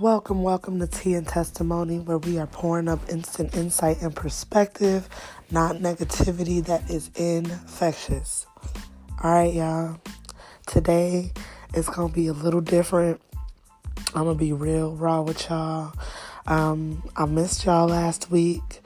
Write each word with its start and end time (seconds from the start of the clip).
Welcome, 0.00 0.42
welcome 0.42 0.78
to 0.80 0.86
Tea 0.86 1.12
and 1.12 1.28
Testimony, 1.28 1.98
where 1.98 2.16
we 2.16 2.38
are 2.38 2.46
pouring 2.46 2.88
up 2.88 3.00
instant 3.10 3.54
insight 3.54 4.00
and 4.00 4.16
perspective, 4.16 5.06
not 5.50 5.76
negativity 5.76 6.64
that 6.64 6.88
is 6.88 7.10
infectious. 7.16 8.46
All 9.22 9.30
right, 9.30 9.52
y'all. 9.52 10.00
Today 10.66 11.32
is 11.74 11.86
to 12.08 12.14
be 12.14 12.28
a 12.28 12.32
little 12.32 12.62
different. 12.62 13.20
I'm 14.14 14.24
to 14.38 14.42
be 14.42 14.54
real 14.54 14.96
raw 14.96 15.20
with 15.20 15.50
y'all. 15.50 15.92
Um, 16.46 17.02
I 17.14 17.26
missed 17.26 17.66
y'all 17.66 17.88
last 17.88 18.30
week 18.30 18.80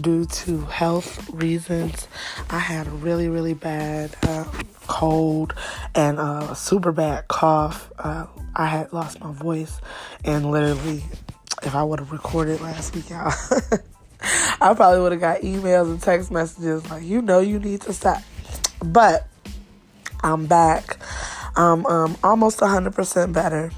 due 0.00 0.24
to 0.24 0.60
health 0.66 1.28
reasons. 1.30 2.06
I 2.48 2.60
had 2.60 2.86
a 2.86 2.90
really, 2.90 3.28
really 3.28 3.54
bad 3.54 4.14
uh, 4.22 4.44
cold 4.86 5.52
and 5.96 6.20
a 6.20 6.54
super 6.54 6.92
bad 6.92 7.26
cough. 7.26 7.90
Uh, 7.98 8.26
I 8.60 8.66
had 8.66 8.92
lost 8.92 9.18
my 9.20 9.32
voice, 9.32 9.80
and 10.22 10.50
literally, 10.50 11.02
if 11.62 11.74
I 11.74 11.82
would 11.82 11.98
have 11.98 12.12
recorded 12.12 12.60
last 12.60 12.94
week, 12.94 13.10
I, 13.10 13.34
I 14.60 14.74
probably 14.74 15.00
would 15.00 15.12
have 15.12 15.20
got 15.22 15.40
emails 15.40 15.90
and 15.90 16.02
text 16.02 16.30
messages 16.30 16.88
like, 16.90 17.02
you 17.02 17.22
know, 17.22 17.40
you 17.40 17.58
need 17.58 17.80
to 17.82 17.94
stop. 17.94 18.22
But 18.84 19.26
I'm 20.22 20.44
back. 20.44 20.98
I'm 21.56 21.86
um, 21.86 22.18
almost 22.22 22.60
100% 22.60 23.32
better. 23.32 23.70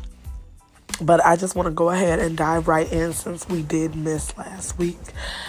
But 1.01 1.25
I 1.25 1.37
just 1.37 1.57
want 1.57 1.67
to 1.67 1.73
go 1.73 1.91
ahead 1.91 2.19
and 2.19 2.37
dive 2.37 2.69
right 2.69 2.91
in 2.93 3.13
since 3.13 3.49
we 3.49 3.63
did 3.63 3.97
miss 3.97 4.37
last 4.37 4.79
week. 4.79 4.99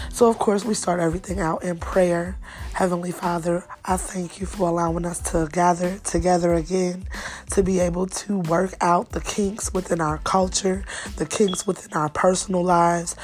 So, 0.09 0.27
of 0.29 0.39
course, 0.39 0.65
we 0.65 0.73
start 0.73 0.99
everything 0.99 1.39
out 1.39 1.63
in 1.63 1.77
prayer. 1.77 2.37
Heavenly 2.73 3.11
Father, 3.11 3.65
I 3.85 3.97
thank 3.97 4.39
you 4.39 4.45
for 4.47 4.67
allowing 4.67 5.05
us 5.05 5.19
to 5.31 5.47
gather 5.51 5.99
together 5.99 6.53
again 6.53 7.07
to 7.51 7.61
be 7.61 7.79
able 7.79 8.07
to 8.07 8.39
work 8.39 8.73
out 8.81 9.11
the 9.11 9.21
kinks 9.21 9.73
within 9.73 10.01
our 10.01 10.17
culture, 10.19 10.83
the 11.17 11.25
kinks 11.25 11.67
within 11.67 11.93
our 11.93 12.09
personal 12.09 12.63
lives, 12.63 13.15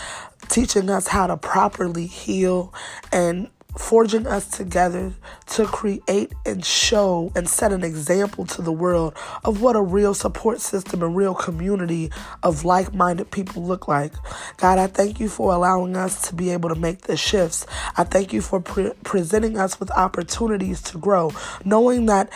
teaching 0.50 0.90
us 0.90 1.08
how 1.08 1.28
to 1.28 1.38
properly 1.38 2.06
heal 2.06 2.74
and 3.12 3.50
forging 3.80 4.28
us 4.28 4.46
together 4.46 5.14
to 5.48 5.66
create 5.66 6.34
and 6.46 6.64
show 6.66 7.32
and 7.34 7.48
set 7.48 7.72
an 7.72 7.84
example 7.84 8.46
to 8.46 8.62
the 8.62 8.74
world 8.74 9.16
of 9.46 9.62
what 9.62 9.76
a 9.76 9.82
real 9.82 10.14
support 10.14 10.60
system 10.60 11.02
and 11.02 11.16
real 11.16 11.34
community 11.34 12.12
of 12.44 12.66
like 12.66 12.94
minded 12.94 13.32
people 13.32 13.64
look 13.64 13.88
like. 13.88 14.12
God, 14.58 14.78
I 14.78 14.88
thank 14.88 15.20
you 15.20 15.30
for 15.30 15.54
allowing 15.54 15.96
us 15.96 16.28
to 16.28 16.36
be 16.36 16.52
able 16.52 16.70
to 16.70 16.76
make 16.76 17.04
the 17.04 17.16
shifts. 17.16 17.66
I 17.96 18.04
thank 18.04 18.34
you 18.34 18.42
for 18.42 18.60
pre- 18.60 18.92
presenting 19.04 19.58
us 19.58 19.80
with 19.80 19.90
opportunities 19.92 20.82
to 20.84 20.98
grow, 20.98 21.32
knowing 21.64 22.06
that 22.08 22.30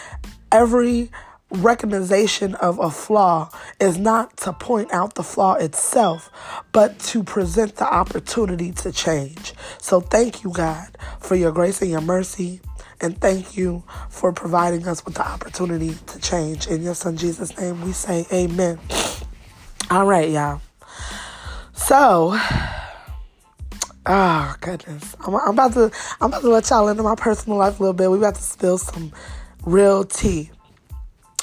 every 0.50 1.12
recognition 1.54 2.56
of 2.56 2.80
a 2.80 2.90
flaw 2.90 3.50
is 3.80 3.98
not 3.98 4.36
to 4.38 4.54
point 4.54 4.92
out 4.92 5.16
the 5.16 5.24
flaw 5.24 5.54
itself, 5.56 6.32
but 6.72 7.00
to 7.00 7.24
present 7.24 7.76
the 7.76 7.86
opportunity 7.86 8.72
to 8.72 8.92
change. 8.92 9.54
So 9.80 10.00
thank 10.02 10.44
you, 10.44 10.52
God, 10.52 10.98
for 11.20 11.36
your 11.36 11.52
grace 11.52 11.82
and 11.82 11.92
your 11.92 12.02
mercy. 12.02 12.62
And 13.02 13.20
thank 13.20 13.58
you 13.58 13.84
for 14.10 14.32
providing 14.32 14.88
us 14.88 15.04
with 15.06 15.16
the 15.16 15.28
opportunity 15.28 15.96
to 16.08 16.20
change. 16.20 16.68
In 16.68 16.84
your 16.84 16.96
son 16.96 17.18
Jesus' 17.18 17.58
name, 17.58 17.82
we 17.82 17.92
say 17.92 18.26
amen. 18.32 18.80
All 19.92 20.06
right, 20.06 20.30
y'all. 20.30 20.62
So, 21.74 22.40
oh 24.06 24.56
goodness, 24.62 25.16
I'm, 25.26 25.36
I'm 25.36 25.50
about 25.50 25.74
to 25.74 25.92
I'm 26.22 26.30
about 26.30 26.42
to 26.42 26.50
let 26.50 26.70
y'all 26.70 26.88
into 26.88 27.04
my 27.04 27.16
personal 27.16 27.58
life 27.58 27.80
a 27.80 27.84
little 27.84 27.94
bit. 27.94 28.10
We 28.10 28.18
about 28.18 28.36
to 28.36 28.42
spill 28.42 28.78
some 28.78 29.12
real 29.66 30.06
tea. 30.06 30.52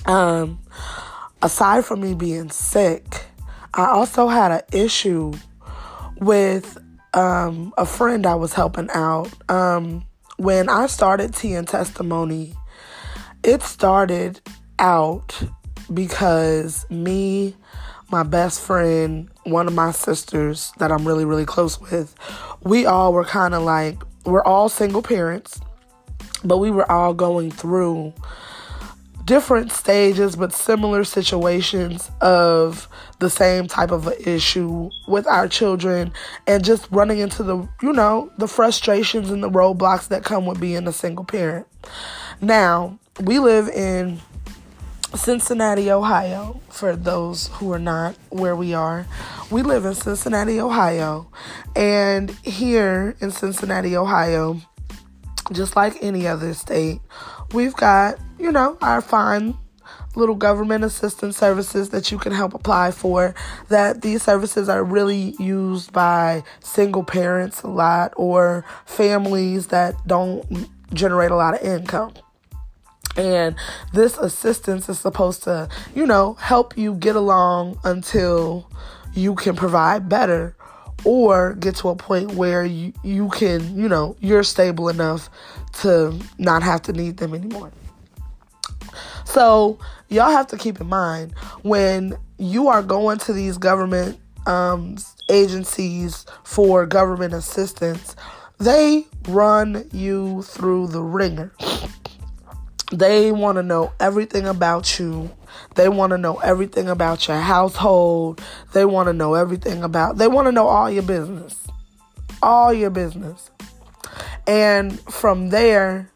Um, 0.07 0.61
aside 1.43 1.85
from 1.85 2.01
me 2.01 2.15
being 2.15 2.51
sick, 2.51 3.25
I 3.75 3.87
also 3.87 4.29
had 4.29 4.53
an 4.53 4.63
issue 4.73 5.33
with 6.19 6.79
um, 7.15 7.73
a 7.77 7.87
friend 7.87 8.27
I 8.27 8.35
was 8.35 8.53
helping 8.53 8.91
out. 8.91 9.31
Um, 9.51 10.05
when 10.37 10.69
I 10.69 10.87
started 10.87 11.35
Tea 11.35 11.55
and 11.55 11.69
Testimony, 11.69 12.55
it 13.43 13.63
started 13.63 14.41
out 14.79 15.41
because 15.93 16.89
me, 16.91 17.57
my 18.11 18.23
best 18.23 18.61
friend, 18.61 19.29
one 19.45 19.67
of 19.67 19.75
my 19.75 19.93
sisters 19.93 20.73
that 20.79 20.91
I'm 20.91 21.07
really, 21.07 21.25
really 21.25 21.45
close 21.45 21.81
with, 21.81 22.15
we 22.63 22.87
all 22.87 23.13
were 23.13 23.25
kind 23.25 23.55
of 23.55 23.63
like, 23.63 24.03
we're 24.25 24.45
all 24.45 24.69
single 24.69 25.03
parents, 25.03 25.61
but 26.45 26.59
we 26.59 26.71
were 26.71 26.91
all 26.91 27.15
going 27.15 27.51
through 27.51 28.13
different 29.25 29.71
stages 29.71 30.37
but 30.37 30.53
similar 30.53 31.05
situations 31.05 32.11
of 32.21 32.89
the 33.19 33.31
same 33.31 33.67
type 33.67 33.91
of 33.91 34.09
issue 34.27 34.91
with 35.07 35.27
our 35.27 35.47
children 35.47 36.13
and 36.47 36.65
just 36.65 36.89
running 36.91 37.19
into 37.19 37.43
the 37.43 37.57
you 37.83 37.93
know 37.93 38.31
the 38.39 38.49
frustrations 38.49 39.31
and 39.31 39.43
the 39.43 39.51
roadblocks 39.51 40.09
that 40.09 40.25
come 40.25 40.47
with 40.47 40.61
being 40.61 40.87
a 40.87 40.93
single 40.93 41.25
parent 41.25 41.67
now 42.41 42.99
we 43.21 43.39
live 43.39 43.69
in 43.69 44.21
Cincinnati, 45.15 45.91
Ohio, 45.91 46.61
for 46.69 46.95
those 46.95 47.49
who 47.55 47.73
are 47.73 47.81
not 47.81 48.15
where 48.29 48.55
we 48.55 48.75
are. 48.75 49.07
We 49.51 49.63
live 49.63 49.85
in 49.85 49.95
Cincinnati, 49.95 50.61
Ohio. 50.61 51.29
And 51.75 52.31
here 52.45 53.17
in 53.21 53.33
Cincinnati, 53.33 53.97
Ohio, 53.97 54.61
just 55.53 55.77
like 55.77 55.97
any 56.03 56.27
other 56.27 56.55
state, 56.55 57.01
we've 57.53 57.75
got, 57.75 58.19
you 58.39 58.53
know, 58.53 58.79
our 58.81 59.01
fine 59.01 59.57
little 60.17 60.35
government 60.35 60.85
assistance 60.85 61.37
services 61.37 61.91
that 61.91 62.11
you 62.11 62.19
can 62.19 62.33
help 62.33 62.55
apply 62.55 62.91
for. 62.91 63.35
That 63.69 64.03
these 64.03 64.23
services 64.23 64.69
are 64.69 64.83
really 64.83 65.35
used 65.39 65.93
by 65.93 66.43
single 66.61 67.05
parents 67.05 67.63
a 67.63 67.69
lot 67.69 68.13
or 68.17 68.65
families 68.87 69.69
that 69.69 69.95
don't 70.07 70.69
generate 70.93 71.31
a 71.31 71.37
lot 71.37 71.55
of 71.55 71.63
income. 71.63 72.15
And 73.17 73.57
this 73.93 74.19
assistance 74.19 74.89
is 74.89 74.99
supposed 75.01 75.43
to, 75.45 75.69
you 75.95 76.07
know, 76.07 76.35
help 76.35 76.77
you 76.77 76.95
get 76.95 77.17
along 77.17 77.79
until 77.85 78.71
you 79.13 79.35
can 79.35 79.57
provide 79.57 80.09
better 80.09 80.57
or 81.05 81.55
get 81.55 81.77
to 81.77 81.89
a 81.89 81.97
point 81.97 82.33
where 82.33 82.65
you, 82.65 82.93
you 83.03 83.29
can, 83.31 83.77
you 83.77 83.89
know, 83.89 84.17
you're 84.21 84.43
stable 84.43 84.89
enough 84.89 85.31
to 85.81 86.19
not 86.39 86.63
have 86.63 86.83
to 86.83 86.93
need 86.93 87.17
them 87.17 87.35
anymore. 87.35 87.73
So, 89.25 89.79
y'all 90.09 90.31
have 90.31 90.49
to 90.49 90.57
keep 90.57 90.81
in 90.81 90.89
mind 90.89 91.33
when 91.63 92.17
you 92.39 92.69
are 92.69 92.83
going 92.83 93.19
to 93.19 93.33
these 93.33 93.59
government 93.59 94.19
um, 94.47 94.97
agencies 95.29 96.27
for 96.45 96.87
government 96.87 97.35
assistance, 97.35 98.17
they 98.59 99.07
run 99.29 99.89
you 99.93 100.43
through 100.43 100.89
the 100.89 101.03
ringer. 101.03 101.53
They 102.93 103.31
want 103.31 103.57
to 103.57 103.63
know 103.63 103.93
everything 104.01 104.47
about 104.47 104.99
you. 104.99 105.31
They 105.75 105.89
want 105.89 106.11
to 106.11 106.19
know 106.19 106.39
everything 106.39 106.89
about 106.89 107.29
your 107.29 107.39
household. 107.39 108.43
They 108.73 108.85
want 108.85 109.09
to 109.09 109.13
know 109.13 109.35
everything 109.35 109.83
about, 109.83 110.19
they 110.19 110.29
want 110.29 110.47
to 110.47 110.53
know 110.53 110.67
all 110.67 110.91
your 110.91 111.03
business. 111.03 111.57
All 112.43 112.73
your 112.73 112.91
business. 112.91 113.51
And 114.47 114.99
from 115.01 115.51
there, 115.51 116.11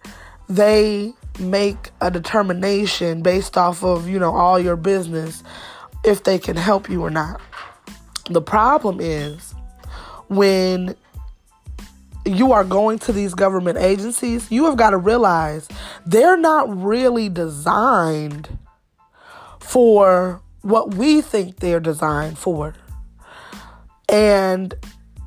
they 0.48 1.12
make 1.38 1.90
a 2.00 2.10
determination 2.10 3.22
based 3.22 3.56
off 3.56 3.82
of, 3.82 4.08
you 4.08 4.18
know, 4.18 4.34
all 4.34 4.58
your 4.58 4.76
business 4.76 5.42
if 6.04 6.24
they 6.24 6.38
can 6.38 6.56
help 6.56 6.88
you 6.88 7.02
or 7.02 7.10
not. 7.10 7.40
The 8.30 8.42
problem 8.42 9.00
is 9.00 9.54
when 10.28 10.96
you 12.24 12.52
are 12.52 12.64
going 12.64 12.98
to 13.00 13.12
these 13.12 13.34
government 13.34 13.78
agencies, 13.78 14.50
you 14.50 14.64
have 14.64 14.76
got 14.76 14.90
to 14.90 14.96
realize 14.96 15.68
they're 16.06 16.36
not 16.36 16.74
really 16.74 17.28
designed 17.28 18.58
for 19.64 20.42
what 20.62 20.94
we 20.94 21.20
think 21.20 21.56
they're 21.56 21.80
designed 21.80 22.38
for. 22.38 22.74
And 24.08 24.74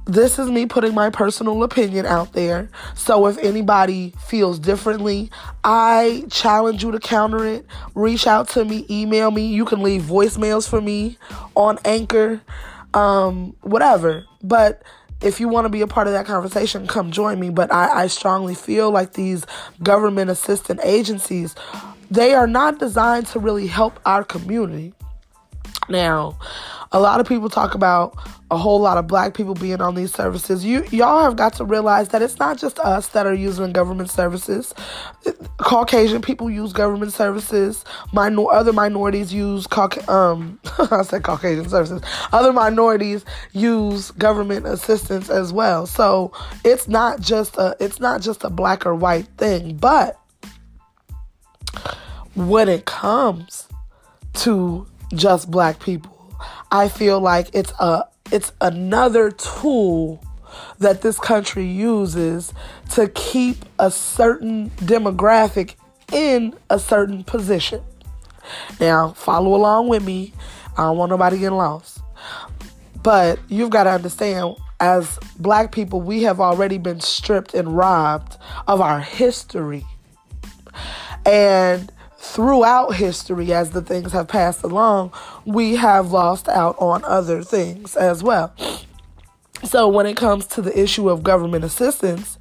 this 0.05 0.39
is 0.39 0.49
me 0.49 0.65
putting 0.65 0.93
my 0.93 1.09
personal 1.09 1.63
opinion 1.63 2.05
out 2.05 2.33
there. 2.33 2.69
So 2.95 3.27
if 3.27 3.37
anybody 3.39 4.13
feels 4.25 4.59
differently, 4.59 5.29
I 5.63 6.23
challenge 6.29 6.83
you 6.83 6.91
to 6.91 6.99
counter 6.99 7.45
it. 7.45 7.65
Reach 7.93 8.25
out 8.25 8.47
to 8.49 8.63
me, 8.63 8.85
email 8.89 9.31
me. 9.31 9.47
You 9.47 9.65
can 9.65 9.81
leave 9.81 10.03
voicemails 10.03 10.69
for 10.69 10.79
me 10.79 11.17
on 11.55 11.77
Anchor, 11.83 12.41
um, 12.93 13.55
whatever. 13.61 14.25
But 14.41 14.83
if 15.21 15.39
you 15.39 15.49
want 15.49 15.65
to 15.65 15.69
be 15.69 15.81
a 15.81 15.87
part 15.87 16.07
of 16.07 16.13
that 16.13 16.25
conversation, 16.25 16.87
come 16.87 17.11
join 17.11 17.39
me. 17.39 17.49
But 17.49 17.73
I, 17.73 18.03
I 18.03 18.07
strongly 18.07 18.55
feel 18.55 18.91
like 18.91 19.13
these 19.13 19.45
government 19.83 20.29
assistant 20.29 20.79
agencies, 20.83 21.55
they 22.09 22.33
are 22.33 22.47
not 22.47 22.79
designed 22.79 23.27
to 23.27 23.39
really 23.39 23.67
help 23.67 23.99
our 24.05 24.23
community. 24.23 24.93
Now, 25.89 26.37
a 26.91 26.99
lot 26.99 27.19
of 27.19 27.27
people 27.27 27.49
talk 27.49 27.75
about 27.75 28.17
a 28.49 28.57
whole 28.57 28.79
lot 28.79 28.97
of 28.97 29.07
black 29.07 29.33
people 29.33 29.53
being 29.53 29.81
on 29.81 29.95
these 29.95 30.13
services. 30.13 30.63
You 30.63 30.85
y'all 30.91 31.21
have 31.21 31.35
got 31.35 31.53
to 31.55 31.65
realize 31.65 32.09
that 32.09 32.21
it's 32.21 32.39
not 32.39 32.57
just 32.57 32.79
us 32.79 33.07
that 33.09 33.25
are 33.25 33.33
using 33.33 33.73
government 33.73 34.09
services. 34.09 34.73
Caucasian 35.57 36.21
people 36.21 36.49
use 36.49 36.71
government 36.71 37.11
services. 37.11 37.83
Minor 38.13 38.51
other 38.51 38.71
minorities 38.71 39.33
use 39.33 39.67
um 40.07 40.59
I 40.79 41.03
said 41.03 41.23
Caucasian 41.23 41.67
services. 41.67 42.01
Other 42.31 42.53
minorities 42.53 43.25
use 43.51 44.11
government 44.11 44.65
assistance 44.65 45.29
as 45.29 45.51
well. 45.51 45.85
So 45.85 46.31
it's 46.63 46.87
not 46.87 47.19
just 47.19 47.57
a 47.57 47.75
it's 47.79 47.99
not 47.99 48.21
just 48.21 48.45
a 48.45 48.49
black 48.49 48.85
or 48.85 48.95
white 48.95 49.27
thing, 49.37 49.75
but 49.75 50.19
when 52.35 52.69
it 52.69 52.85
comes 52.85 53.67
to 54.35 54.87
just 55.13 55.49
black 55.49 55.79
people, 55.79 56.35
I 56.71 56.89
feel 56.89 57.19
like 57.19 57.49
it's 57.53 57.71
a 57.79 58.05
it's 58.31 58.51
another 58.61 59.31
tool 59.31 60.23
that 60.79 61.01
this 61.01 61.19
country 61.19 61.65
uses 61.65 62.53
to 62.91 63.07
keep 63.09 63.57
a 63.79 63.89
certain 63.91 64.69
demographic 64.71 65.75
in 66.11 66.53
a 66.69 66.79
certain 66.79 67.23
position. 67.23 67.81
Now, 68.79 69.11
follow 69.13 69.55
along 69.55 69.87
with 69.89 70.03
me. 70.03 70.33
I 70.77 70.83
don't 70.83 70.97
want 70.97 71.09
nobody 71.09 71.37
getting 71.37 71.57
lost. 71.57 71.99
But 73.03 73.39
you've 73.47 73.69
got 73.69 73.83
to 73.83 73.91
understand, 73.91 74.55
as 74.79 75.17
black 75.39 75.71
people, 75.71 76.01
we 76.01 76.23
have 76.23 76.39
already 76.39 76.77
been 76.77 76.99
stripped 76.99 77.53
and 77.53 77.75
robbed 77.75 78.37
of 78.67 78.81
our 78.81 78.99
history. 78.99 79.85
And 81.27 81.91
throughout 82.17 82.95
history, 82.95 83.53
as 83.53 83.71
the 83.71 83.81
things 83.81 84.13
have 84.13 84.29
passed 84.29 84.63
along, 84.63 85.11
we 85.45 85.75
have 85.75 86.11
lost 86.11 86.47
out 86.47 86.75
on 86.79 87.03
other 87.03 87.43
things 87.43 87.97
as 87.97 88.23
well. 88.23 88.53
So, 89.63 89.89
when 89.89 90.05
it 90.05 90.15
comes 90.15 90.45
to 90.47 90.61
the 90.61 90.77
issue 90.79 91.09
of 91.09 91.23
government 91.23 91.65
assistance, 91.65 92.37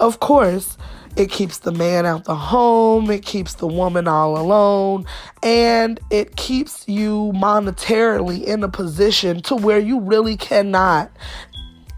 of 0.00 0.20
course, 0.20 0.78
it 1.16 1.30
keeps 1.30 1.58
the 1.58 1.72
man 1.72 2.06
out 2.06 2.24
the 2.24 2.34
home, 2.34 3.10
it 3.10 3.24
keeps 3.24 3.54
the 3.54 3.66
woman 3.66 4.08
all 4.08 4.38
alone, 4.38 5.04
and 5.42 6.00
it 6.10 6.36
keeps 6.36 6.88
you 6.88 7.32
monetarily 7.34 8.42
in 8.42 8.64
a 8.64 8.68
position 8.68 9.42
to 9.42 9.54
where 9.54 9.78
you 9.78 10.00
really 10.00 10.36
cannot 10.36 11.10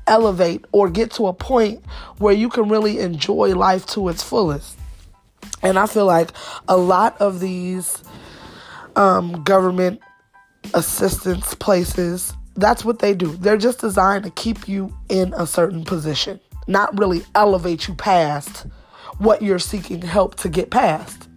elevate 0.07 0.65
or 0.73 0.91
get 0.91 1.11
to 1.13 1.29
a 1.29 1.33
point 1.33 1.85
where 2.19 2.35
you 2.35 2.49
can 2.49 2.69
really 2.69 2.99
enjoy 2.99 3.55
life 3.55 3.87
to 3.87 4.09
its 4.09 4.23
fullest. 4.23 4.77
And 5.63 5.79
I 5.79 5.87
feel 5.87 6.07
like 6.07 6.31
a 6.69 6.77
lot 6.77 7.21
of 7.21 7.41
these 7.41 8.03
um, 8.95 9.43
government 9.43 10.01
assistance 10.75 11.55
places, 11.55 12.33
that's 12.57 12.85
what 12.85 12.99
they 12.99 13.15
do. 13.15 13.37
They're 13.37 13.57
just 13.57 13.81
designed 13.81 14.25
to 14.25 14.31
keep 14.31 14.69
you 14.69 14.97
in 15.09 15.33
a 15.35 15.47
certain 15.47 15.85
position, 15.85 16.41
not 16.67 16.99
really 16.99 17.23
elevate 17.35 17.89
you 17.89 17.95
past 17.95 18.67
what 19.19 19.43
you're 19.43 19.59
seeking 19.59 20.03
help 20.03 20.37
to 20.37 20.49
get 20.49 20.71
past. 20.71 21.29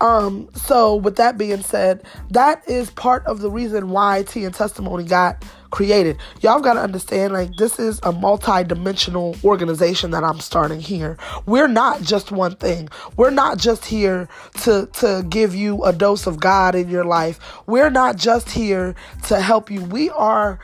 Um, 0.00 0.48
so 0.54 0.94
with 0.94 1.16
that 1.16 1.38
being 1.38 1.62
said, 1.62 2.04
that 2.30 2.68
is 2.68 2.90
part 2.90 3.26
of 3.26 3.40
the 3.40 3.50
reason 3.50 3.90
why 3.90 4.22
Tea 4.22 4.44
and 4.44 4.54
Testimony 4.54 5.04
got 5.04 5.44
created. 5.70 6.16
Y'all 6.40 6.60
got 6.60 6.74
to 6.74 6.80
understand, 6.80 7.32
like, 7.32 7.50
this 7.58 7.78
is 7.78 8.00
a 8.02 8.12
multi-dimensional 8.12 9.36
organization 9.44 10.10
that 10.12 10.24
I'm 10.24 10.40
starting 10.40 10.80
here. 10.80 11.18
We're 11.46 11.68
not 11.68 12.02
just 12.02 12.32
one 12.32 12.56
thing. 12.56 12.88
We're 13.16 13.30
not 13.30 13.58
just 13.58 13.84
here 13.84 14.28
to, 14.62 14.88
to 14.94 15.24
give 15.28 15.54
you 15.54 15.84
a 15.84 15.92
dose 15.92 16.26
of 16.26 16.40
God 16.40 16.74
in 16.74 16.88
your 16.88 17.04
life. 17.04 17.38
We're 17.66 17.90
not 17.90 18.16
just 18.16 18.50
here 18.50 18.94
to 19.26 19.40
help 19.40 19.70
you. 19.70 19.82
We 19.84 20.10
are, 20.10 20.58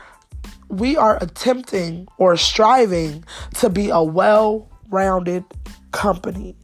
we 0.69 0.97
are 0.97 1.21
attempting 1.21 2.07
or 2.17 2.35
striving 2.37 3.23
to 3.55 3.69
be 3.69 3.89
a 3.89 4.01
well-rounded 4.01 5.43
company. 5.91 6.55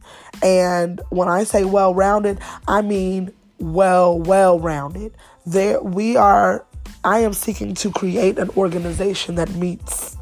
And 0.42 1.00
when 1.10 1.28
I 1.28 1.44
say 1.44 1.64
well-rounded, 1.64 2.40
I 2.66 2.82
mean 2.82 3.32
well, 3.58 4.18
well-rounded. 4.18 5.16
There, 5.46 5.80
we 5.80 6.16
are 6.16 6.66
I 7.04 7.20
am 7.20 7.32
seeking 7.32 7.74
to 7.76 7.90
create 7.90 8.38
an 8.38 8.50
organization 8.50 9.34
that 9.34 9.50
meets 9.54 10.16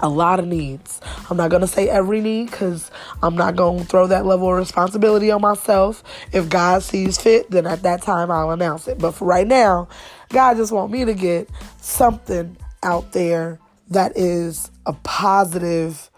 a 0.00 0.08
lot 0.08 0.40
of 0.40 0.46
needs. 0.46 1.00
I'm 1.30 1.36
not 1.36 1.50
going 1.50 1.62
to 1.62 1.66
say 1.66 1.88
every 1.88 2.20
need 2.20 2.50
because 2.50 2.90
I'm 3.22 3.36
not 3.36 3.56
going 3.56 3.80
to 3.80 3.84
throw 3.84 4.06
that 4.08 4.26
level 4.26 4.50
of 4.50 4.58
responsibility 4.58 5.30
on 5.30 5.40
myself. 5.40 6.02
If 6.32 6.48
God 6.48 6.82
sees 6.82 7.18
fit, 7.18 7.50
then 7.50 7.66
at 7.66 7.82
that 7.82 8.02
time 8.02 8.30
I'll 8.30 8.50
announce 8.50 8.88
it. 8.88 8.98
But 8.98 9.12
for 9.12 9.24
right 9.24 9.46
now, 9.46 9.88
God 10.28 10.56
just 10.56 10.72
want 10.72 10.90
me 10.90 11.04
to 11.04 11.14
get 11.14 11.48
something 11.80 12.56
out 12.82 13.12
there 13.12 13.58
that 13.88 14.16
is 14.16 14.70
a 14.86 14.92
positive 14.92 16.10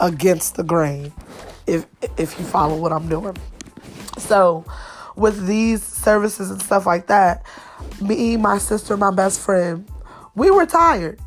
against 0.00 0.56
the 0.56 0.62
grain 0.62 1.12
if 1.66 1.84
if 2.16 2.38
you 2.38 2.44
follow 2.44 2.76
what 2.76 2.92
I'm 2.92 3.08
doing. 3.08 3.36
So, 4.16 4.64
with 5.16 5.46
these 5.46 5.82
services 5.82 6.50
and 6.50 6.62
stuff 6.62 6.86
like 6.86 7.08
that, 7.08 7.44
me, 8.00 8.36
my 8.36 8.58
sister, 8.58 8.96
my 8.96 9.10
best 9.10 9.40
friend, 9.40 9.86
we 10.34 10.50
were 10.50 10.66
tired. 10.66 11.20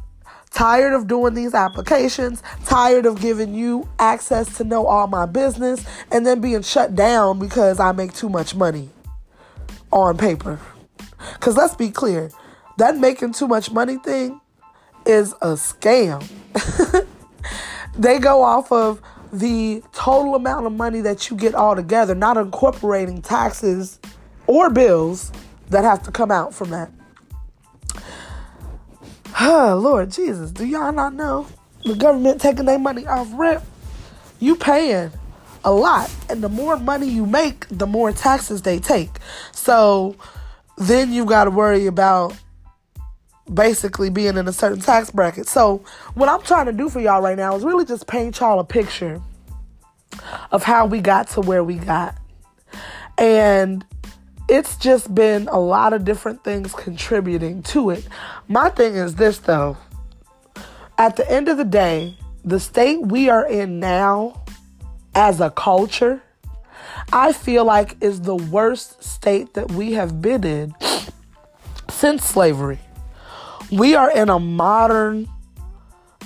Tired 0.49 0.93
of 0.93 1.07
doing 1.07 1.33
these 1.33 1.53
applications, 1.53 2.43
tired 2.65 3.05
of 3.05 3.21
giving 3.21 3.55
you 3.55 3.87
access 3.99 4.57
to 4.57 4.65
know 4.65 4.85
all 4.85 5.07
my 5.07 5.25
business, 5.25 5.85
and 6.11 6.25
then 6.25 6.41
being 6.41 6.61
shut 6.61 6.93
down 6.93 7.39
because 7.39 7.79
I 7.79 7.93
make 7.93 8.13
too 8.13 8.27
much 8.27 8.53
money 8.53 8.89
on 9.91 10.17
paper. 10.17 10.59
Because 11.33 11.55
let's 11.55 11.75
be 11.75 11.89
clear, 11.89 12.31
that 12.77 12.97
making 12.97 13.33
too 13.33 13.47
much 13.47 13.71
money 13.71 13.97
thing 13.97 14.41
is 15.05 15.33
a 15.41 15.53
scam. 15.53 16.27
they 17.97 18.19
go 18.19 18.43
off 18.43 18.71
of 18.71 19.01
the 19.31 19.81
total 19.93 20.35
amount 20.35 20.65
of 20.65 20.73
money 20.73 21.01
that 21.01 21.29
you 21.29 21.37
get 21.37 21.55
all 21.55 21.75
together, 21.75 22.13
not 22.13 22.37
incorporating 22.37 23.21
taxes 23.21 23.99
or 24.47 24.69
bills 24.69 25.31
that 25.71 25.83
have 25.83 26.03
to 26.03 26.11
come 26.11 26.31
out 26.31 26.53
from 26.53 26.69
that. 26.69 26.91
Oh, 29.39 29.79
Lord 29.81 30.11
Jesus, 30.11 30.51
do 30.51 30.65
y'all 30.65 30.91
not 30.91 31.13
know 31.13 31.47
the 31.83 31.95
government 31.95 32.39
taking 32.39 32.65
their 32.65 32.77
money 32.77 33.07
off 33.07 33.29
rent? 33.33 33.63
You 34.39 34.55
paying 34.55 35.11
a 35.63 35.71
lot, 35.71 36.13
and 36.29 36.43
the 36.43 36.49
more 36.49 36.77
money 36.77 37.07
you 37.07 37.25
make, 37.25 37.67
the 37.69 37.87
more 37.87 38.11
taxes 38.11 38.61
they 38.61 38.79
take. 38.79 39.09
So 39.51 40.15
then 40.77 41.13
you 41.13 41.25
got 41.25 41.45
to 41.45 41.51
worry 41.51 41.87
about 41.87 42.33
basically 43.51 44.09
being 44.09 44.37
in 44.37 44.47
a 44.47 44.53
certain 44.53 44.79
tax 44.79 45.09
bracket. 45.11 45.47
So 45.47 45.83
what 46.13 46.29
I'm 46.29 46.41
trying 46.41 46.65
to 46.65 46.73
do 46.73 46.89
for 46.89 46.99
y'all 46.99 47.21
right 47.21 47.37
now 47.37 47.55
is 47.55 47.63
really 47.63 47.85
just 47.85 48.07
paint 48.07 48.39
y'all 48.39 48.59
a 48.59 48.63
picture 48.63 49.21
of 50.51 50.63
how 50.63 50.85
we 50.85 50.99
got 50.99 51.27
to 51.29 51.41
where 51.41 51.63
we 51.63 51.75
got. 51.75 52.15
And 53.17 53.85
it's 54.51 54.75
just 54.75 55.15
been 55.15 55.47
a 55.47 55.57
lot 55.57 55.93
of 55.93 56.03
different 56.03 56.43
things 56.43 56.73
contributing 56.73 57.63
to 57.63 57.89
it. 57.89 58.05
My 58.49 58.69
thing 58.69 58.95
is 58.95 59.15
this 59.15 59.37
though. 59.37 59.77
At 60.97 61.15
the 61.15 61.31
end 61.31 61.47
of 61.47 61.55
the 61.55 61.63
day, 61.63 62.17
the 62.43 62.59
state 62.59 63.01
we 63.01 63.29
are 63.29 63.47
in 63.47 63.79
now 63.79 64.43
as 65.15 65.39
a 65.39 65.49
culture, 65.51 66.21
I 67.13 67.31
feel 67.31 67.63
like 67.63 67.95
is 68.03 68.21
the 68.21 68.35
worst 68.35 69.01
state 69.01 69.53
that 69.53 69.71
we 69.71 69.93
have 69.93 70.21
been 70.21 70.43
in 70.43 70.75
since 71.89 72.25
slavery. 72.25 72.79
We 73.71 73.95
are 73.95 74.11
in 74.11 74.27
a 74.27 74.37
modern 74.37 75.29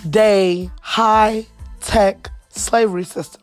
day, 0.09 0.71
high 0.81 1.45
tech 1.79 2.31
slavery 2.49 3.03
system. 3.03 3.41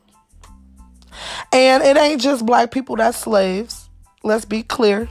And 1.53 1.85
it 1.85 1.97
ain't 1.97 2.21
just 2.21 2.45
black 2.45 2.73
people 2.73 2.97
that's 2.97 3.19
slaves. 3.19 3.82
Let's 4.23 4.45
be 4.45 4.63
clear. 4.63 5.09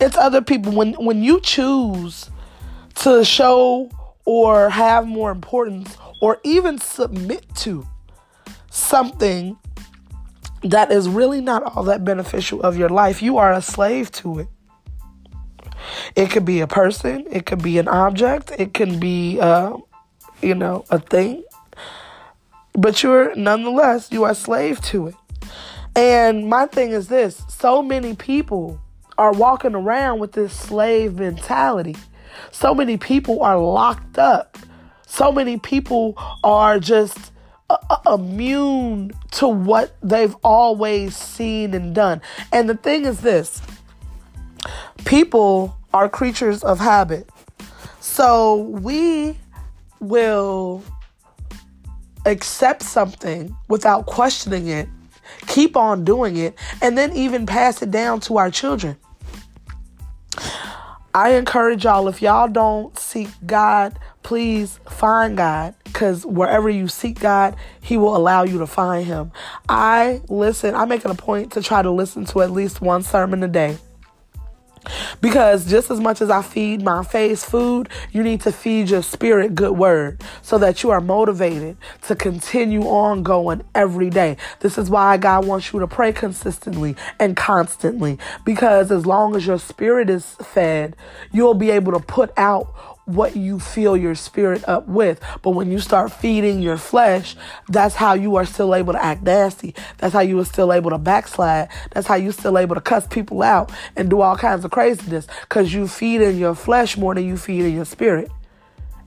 It's 0.00 0.16
other 0.16 0.42
people 0.42 0.72
when 0.72 0.94
when 0.94 1.22
you 1.22 1.40
choose 1.40 2.30
to 2.96 3.24
show 3.24 3.90
or 4.24 4.70
have 4.70 5.06
more 5.06 5.30
importance 5.30 5.96
or 6.20 6.38
even 6.44 6.78
submit 6.78 7.44
to 7.56 7.86
something 8.70 9.56
that 10.62 10.92
is 10.92 11.08
really 11.08 11.40
not 11.40 11.62
all 11.62 11.84
that 11.84 12.04
beneficial 12.04 12.60
of 12.62 12.76
your 12.76 12.88
life, 12.88 13.22
you 13.22 13.38
are 13.38 13.52
a 13.52 13.62
slave 13.62 14.12
to 14.12 14.40
it. 14.40 14.48
It 16.14 16.30
could 16.30 16.44
be 16.44 16.60
a 16.60 16.66
person, 16.66 17.26
it 17.30 17.46
could 17.46 17.62
be 17.62 17.78
an 17.78 17.88
object, 17.88 18.52
it 18.58 18.74
can 18.74 19.00
be, 19.00 19.40
uh, 19.40 19.76
you 20.42 20.54
know, 20.54 20.84
a 20.90 20.98
thing. 20.98 21.42
But 22.74 23.02
you're 23.02 23.34
nonetheless, 23.34 24.12
you 24.12 24.24
are 24.24 24.34
slave 24.34 24.80
to 24.86 25.08
it. 25.08 25.14
And 26.00 26.48
my 26.48 26.64
thing 26.64 26.92
is 26.92 27.08
this 27.08 27.42
so 27.46 27.82
many 27.82 28.14
people 28.14 28.80
are 29.18 29.32
walking 29.32 29.74
around 29.74 30.18
with 30.18 30.32
this 30.32 30.50
slave 30.54 31.18
mentality. 31.18 31.94
So 32.50 32.74
many 32.74 32.96
people 32.96 33.42
are 33.42 33.58
locked 33.58 34.18
up. 34.18 34.56
So 35.06 35.30
many 35.30 35.58
people 35.58 36.14
are 36.42 36.80
just 36.80 37.18
uh, 37.68 37.76
uh, 37.90 38.14
immune 38.14 39.12
to 39.32 39.46
what 39.46 39.94
they've 40.02 40.34
always 40.42 41.14
seen 41.14 41.74
and 41.74 41.94
done. 41.94 42.22
And 42.50 42.66
the 42.66 42.76
thing 42.76 43.04
is 43.04 43.20
this 43.20 43.60
people 45.04 45.76
are 45.92 46.08
creatures 46.08 46.64
of 46.64 46.78
habit. 46.78 47.28
So 48.00 48.56
we 48.56 49.38
will 50.00 50.82
accept 52.24 52.84
something 52.84 53.54
without 53.68 54.06
questioning 54.06 54.68
it, 54.68 54.88
keep 55.50 55.76
on 55.76 56.04
doing 56.04 56.36
it, 56.36 56.54
and 56.80 56.96
then 56.96 57.12
even 57.12 57.44
pass 57.44 57.82
it 57.82 57.90
down 57.90 58.20
to 58.20 58.38
our 58.38 58.50
children. 58.50 58.96
I 61.12 61.30
encourage 61.34 61.84
y'all 61.84 62.06
if 62.06 62.22
y'all 62.22 62.46
don't 62.46 62.96
seek 62.96 63.28
God, 63.44 63.98
please 64.22 64.78
find 64.88 65.36
God 65.36 65.74
because 65.84 66.24
wherever 66.24 66.70
you 66.70 66.86
seek 66.86 67.18
God, 67.18 67.56
He 67.80 67.96
will 67.96 68.16
allow 68.16 68.44
you 68.44 68.58
to 68.58 68.66
find 68.66 69.04
Him. 69.04 69.32
I 69.68 70.20
listen, 70.28 70.76
I 70.76 70.84
make 70.84 71.04
it 71.04 71.10
a 71.10 71.14
point 71.14 71.52
to 71.52 71.62
try 71.62 71.82
to 71.82 71.90
listen 71.90 72.24
to 72.26 72.42
at 72.42 72.52
least 72.52 72.80
one 72.80 73.02
sermon 73.02 73.42
a 73.42 73.48
day. 73.48 73.76
Because 75.20 75.66
just 75.66 75.90
as 75.90 76.00
much 76.00 76.20
as 76.20 76.30
I 76.30 76.42
feed 76.42 76.82
my 76.82 77.04
face 77.04 77.44
food, 77.44 77.88
you 78.12 78.22
need 78.22 78.40
to 78.42 78.52
feed 78.52 78.90
your 78.90 79.02
spirit 79.02 79.54
good 79.54 79.76
word 79.76 80.22
so 80.42 80.58
that 80.58 80.82
you 80.82 80.90
are 80.90 81.00
motivated 81.00 81.76
to 82.02 82.14
continue 82.16 82.82
on 82.82 83.22
going 83.22 83.62
every 83.74 84.10
day. 84.10 84.36
This 84.60 84.78
is 84.78 84.88
why 84.88 85.16
God 85.16 85.46
wants 85.46 85.72
you 85.72 85.80
to 85.80 85.86
pray 85.86 86.12
consistently 86.12 86.96
and 87.18 87.36
constantly. 87.36 88.18
Because 88.44 88.90
as 88.90 89.06
long 89.06 89.36
as 89.36 89.46
your 89.46 89.58
spirit 89.58 90.08
is 90.08 90.24
fed, 90.36 90.96
you'll 91.32 91.54
be 91.54 91.70
able 91.70 91.92
to 91.92 92.00
put 92.00 92.32
out 92.36 92.89
what 93.14 93.36
you 93.36 93.58
fill 93.58 93.96
your 93.96 94.14
spirit 94.14 94.66
up 94.68 94.86
with. 94.88 95.20
But 95.42 95.50
when 95.50 95.70
you 95.70 95.78
start 95.78 96.12
feeding 96.12 96.60
your 96.60 96.76
flesh, 96.76 97.36
that's 97.68 97.94
how 97.94 98.14
you 98.14 98.36
are 98.36 98.44
still 98.44 98.74
able 98.74 98.92
to 98.92 99.04
act 99.04 99.22
nasty. 99.22 99.74
That's 99.98 100.12
how 100.12 100.20
you 100.20 100.38
are 100.38 100.44
still 100.44 100.72
able 100.72 100.90
to 100.90 100.98
backslide. 100.98 101.68
That's 101.90 102.06
how 102.06 102.14
you 102.14 102.32
still 102.32 102.58
able 102.58 102.74
to 102.74 102.80
cuss 102.80 103.06
people 103.06 103.42
out 103.42 103.72
and 103.96 104.08
do 104.08 104.20
all 104.20 104.36
kinds 104.36 104.64
of 104.64 104.70
craziness 104.70 105.26
because 105.42 105.72
you 105.72 105.88
feed 105.88 106.20
in 106.20 106.38
your 106.38 106.54
flesh 106.54 106.96
more 106.96 107.14
than 107.14 107.24
you 107.24 107.36
feed 107.36 107.64
in 107.64 107.74
your 107.74 107.84
spirit. 107.84 108.30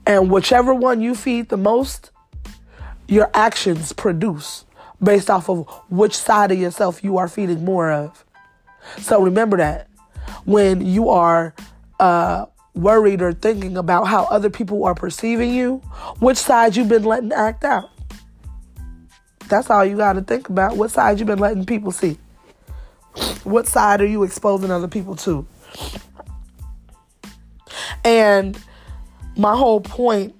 And 0.06 0.30
whichever 0.30 0.74
one 0.74 1.00
you 1.00 1.14
feed 1.14 1.48
the 1.48 1.56
most, 1.56 2.10
your 3.08 3.30
actions 3.34 3.92
produce 3.92 4.64
based 5.02 5.30
off 5.30 5.48
of 5.48 5.68
which 5.88 6.16
side 6.16 6.52
of 6.52 6.58
yourself 6.58 7.02
you 7.02 7.18
are 7.18 7.28
feeding 7.28 7.64
more 7.64 7.90
of. 7.90 8.24
So 8.98 9.22
remember 9.22 9.56
that 9.58 9.88
when 10.44 10.84
you 10.84 11.08
are 11.10 11.54
uh, 12.00 12.46
worried 12.74 13.22
or 13.22 13.32
thinking 13.32 13.76
about 13.76 14.06
how 14.06 14.24
other 14.24 14.50
people 14.50 14.84
are 14.84 14.94
perceiving 14.94 15.54
you, 15.54 15.76
which 16.18 16.38
side 16.38 16.76
you've 16.76 16.88
been 16.88 17.04
letting 17.04 17.32
act 17.32 17.64
out. 17.64 17.90
That's 19.48 19.70
all 19.70 19.84
you 19.84 19.96
got 19.96 20.14
to 20.14 20.22
think 20.22 20.48
about. 20.48 20.76
What 20.76 20.90
side 20.90 21.18
you've 21.18 21.28
been 21.28 21.38
letting 21.38 21.66
people 21.66 21.92
see? 21.92 22.18
What 23.44 23.66
side 23.66 24.00
are 24.00 24.06
you 24.06 24.24
exposing 24.24 24.70
other 24.70 24.88
people 24.88 25.14
to? 25.16 25.46
And 28.04 28.58
my 29.36 29.56
whole 29.56 29.80
point, 29.80 30.34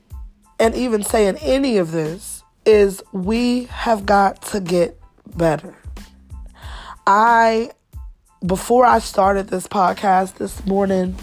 and 0.58 0.74
even 0.74 1.02
saying 1.02 1.36
any 1.40 1.78
of 1.78 1.92
this, 1.92 2.42
is 2.64 3.02
we 3.12 3.64
have 3.64 4.06
got 4.06 4.42
to 4.42 4.60
get 4.60 5.00
better. 5.36 5.74
I, 7.06 7.70
before 8.44 8.86
I 8.86 8.98
started 8.98 9.48
this 9.48 9.66
podcast 9.66 10.34
this 10.34 10.64
morning, 10.66 11.16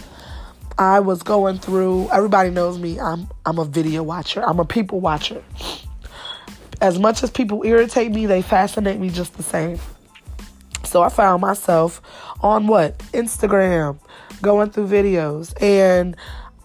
I 0.82 1.00
was 1.00 1.22
going 1.22 1.60
through 1.60 2.10
everybody 2.12 2.50
knows 2.50 2.80
me. 2.80 3.00
I'm 3.00 3.28
I'm 3.46 3.60
a 3.60 3.66
video 3.66 4.02
watcher. 4.02 4.44
I'm 4.44 4.60
a 4.60 4.66
people 4.66 5.00
watcher. 5.00 5.44
As 6.82 6.98
much 6.98 7.22
as 7.22 7.30
people 7.30 7.64
irritate 7.64 8.12
me, 8.12 8.26
they 8.26 8.42
fascinate 8.42 9.00
me 9.00 9.12
just 9.12 9.38
the 9.38 9.44
same. 9.44 9.78
So 10.84 11.04
I 11.04 11.10
found 11.10 11.42
myself 11.42 12.02
on 12.42 12.66
what? 12.66 12.98
Instagram, 13.14 14.00
going 14.42 14.72
through 14.72 14.88
videos. 14.88 15.54
And 15.62 16.16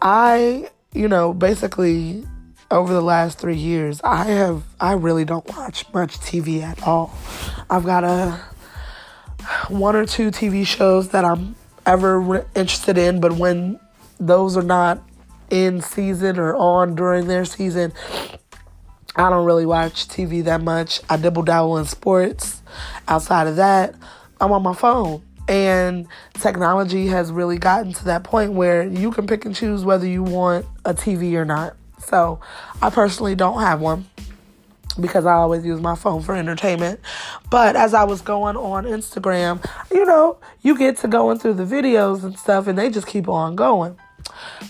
I, 0.01 0.71
you 0.95 1.09
know, 1.09 1.35
basically 1.35 2.25
over 2.71 2.95
the 2.95 3.03
last 3.03 3.39
three 3.39 3.59
years, 3.59 4.01
I 4.03 4.25
have, 4.25 4.65
I 4.81 4.95
really 4.95 5.27
don't 5.27 5.47
watch 5.55 5.85
much 5.93 6.17
TV 6.21 6.63
at 6.63 6.83
all. 6.85 7.15
I've 7.69 7.85
got 7.85 8.03
a 8.03 8.41
one 9.69 9.95
or 9.95 10.07
two 10.07 10.31
TV 10.31 10.67
shows 10.67 11.11
that 11.11 11.27
I'm 11.27 11.55
ever 11.85 12.47
interested 12.55 12.97
in, 12.97 13.21
but 13.21 13.33
when 13.33 13.79
those 14.19 14.57
are 14.57 14.63
not 14.63 15.03
in 15.51 15.81
season 15.81 16.39
or 16.39 16.55
on 16.57 16.95
during 16.95 17.27
their 17.27 17.45
season. 17.45 17.93
I 19.15 19.31
don't 19.31 19.47
really 19.47 19.67
watch 19.67 20.09
TV 20.09 20.45
that 20.45 20.61
much. 20.61 21.01
I 21.09 21.17
double 21.17 21.43
dabble 21.43 21.79
in 21.79 21.87
sports. 21.87 22.63
Outside 23.09 23.47
of 23.47 23.57
that, 23.57 23.95
I'm 24.41 24.53
on 24.53 24.63
my 24.63 24.75
phone. 24.75 25.23
And 25.49 26.09
technology 26.35 27.07
has 27.07 27.31
really 27.31 27.57
gotten 27.57 27.93
to 27.95 28.05
that 28.07 28.25
point 28.25 28.53
where 28.53 28.83
you 28.83 29.13
can 29.13 29.27
pick 29.27 29.45
and 29.45 29.55
choose 29.55 29.85
whether 29.85 30.07
you 30.07 30.23
want 30.23 30.67
a 30.85 30.93
TV 30.93 31.35
or 31.35 31.45
not. 31.45 31.77
So 31.99 32.41
I 32.83 32.91
personally 32.91 33.35
don't 33.35 33.61
have 33.61 33.81
one 33.81 34.07
because 35.01 35.25
I 35.27 35.35
always 35.35 35.65
use 35.65 35.81
my 35.81 35.95
phone 35.95 36.23
for 36.23 36.35
entertainment. 36.35 37.01
But 37.51 37.77
as 37.77 37.95
I 37.95 38.05
was 38.05 38.21
going 38.21 38.57
on 38.57 38.85
Instagram, 38.85 39.65
you 39.91 40.05
know, 40.05 40.39
you 40.63 40.77
get 40.77 40.99
to 40.99 41.09
going 41.09 41.39
through 41.39 41.55
the 41.55 41.65
videos 41.65 42.25
and 42.25 42.39
stuff, 42.39 42.67
and 42.67 42.79
they 42.79 42.91
just 42.91 43.07
keep 43.07 43.29
on 43.29 43.57
going. 43.57 43.97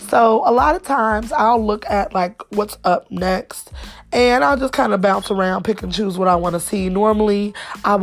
So 0.09 0.43
a 0.45 0.51
lot 0.51 0.75
of 0.75 0.83
times 0.83 1.31
I'll 1.31 1.63
look 1.63 1.85
at 1.89 2.13
like 2.13 2.41
what's 2.51 2.77
up 2.83 3.09
next 3.11 3.71
and 4.11 4.43
I'll 4.43 4.57
just 4.57 4.73
kind 4.73 4.93
of 4.93 5.01
bounce 5.01 5.31
around, 5.31 5.63
pick 5.63 5.81
and 5.83 5.93
choose 5.93 6.17
what 6.17 6.27
I 6.27 6.35
want 6.35 6.53
to 6.53 6.59
see. 6.59 6.89
Normally 6.89 7.53
I, 7.83 7.95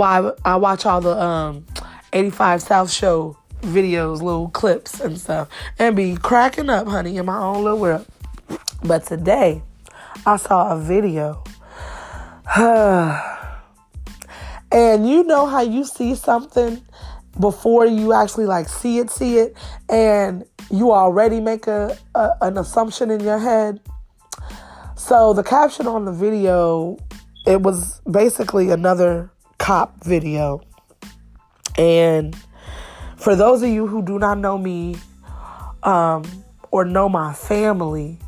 I 0.45 0.57
watch 0.57 0.87
all 0.87 1.01
the 1.01 1.21
um, 1.21 1.67
85 2.13 2.63
South 2.63 2.91
show 2.91 3.37
videos, 3.63 4.21
little 4.23 4.49
clips 4.51 5.01
and 5.01 5.19
stuff 5.19 5.49
and 5.79 5.97
be 5.97 6.17
cracking 6.17 6.69
up, 6.69 6.87
honey, 6.87 7.17
in 7.17 7.27
my 7.27 7.39
own 7.39 7.65
little 7.65 7.79
world. 7.79 8.07
But 8.83 9.07
today 9.07 9.63
I 10.27 10.37
saw 10.37 10.75
a 10.75 10.81
video. 10.81 11.43
and 14.71 15.09
you 15.09 15.25
know 15.25 15.47
how 15.47 15.63
you 15.63 15.85
see 15.85 16.15
something 16.15 16.83
before 17.41 17.87
you 17.87 18.13
actually 18.13 18.47
like 18.47 18.69
see 18.69 18.99
it, 18.99 19.11
see 19.11 19.39
it, 19.39 19.57
and 19.89 20.45
you 20.71 20.93
already 20.93 21.41
make 21.41 21.67
a, 21.67 21.97
a, 22.15 22.31
an 22.43 22.59
assumption 22.59 23.11
in 23.11 23.21
your 23.21 23.39
head. 23.39 23.81
So 24.97 25.33
the 25.33 25.43
caption 25.43 25.87
on 25.87 26.05
the 26.05 26.13
video, 26.13 26.97
it 27.47 27.61
was 27.61 28.01
basically 28.11 28.71
another 28.71 29.31
cop 29.59 30.03
video. 30.05 30.63
And 31.77 32.37
for 33.17 33.37
those 33.37 33.63
of 33.63 33.69
you 33.69 33.87
who 33.87 34.03
do 34.03 34.19
not 34.19 34.39
know 34.39 34.59
me 34.59 34.97
um, 35.83 36.25
or 36.71 36.85
know 36.85 37.09
my 37.09 37.33
family, 37.33 38.19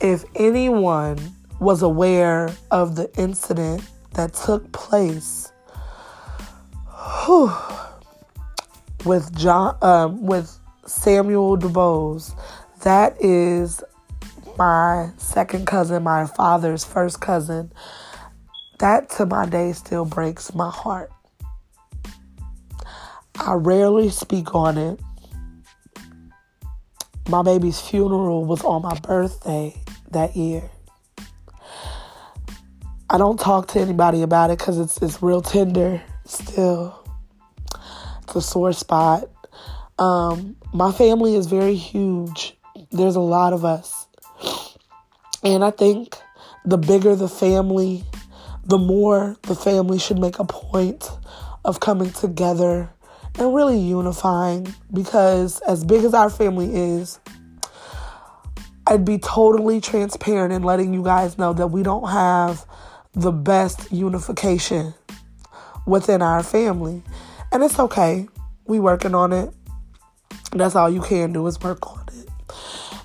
if 0.00 0.24
anyone 0.34 1.18
was 1.60 1.82
aware 1.82 2.54
of 2.70 2.96
the 2.96 3.10
incident 3.18 3.82
that 4.14 4.34
took 4.34 4.70
place 4.72 5.50
whew, 7.24 7.52
with 9.04 9.34
John, 9.36 9.76
um, 9.82 10.26
with 10.26 10.58
Samuel 10.86 11.58
DuBose. 11.58 12.34
That 12.82 13.16
is 13.22 13.82
my 14.56 15.10
second 15.16 15.66
cousin, 15.66 16.02
my 16.02 16.26
father's 16.26 16.84
first 16.84 17.20
cousin. 17.20 17.72
That 18.78 19.10
to 19.10 19.26
my 19.26 19.46
day 19.46 19.72
still 19.72 20.04
breaks 20.04 20.54
my 20.54 20.70
heart. 20.70 21.10
I 23.38 23.54
rarely 23.54 24.08
speak 24.10 24.54
on 24.54 24.78
it. 24.78 25.00
My 27.28 27.42
baby's 27.42 27.80
funeral 27.80 28.44
was 28.44 28.62
on 28.62 28.82
my 28.82 28.98
birthday 29.00 29.74
that 30.12 30.36
year. 30.36 30.70
I 33.08 33.18
don't 33.18 33.38
talk 33.38 33.68
to 33.68 33.80
anybody 33.80 34.22
about 34.22 34.50
it 34.50 34.58
because 34.58 34.78
it's 34.78 35.00
it's 35.02 35.22
real 35.22 35.42
tender 35.42 36.02
still. 36.24 37.04
It's 38.22 38.36
a 38.36 38.42
sore 38.42 38.72
spot. 38.72 39.28
Um, 39.98 40.56
my 40.72 40.92
family 40.92 41.34
is 41.34 41.46
very 41.46 41.74
huge. 41.74 42.56
There's 42.90 43.16
a 43.16 43.20
lot 43.20 43.52
of 43.52 43.64
us. 43.64 44.06
And 45.42 45.64
I 45.64 45.70
think 45.70 46.16
the 46.64 46.76
bigger 46.76 47.14
the 47.14 47.28
family, 47.28 48.04
the 48.64 48.78
more 48.78 49.36
the 49.42 49.54
family 49.54 49.98
should 49.98 50.18
make 50.18 50.38
a 50.38 50.44
point 50.44 51.08
of 51.64 51.80
coming 51.80 52.10
together 52.10 52.90
and 53.38 53.54
really 53.54 53.78
unifying 53.78 54.74
because 54.92 55.60
as 55.60 55.84
big 55.84 56.04
as 56.04 56.14
our 56.14 56.30
family 56.30 56.74
is, 56.74 57.18
I'd 58.86 59.04
be 59.04 59.18
totally 59.18 59.80
transparent 59.80 60.52
in 60.52 60.62
letting 60.62 60.94
you 60.94 61.02
guys 61.02 61.38
know 61.38 61.52
that 61.54 61.68
we 61.68 61.82
don't 61.82 62.08
have 62.08 62.64
the 63.14 63.32
best 63.32 63.90
unification 63.90 64.94
within 65.86 66.22
our 66.22 66.42
family. 66.42 67.02
And 67.50 67.64
it's 67.64 67.78
okay. 67.78 68.28
We 68.66 68.78
working 68.78 69.14
on 69.14 69.32
it. 69.32 69.52
That's 70.52 70.76
all 70.76 70.90
you 70.90 71.00
can 71.00 71.32
do 71.32 71.46
is 71.46 71.60
work 71.60 71.86
on 71.90 72.04
it. 72.12 72.28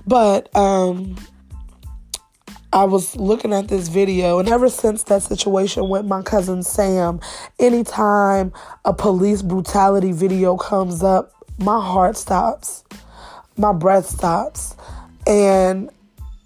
But 0.05 0.55
um 0.55 1.15
I 2.73 2.85
was 2.85 3.17
looking 3.17 3.51
at 3.51 3.67
this 3.67 3.89
video, 3.89 4.39
and 4.39 4.47
ever 4.47 4.69
since 4.69 5.03
that 5.03 5.23
situation 5.23 5.89
with 5.89 6.05
my 6.05 6.21
cousin 6.21 6.63
Sam, 6.63 7.19
anytime 7.59 8.53
a 8.85 8.93
police 8.93 9.41
brutality 9.41 10.13
video 10.13 10.55
comes 10.55 11.03
up, 11.03 11.33
my 11.57 11.83
heart 11.83 12.15
stops. 12.15 12.85
my 13.57 13.73
breath 13.73 14.05
stops 14.05 14.75
and 15.27 15.89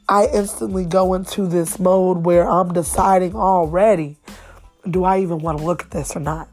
I 0.10 0.28
instantly 0.34 0.86
go 0.86 1.14
into 1.14 1.48
this 1.48 1.80
mode 1.80 2.25
where 2.25 2.48
I'm 2.50 2.74
deciding 2.74 3.36
already 3.36 4.18
do 4.90 5.04
I 5.04 5.20
even 5.22 5.40
want 5.40 5.58
to 5.58 5.64
look 5.64 5.84
at 5.84 5.92
this 5.92 6.16
or 6.16 6.20
not? 6.20 6.48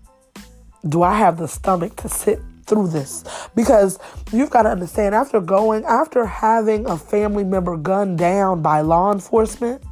Do 0.88 1.02
I 1.02 1.16
have 1.16 1.37
the 1.37 1.49
stomach 1.49 1.96
to 1.96 2.08
sit 2.08 2.40
through 2.72 2.88
this? 2.88 3.22
Because 3.54 3.98
you've 4.32 4.48
got 4.48 4.62
to 4.62 4.70
understand 4.70 5.14
after 5.14 5.40
going, 5.40 5.84
after 5.84 6.24
having 6.24 6.86
a 6.88 6.96
family 6.96 7.44
member 7.44 7.76
gunned 7.76 8.16
down 8.16 8.62
by 8.62 8.80
law 8.80 9.12
enforcement, 9.12 9.82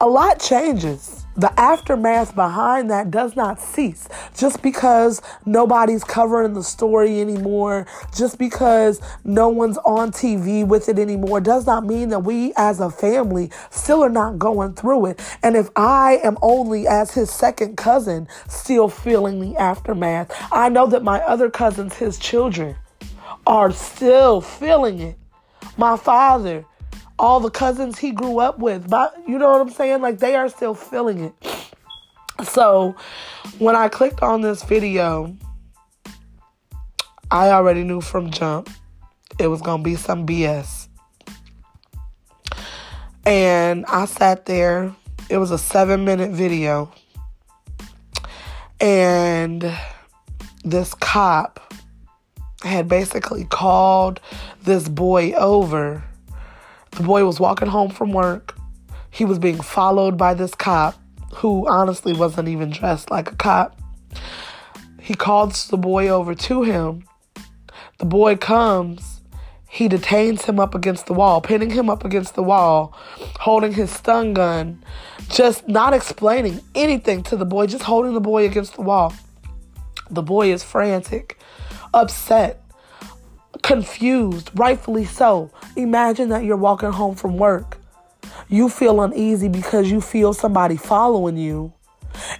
a 0.00 0.06
lot 0.06 0.40
changes 0.40 1.15
the 1.36 1.52
aftermath 1.60 2.34
behind 2.34 2.90
that 2.90 3.10
does 3.10 3.36
not 3.36 3.60
cease. 3.60 4.08
Just 4.34 4.62
because 4.62 5.20
nobody's 5.44 6.04
covering 6.04 6.54
the 6.54 6.62
story 6.62 7.20
anymore, 7.20 7.86
just 8.16 8.38
because 8.38 9.00
no 9.24 9.48
one's 9.48 9.78
on 9.78 10.12
TV 10.12 10.66
with 10.66 10.88
it 10.88 10.98
anymore, 10.98 11.40
does 11.40 11.66
not 11.66 11.84
mean 11.84 12.08
that 12.08 12.20
we 12.20 12.52
as 12.56 12.80
a 12.80 12.90
family 12.90 13.50
still 13.70 14.02
are 14.02 14.08
not 14.08 14.38
going 14.38 14.74
through 14.74 15.06
it. 15.06 15.38
And 15.42 15.56
if 15.56 15.68
I 15.76 16.20
am 16.24 16.38
only 16.42 16.86
as 16.86 17.12
his 17.12 17.30
second 17.30 17.76
cousin 17.76 18.28
still 18.48 18.88
feeling 18.88 19.40
the 19.40 19.56
aftermath, 19.56 20.34
I 20.50 20.68
know 20.68 20.86
that 20.86 21.02
my 21.02 21.20
other 21.20 21.50
cousins, 21.50 21.94
his 21.94 22.18
children, 22.18 22.76
are 23.46 23.70
still 23.72 24.40
feeling 24.40 25.00
it. 25.00 25.18
My 25.76 25.96
father, 25.96 26.64
all 27.18 27.40
the 27.40 27.50
cousins 27.50 27.98
he 27.98 28.12
grew 28.12 28.38
up 28.38 28.58
with. 28.58 28.88
But 28.88 29.16
you 29.26 29.38
know 29.38 29.50
what 29.50 29.60
I'm 29.60 29.70
saying? 29.70 30.02
Like 30.02 30.18
they 30.18 30.34
are 30.34 30.48
still 30.48 30.74
feeling 30.74 31.20
it. 31.24 31.34
So 32.44 32.96
when 33.58 33.76
I 33.76 33.88
clicked 33.88 34.22
on 34.22 34.42
this 34.42 34.62
video, 34.62 35.34
I 37.30 37.50
already 37.50 37.82
knew 37.82 38.00
from 38.00 38.30
jump 38.30 38.68
it 39.38 39.48
was 39.48 39.60
gonna 39.60 39.82
be 39.82 39.96
some 39.96 40.26
BS. 40.26 40.88
And 43.24 43.84
I 43.86 44.04
sat 44.04 44.46
there. 44.46 44.94
It 45.28 45.38
was 45.38 45.50
a 45.50 45.58
seven 45.58 46.04
minute 46.04 46.30
video. 46.30 46.92
And 48.80 49.76
this 50.64 50.94
cop 50.94 51.74
had 52.62 52.88
basically 52.88 53.44
called 53.44 54.20
this 54.62 54.88
boy 54.88 55.32
over 55.32 56.04
the 56.96 57.02
boy 57.02 57.24
was 57.24 57.38
walking 57.38 57.68
home 57.68 57.90
from 57.90 58.12
work. 58.12 58.56
He 59.10 59.24
was 59.24 59.38
being 59.38 59.60
followed 59.60 60.16
by 60.16 60.34
this 60.34 60.54
cop 60.54 60.94
who 61.34 61.68
honestly 61.68 62.14
wasn't 62.14 62.48
even 62.48 62.70
dressed 62.70 63.10
like 63.10 63.30
a 63.30 63.36
cop. 63.36 63.78
He 65.00 65.14
calls 65.14 65.68
the 65.68 65.76
boy 65.76 66.08
over 66.08 66.34
to 66.34 66.62
him. 66.62 67.04
The 67.98 68.06
boy 68.06 68.36
comes. 68.36 69.20
He 69.68 69.88
detains 69.88 70.46
him 70.46 70.58
up 70.58 70.74
against 70.74 71.06
the 71.06 71.12
wall, 71.12 71.42
pinning 71.42 71.70
him 71.70 71.90
up 71.90 72.04
against 72.04 72.34
the 72.34 72.42
wall, 72.42 72.96
holding 73.40 73.74
his 73.74 73.90
stun 73.90 74.32
gun, 74.32 74.82
just 75.28 75.68
not 75.68 75.92
explaining 75.92 76.60
anything 76.74 77.22
to 77.24 77.36
the 77.36 77.44
boy, 77.44 77.66
just 77.66 77.84
holding 77.84 78.14
the 78.14 78.20
boy 78.20 78.46
against 78.46 78.74
the 78.74 78.82
wall. 78.82 79.12
The 80.08 80.22
boy 80.22 80.50
is 80.50 80.62
frantic, 80.62 81.38
upset 81.92 82.62
confused, 83.66 84.52
rightfully 84.54 85.04
so. 85.04 85.50
Imagine 85.74 86.28
that 86.28 86.44
you're 86.44 86.56
walking 86.56 86.92
home 86.92 87.16
from 87.16 87.36
work. 87.36 87.78
You 88.48 88.68
feel 88.68 89.02
uneasy 89.02 89.48
because 89.48 89.90
you 89.90 90.00
feel 90.00 90.32
somebody 90.32 90.76
following 90.76 91.36
you. 91.36 91.72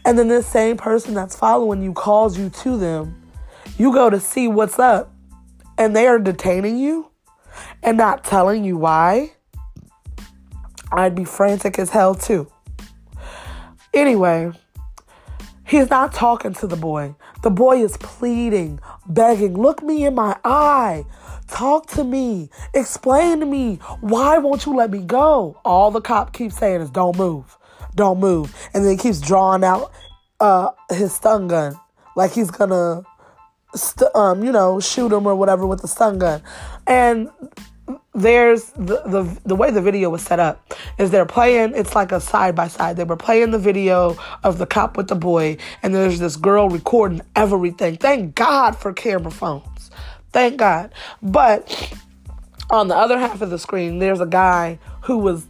And 0.05 0.17
then 0.17 0.29
this 0.29 0.47
same 0.47 0.77
person 0.77 1.15
that's 1.15 1.37
following 1.37 1.83
you 1.83 1.93
calls 1.93 2.39
you 2.39 2.49
to 2.49 2.79
them. 2.79 3.21
You 3.77 3.93
go 3.93 4.09
to 4.09 4.21
see 4.21 4.47
what's 4.47 4.79
up, 4.79 5.13
and 5.77 5.97
they 5.97 6.07
are 6.07 6.21
detaining 6.21 6.79
you 6.79 7.11
and 7.83 7.99
not 7.99 8.23
telling 8.23 8.65
you 8.65 8.77
why. 8.77 9.33
I'd 10.93 11.17
be 11.17 11.25
frantic 11.25 11.79
as 11.81 11.91
hell 11.91 12.15
too. 12.15 12.51
Anyway, 13.93 14.53
he's 15.67 15.91
not 15.91 16.13
talking 16.13 16.55
to 16.55 16.67
the 16.67 16.77
boy. 16.77 17.15
The 17.43 17.51
boy 17.51 17.83
is 17.83 17.97
pleading, 17.99 18.81
begging, 19.07 19.55
Look 19.55 19.83
me 19.83 20.05
in 20.05 20.15
my 20.15 20.37
eye. 20.45 21.05
Talk 21.49 21.87
to 21.91 22.05
me. 22.05 22.51
Explain 22.75 23.41
to 23.41 23.47
me. 23.47 23.77
Why 24.01 24.39
won't 24.39 24.67
you 24.67 24.75
let 24.75 24.91
me 24.91 25.01
go? 25.01 25.61
All 25.65 25.91
the 25.91 26.01
cop 26.01 26.33
keeps 26.33 26.57
saying 26.57 26.81
is, 26.81 26.91
Don't 26.91 27.17
move. 27.17 27.57
Don't 27.95 28.19
move. 28.19 28.55
And 28.75 28.85
then 28.85 28.93
he 28.93 28.97
keeps 28.97 29.21
drawing 29.21 29.65
out 29.65 29.93
uh, 30.41 30.71
his 30.91 31.15
stun 31.15 31.49
gun. 31.49 31.79
Like 32.15 32.33
he's 32.33 32.51
gonna, 32.51 33.03
st- 33.75 34.15
um, 34.15 34.43
you 34.45 34.53
know, 34.53 34.81
shoot 34.81 35.13
him 35.13 35.27
or 35.27 35.35
whatever 35.35 35.67
with 35.67 35.83
the 35.83 35.89
stun 35.89 36.19
gun. 36.19 36.43
And 36.87 37.31
there's 38.15 38.71
the, 38.71 39.03
the 39.05 39.39
the 39.45 39.55
way 39.55 39.71
the 39.71 39.83
video 39.83 40.09
was 40.09 40.23
set 40.23 40.41
up 40.41 40.75
is 40.99 41.11
they're 41.11 41.27
playing 41.27 41.75
it's 41.75 41.95
like 41.95 42.13
a 42.13 42.21
side 42.21 42.55
by 42.55 42.69
side. 42.69 42.97
They 42.97 43.05
were 43.05 43.17
playing 43.17 43.51
the 43.51 43.59
video 43.59 44.17
of 44.43 44.59
the 44.59 44.67
cop 44.67 44.97
with 44.97 45.09
the 45.09 45.15
boy 45.15 45.59
and 45.83 45.95
there's 45.95 46.19
this 46.19 46.37
girl 46.37 46.69
recording 46.69 47.21
everything. 47.35 47.97
Thank 47.97 48.35
god 48.35 48.77
for 48.77 48.93
camera 48.93 49.31
phones. 49.31 49.91
Thank 50.33 50.57
god. 50.57 50.93
But 51.23 51.95
on 52.71 52.89
the 52.89 52.97
other 52.97 53.19
half 53.19 53.43
of 53.43 53.51
the 53.51 53.59
screen 53.59 53.99
there's 53.99 54.21
a 54.21 54.27
guy 54.27 54.79
who 55.03 55.19
was 55.19 55.47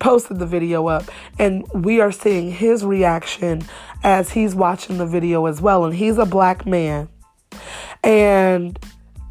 posted 0.00 0.40
the 0.40 0.46
video 0.46 0.88
up 0.88 1.04
and 1.38 1.64
we 1.72 2.00
are 2.00 2.10
seeing 2.10 2.50
his 2.50 2.84
reaction 2.84 3.62
as 4.02 4.32
he's 4.32 4.54
watching 4.56 4.98
the 4.98 5.06
video 5.06 5.46
as 5.46 5.60
well 5.60 5.84
and 5.84 5.94
he's 5.94 6.18
a 6.18 6.26
black 6.26 6.66
man. 6.66 7.08
And 8.02 8.76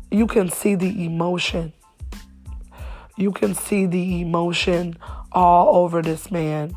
you 0.10 0.26
can 0.26 0.48
see 0.48 0.76
the 0.76 1.06
emotion 1.06 1.74
you 3.22 3.32
can 3.32 3.54
see 3.54 3.86
the 3.86 4.22
emotion 4.22 4.98
all 5.32 5.84
over 5.84 6.02
this 6.02 6.32
man. 6.32 6.76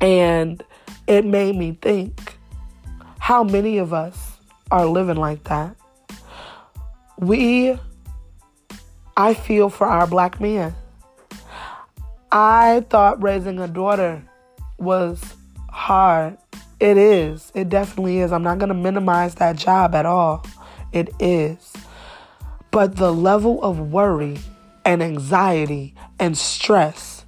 And 0.00 0.62
it 1.06 1.24
made 1.24 1.54
me 1.54 1.78
think 1.80 2.36
how 3.18 3.44
many 3.44 3.78
of 3.78 3.92
us 3.92 4.38
are 4.70 4.86
living 4.86 5.16
like 5.16 5.44
that. 5.44 5.76
We, 7.18 7.78
I 9.16 9.34
feel 9.34 9.68
for 9.68 9.86
our 9.86 10.06
black 10.06 10.40
men. 10.40 10.74
I 12.32 12.84
thought 12.88 13.22
raising 13.22 13.60
a 13.60 13.68
daughter 13.68 14.22
was 14.78 15.22
hard. 15.68 16.38
It 16.80 16.96
is. 16.96 17.52
It 17.54 17.68
definitely 17.68 18.18
is. 18.18 18.32
I'm 18.32 18.42
not 18.42 18.58
going 18.58 18.68
to 18.68 18.74
minimize 18.74 19.36
that 19.36 19.56
job 19.56 19.94
at 19.94 20.06
all. 20.06 20.44
It 20.92 21.10
is. 21.20 21.72
But 22.70 22.96
the 22.96 23.12
level 23.12 23.62
of 23.62 23.92
worry 23.92 24.38
and 24.84 25.02
anxiety 25.02 25.94
and 26.18 26.36
stress 26.36 27.24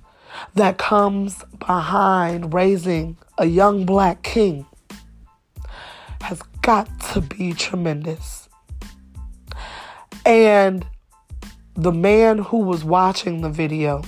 that 0.54 0.78
comes 0.78 1.44
behind 1.58 2.52
raising 2.52 3.16
a 3.38 3.46
young 3.46 3.84
black 3.86 4.22
king 4.22 4.66
has 6.22 6.42
got 6.62 6.88
to 7.12 7.20
be 7.20 7.52
tremendous. 7.52 8.48
And 10.24 10.84
the 11.74 11.92
man 11.92 12.38
who 12.38 12.58
was 12.58 12.82
watching 12.82 13.42
the 13.42 13.50
video, 13.50 14.02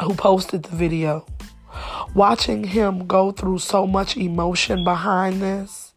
who 0.00 0.14
posted 0.14 0.62
the 0.62 0.76
video, 0.76 1.26
watching 2.14 2.62
him 2.64 3.06
go 3.06 3.32
through 3.32 3.58
so 3.58 3.86
much 3.86 4.16
emotion 4.16 4.84
behind 4.84 5.42
this, 5.42 5.92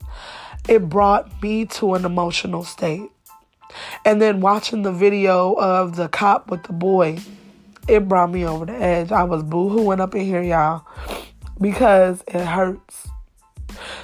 it 0.67 0.89
brought 0.89 1.41
me 1.43 1.65
to 1.65 1.93
an 1.93 2.05
emotional 2.05 2.63
state. 2.63 3.11
And 4.03 4.21
then 4.21 4.41
watching 4.41 4.83
the 4.83 4.91
video 4.91 5.53
of 5.53 5.95
the 5.95 6.07
cop 6.07 6.49
with 6.49 6.63
the 6.63 6.73
boy, 6.73 7.19
it 7.87 8.07
brought 8.07 8.31
me 8.31 8.45
over 8.45 8.65
the 8.65 8.73
edge. 8.73 9.11
I 9.11 9.23
was 9.23 9.43
boohooing 9.43 9.99
up 9.99 10.15
in 10.15 10.25
here, 10.25 10.41
y'all, 10.41 10.85
because 11.59 12.23
it 12.27 12.45
hurts 12.45 13.07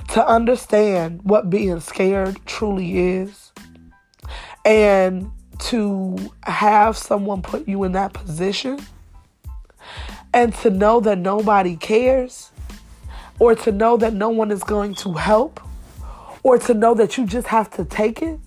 to 0.10 0.28
understand 0.28 1.22
what 1.24 1.50
being 1.50 1.80
scared 1.80 2.40
truly 2.46 3.00
is 3.00 3.52
and 4.66 5.32
to 5.60 6.18
have 6.44 6.98
someone 6.98 7.42
put 7.42 7.68
you 7.68 7.84
in 7.84 7.92
that 7.94 8.14
position 8.14 8.80
and 10.34 10.54
to 10.56 10.70
know 10.70 11.00
that 11.00 11.18
nobody 11.18 11.76
cares 11.76 12.52
or 13.40 13.56
to 13.56 13.72
know 13.72 13.98
that 13.98 14.14
no 14.14 14.30
one 14.30 14.52
is 14.52 14.64
going 14.64 14.94
to 14.96 15.14
help 15.14 15.60
or 16.44 16.58
to 16.58 16.74
know 16.74 16.94
that 16.94 17.18
you 17.18 17.26
just 17.26 17.48
have 17.48 17.70
to 17.70 17.86
take 17.86 18.22
it 18.22 18.40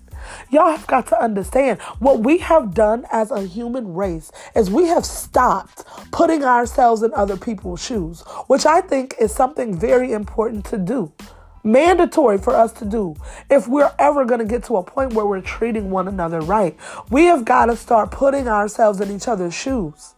Y'all 0.49 0.71
have 0.71 0.87
got 0.87 1.07
to 1.07 1.21
understand 1.21 1.81
what 1.99 2.19
we 2.19 2.37
have 2.39 2.73
done 2.73 3.05
as 3.11 3.31
a 3.31 3.41
human 3.43 3.93
race 3.93 4.31
is 4.55 4.69
we 4.69 4.87
have 4.87 5.05
stopped 5.05 5.83
putting 6.11 6.43
ourselves 6.43 7.03
in 7.03 7.13
other 7.13 7.37
people's 7.37 7.83
shoes, 7.83 8.21
which 8.47 8.65
I 8.65 8.81
think 8.81 9.15
is 9.19 9.33
something 9.33 9.77
very 9.77 10.13
important 10.13 10.65
to 10.65 10.77
do. 10.77 11.11
Mandatory 11.63 12.37
for 12.37 12.55
us 12.55 12.71
to 12.73 12.85
do 12.85 13.15
if 13.49 13.67
we're 13.67 13.91
ever 13.97 14.23
going 14.23 14.39
to 14.39 14.45
get 14.45 14.63
to 14.65 14.77
a 14.77 14.83
point 14.83 15.13
where 15.13 15.25
we're 15.25 15.41
treating 15.41 15.89
one 15.89 16.07
another 16.07 16.41
right. 16.41 16.77
We 17.09 17.25
have 17.25 17.43
got 17.43 17.67
to 17.67 17.75
start 17.75 18.11
putting 18.11 18.47
ourselves 18.47 19.01
in 19.01 19.09
each 19.09 19.27
other's 19.27 19.55
shoes. 19.55 20.13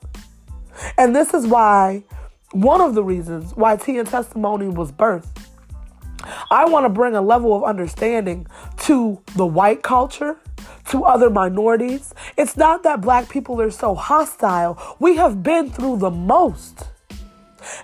And 0.97 1.15
this 1.15 1.33
is 1.33 1.47
why, 1.47 2.03
one 2.51 2.81
of 2.81 2.95
the 2.95 3.03
reasons 3.03 3.55
why 3.55 3.77
Tea 3.77 3.97
and 3.97 4.07
Testimony 4.07 4.67
was 4.67 4.91
birthed 4.91 5.47
I 6.49 6.65
want 6.65 6.85
to 6.85 6.89
bring 6.89 7.15
a 7.15 7.21
level 7.21 7.55
of 7.55 7.63
understanding 7.63 8.47
to 8.77 9.21
the 9.35 9.45
white 9.45 9.83
culture, 9.83 10.37
to 10.89 11.03
other 11.03 11.29
minorities. 11.29 12.13
It's 12.37 12.57
not 12.57 12.83
that 12.83 13.01
black 13.01 13.29
people 13.29 13.61
are 13.61 13.71
so 13.71 13.95
hostile. 13.95 14.95
We 14.99 15.17
have 15.17 15.43
been 15.43 15.69
through 15.69 15.97
the 15.97 16.11
most. 16.11 16.87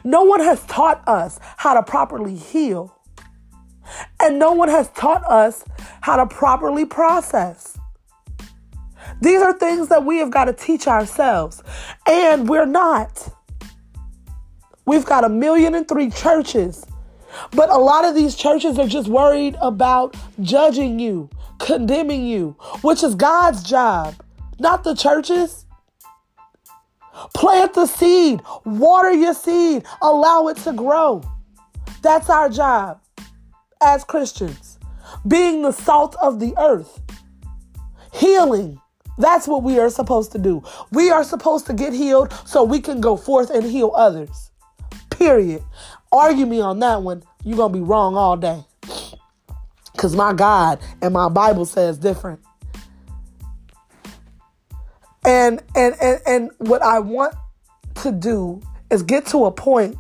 No 0.04 0.24
one 0.24 0.40
has 0.40 0.64
taught 0.66 1.06
us 1.08 1.40
how 1.58 1.74
to 1.74 1.84
properly 1.84 2.36
heal. 2.36 2.96
And 4.20 4.40
no 4.40 4.54
one 4.54 4.70
has 4.70 4.90
taught 4.90 5.24
us 5.26 5.64
how 6.02 6.16
to 6.16 6.26
properly 6.26 6.86
process. 6.86 7.78
These 9.22 9.42
are 9.42 9.54
things 9.54 9.90
that 9.90 10.06
we 10.06 10.18
have 10.18 10.32
got 10.32 10.46
to 10.46 10.54
teach 10.54 10.88
ourselves. 10.88 11.62
And 12.08 12.48
we're 12.48 12.66
not. 12.66 13.30
We've 14.86 15.06
got 15.06 15.24
a 15.24 15.30
million 15.30 15.76
and 15.76 15.88
three 15.88 16.10
churches 16.10 16.86
but 17.52 17.70
a 17.70 17.78
lot 17.78 18.06
of 18.06 18.16
these 18.16 18.36
churches 18.36 18.78
are 18.80 18.88
just 18.88 19.08
worried 19.08 19.56
about 19.62 20.16
judging 20.42 21.00
you, 21.00 21.30
condemning 21.60 22.26
you, 22.26 22.56
which 22.82 23.04
is 23.04 23.16
God's 23.16 23.64
job, 23.64 24.16
not 24.60 24.84
the 24.84 24.96
churches. 24.96 25.66
Plant 27.36 27.74
the 27.76 27.86
seed, 27.86 28.42
water 28.66 29.12
your 29.12 29.34
seed, 29.34 29.86
allow 30.02 30.48
it 30.48 30.58
to 30.58 30.74
grow. 30.74 31.22
That's 32.02 32.30
our 32.30 32.50
job 32.50 33.00
as 33.82 34.04
Christians. 34.04 34.80
Being 35.28 35.62
the 35.62 35.72
salt 35.72 36.16
of 36.22 36.40
the 36.40 36.54
earth, 36.58 37.02
healing. 38.14 38.80
That's 39.18 39.48
what 39.48 39.62
we 39.64 39.80
are 39.80 39.90
supposed 39.90 40.32
to 40.32 40.40
do. 40.40 40.64
We 40.92 41.12
are 41.12 41.24
supposed 41.24 41.68
to 41.68 41.74
get 41.74 41.94
healed 41.94 42.34
so 42.46 42.64
we 42.64 42.80
can 42.80 43.00
go 43.00 43.16
forth 43.16 43.52
and 43.52 43.64
heal 43.64 43.92
others. 43.96 44.50
Period. 45.12 45.64
Argue 46.14 46.46
me 46.46 46.62
on 46.62 46.78
that 46.80 47.02
one, 47.02 47.24
you're 47.44 47.58
going 47.58 47.74
to 47.74 47.80
be 47.80 47.84
wrong 47.84 48.16
all 48.16 48.38
day. 48.38 48.64
Because 49.92 50.16
my 50.16 50.32
God 50.32 50.80
and 51.02 51.12
my 51.12 51.28
Bible 51.28 51.66
says 51.66 51.98
different. 51.98 52.40
And, 55.26 55.64
and, 55.76 55.96
and, 56.00 56.22
and 56.28 56.52
what 56.58 56.84
I 56.84 57.00
want 57.00 57.34
to 57.96 58.12
do 58.12 58.62
is 58.92 59.02
get 59.02 59.26
to 59.28 59.46
a 59.46 59.52
point 59.52 59.98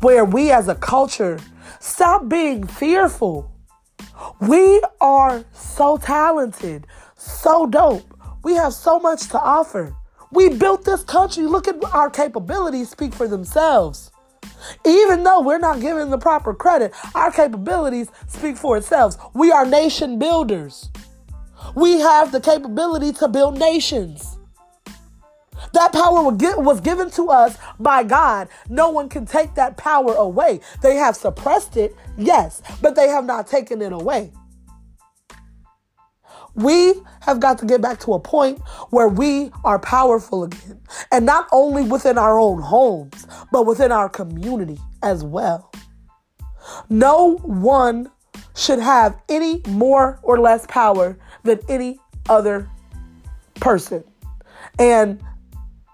where 0.00 0.26
we 0.26 0.50
as 0.50 0.68
a 0.68 0.74
culture 0.74 1.38
stop 1.80 2.28
being 2.28 2.66
fearful. 2.66 3.50
We 4.40 4.82
are 5.00 5.44
so 5.54 5.96
talented, 5.96 6.86
so 7.16 7.66
dope. 7.66 8.02
We 8.42 8.54
have 8.54 8.74
so 8.74 8.98
much 8.98 9.28
to 9.28 9.40
offer. 9.40 9.96
We 10.30 10.50
built 10.50 10.84
this 10.84 11.04
country. 11.04 11.44
Look 11.44 11.68
at 11.68 11.82
our 11.94 12.10
capabilities 12.10 12.90
speak 12.90 13.14
for 13.14 13.26
themselves. 13.26 14.10
Even 14.84 15.22
though 15.22 15.40
we're 15.40 15.58
not 15.58 15.80
given 15.80 16.10
the 16.10 16.18
proper 16.18 16.54
credit, 16.54 16.94
our 17.14 17.30
capabilities 17.30 18.08
speak 18.28 18.56
for 18.56 18.76
itself. 18.76 19.16
We 19.34 19.50
are 19.52 19.66
nation 19.66 20.18
builders. 20.18 20.90
We 21.74 22.00
have 22.00 22.32
the 22.32 22.40
capability 22.40 23.12
to 23.14 23.28
build 23.28 23.58
nations. 23.58 24.38
That 25.72 25.92
power 25.92 26.22
was 26.22 26.80
given 26.80 27.10
to 27.12 27.30
us 27.30 27.56
by 27.80 28.04
God. 28.04 28.48
No 28.68 28.90
one 28.90 29.08
can 29.08 29.26
take 29.26 29.54
that 29.54 29.76
power 29.76 30.14
away. 30.14 30.60
They 30.82 30.96
have 30.96 31.16
suppressed 31.16 31.76
it, 31.76 31.96
yes, 32.16 32.62
but 32.80 32.94
they 32.94 33.08
have 33.08 33.24
not 33.24 33.46
taken 33.46 33.80
it 33.82 33.92
away. 33.92 34.32
We 36.54 36.94
have 37.22 37.40
got 37.40 37.58
to 37.58 37.66
get 37.66 37.82
back 37.82 38.00
to 38.00 38.14
a 38.14 38.20
point 38.20 38.60
where 38.90 39.08
we 39.08 39.50
are 39.64 39.78
powerful 39.78 40.44
again. 40.44 40.80
And 41.10 41.26
not 41.26 41.48
only 41.52 41.82
within 41.82 42.16
our 42.18 42.38
own 42.38 42.60
homes, 42.62 43.26
but 43.50 43.66
within 43.66 43.90
our 43.90 44.08
community 44.08 44.78
as 45.02 45.24
well. 45.24 45.72
No 46.88 47.36
one 47.38 48.10
should 48.56 48.78
have 48.78 49.20
any 49.28 49.62
more 49.68 50.20
or 50.22 50.40
less 50.40 50.66
power 50.66 51.18
than 51.42 51.58
any 51.68 51.98
other 52.28 52.70
person. 53.60 54.04
And 54.78 55.22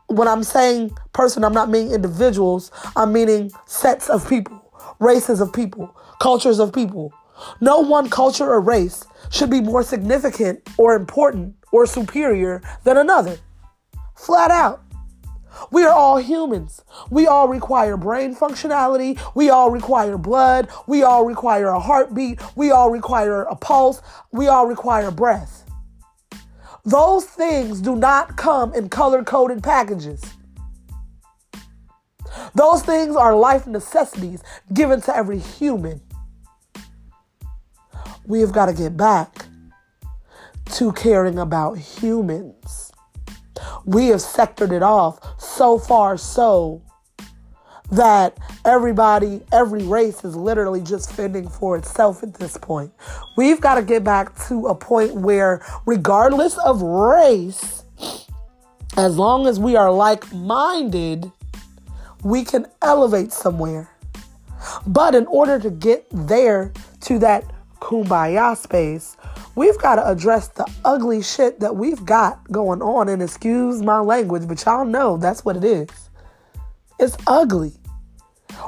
when 0.06 0.28
I'm 0.28 0.42
saying 0.42 0.96
person, 1.12 1.44
I'm 1.44 1.52
not 1.52 1.70
meaning 1.70 1.92
individuals, 1.92 2.70
I'm 2.96 3.12
meaning 3.12 3.50
sets 3.66 4.10
of 4.10 4.28
people, 4.28 4.60
races 4.98 5.40
of 5.40 5.52
people, 5.52 5.96
cultures 6.20 6.58
of 6.58 6.72
people. 6.72 7.12
No 7.60 7.80
one 7.80 8.10
culture 8.10 8.50
or 8.50 8.60
race 8.60 9.06
should 9.30 9.50
be 9.50 9.60
more 9.60 9.82
significant 9.82 10.60
or 10.76 10.94
important 10.94 11.54
or 11.72 11.86
superior 11.86 12.62
than 12.84 12.98
another. 12.98 13.38
Flat 14.16 14.50
out. 14.50 14.82
We 15.70 15.84
are 15.84 15.92
all 15.92 16.18
humans. 16.18 16.82
We 17.10 17.26
all 17.26 17.48
require 17.48 17.96
brain 17.96 18.34
functionality. 18.34 19.20
We 19.34 19.50
all 19.50 19.70
require 19.70 20.16
blood. 20.18 20.68
We 20.86 21.02
all 21.02 21.24
require 21.24 21.68
a 21.68 21.80
heartbeat. 21.80 22.40
We 22.56 22.70
all 22.70 22.90
require 22.90 23.42
a 23.42 23.56
pulse. 23.56 24.00
We 24.32 24.48
all 24.48 24.66
require 24.66 25.10
breath. 25.10 25.64
Those 26.84 27.24
things 27.24 27.80
do 27.80 27.96
not 27.96 28.36
come 28.36 28.74
in 28.74 28.88
color 28.88 29.22
coded 29.22 29.62
packages. 29.62 30.22
Those 32.54 32.82
things 32.82 33.16
are 33.16 33.34
life 33.34 33.66
necessities 33.66 34.42
given 34.72 35.00
to 35.02 35.16
every 35.16 35.38
human 35.38 36.00
we 38.30 38.40
have 38.40 38.52
got 38.52 38.66
to 38.66 38.72
get 38.72 38.96
back 38.96 39.46
to 40.66 40.92
caring 40.92 41.38
about 41.38 41.76
humans. 41.76 42.92
We 43.84 44.06
have 44.06 44.20
sectored 44.20 44.70
it 44.70 44.84
off 44.84 45.18
so 45.40 45.78
far 45.78 46.16
so 46.16 46.80
that 47.90 48.38
everybody, 48.64 49.42
every 49.52 49.82
race 49.82 50.24
is 50.24 50.36
literally 50.36 50.80
just 50.80 51.12
fending 51.12 51.48
for 51.48 51.76
itself 51.76 52.22
at 52.22 52.34
this 52.34 52.56
point. 52.56 52.92
We've 53.36 53.60
got 53.60 53.74
to 53.74 53.82
get 53.82 54.04
back 54.04 54.38
to 54.46 54.68
a 54.68 54.76
point 54.76 55.14
where, 55.16 55.66
regardless 55.84 56.56
of 56.58 56.82
race, 56.82 57.84
as 58.96 59.18
long 59.18 59.48
as 59.48 59.58
we 59.58 59.74
are 59.74 59.90
like 59.90 60.32
minded, 60.32 61.30
we 62.22 62.44
can 62.44 62.66
elevate 62.80 63.32
somewhere. 63.32 63.90
But 64.86 65.16
in 65.16 65.26
order 65.26 65.58
to 65.58 65.70
get 65.70 66.06
there 66.12 66.72
to 67.00 67.18
that 67.18 67.44
kumbaya 67.80 68.56
space, 68.56 69.16
we've 69.54 69.78
got 69.78 69.96
to 69.96 70.06
address 70.06 70.48
the 70.48 70.70
ugly 70.84 71.22
shit 71.22 71.60
that 71.60 71.76
we've 71.76 72.04
got 72.04 72.42
going 72.50 72.82
on. 72.82 73.08
And 73.08 73.22
excuse 73.22 73.82
my 73.82 74.00
language, 74.00 74.46
but 74.46 74.64
y'all 74.64 74.84
know 74.84 75.16
that's 75.16 75.44
what 75.44 75.56
it 75.56 75.64
is. 75.64 75.88
It's 76.98 77.16
ugly. 77.26 77.72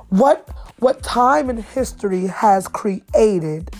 What 0.09 0.49
what 0.79 1.03
time 1.03 1.49
and 1.49 1.63
history 1.63 2.27
has 2.27 2.67
created 2.67 3.71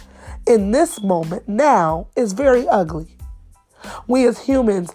in 0.47 0.71
this 0.71 1.03
moment 1.03 1.49
now 1.49 2.07
is 2.17 2.33
very 2.33 2.69
ugly. 2.69 3.17
We 4.07 4.27
as 4.29 4.39
humans 4.41 4.93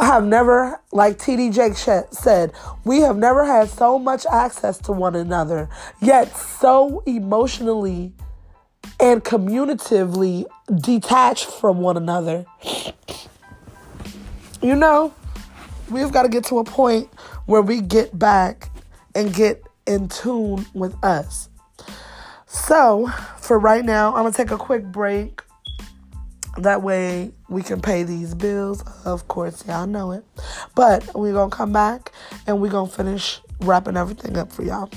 have 0.00 0.24
never, 0.24 0.80
like 0.92 1.18
TD 1.18 1.52
Jakes 1.52 1.88
said, 2.16 2.52
we 2.84 3.00
have 3.00 3.16
never 3.16 3.44
had 3.44 3.68
so 3.68 3.98
much 3.98 4.24
access 4.30 4.78
to 4.78 4.92
one 4.92 5.16
another, 5.16 5.68
yet 6.00 6.36
so 6.36 7.02
emotionally 7.06 8.12
and 9.00 9.24
communicatively 9.24 10.46
detached 10.74 11.46
from 11.46 11.78
one 11.80 11.96
another. 11.96 12.44
You 14.60 14.74
know, 14.74 15.14
we've 15.90 16.12
got 16.12 16.22
to 16.22 16.28
get 16.28 16.44
to 16.46 16.58
a 16.58 16.64
point 16.64 17.08
where 17.46 17.62
we 17.62 17.80
get 17.80 18.18
back 18.18 18.70
and 19.14 19.32
get 19.32 19.62
in 19.86 20.08
tune 20.08 20.66
with 20.74 20.94
us. 21.04 21.48
So, 22.46 23.08
for 23.38 23.58
right 23.58 23.84
now, 23.84 24.14
I'm 24.14 24.22
going 24.22 24.32
to 24.32 24.36
take 24.36 24.50
a 24.50 24.58
quick 24.58 24.84
break. 24.84 25.42
That 26.56 26.82
way 26.82 27.30
we 27.48 27.62
can 27.62 27.80
pay 27.80 28.02
these 28.02 28.34
bills. 28.34 28.82
Of 29.04 29.28
course, 29.28 29.64
y'all 29.66 29.86
know 29.86 30.12
it. 30.12 30.24
But 30.74 31.14
we're 31.14 31.32
going 31.32 31.50
to 31.50 31.56
come 31.56 31.72
back 31.72 32.12
and 32.46 32.60
we're 32.60 32.70
going 32.70 32.90
to 32.90 32.94
finish 32.94 33.40
wrapping 33.60 33.96
everything 33.96 34.36
up 34.36 34.50
for 34.50 34.64
y'all. 34.64 34.90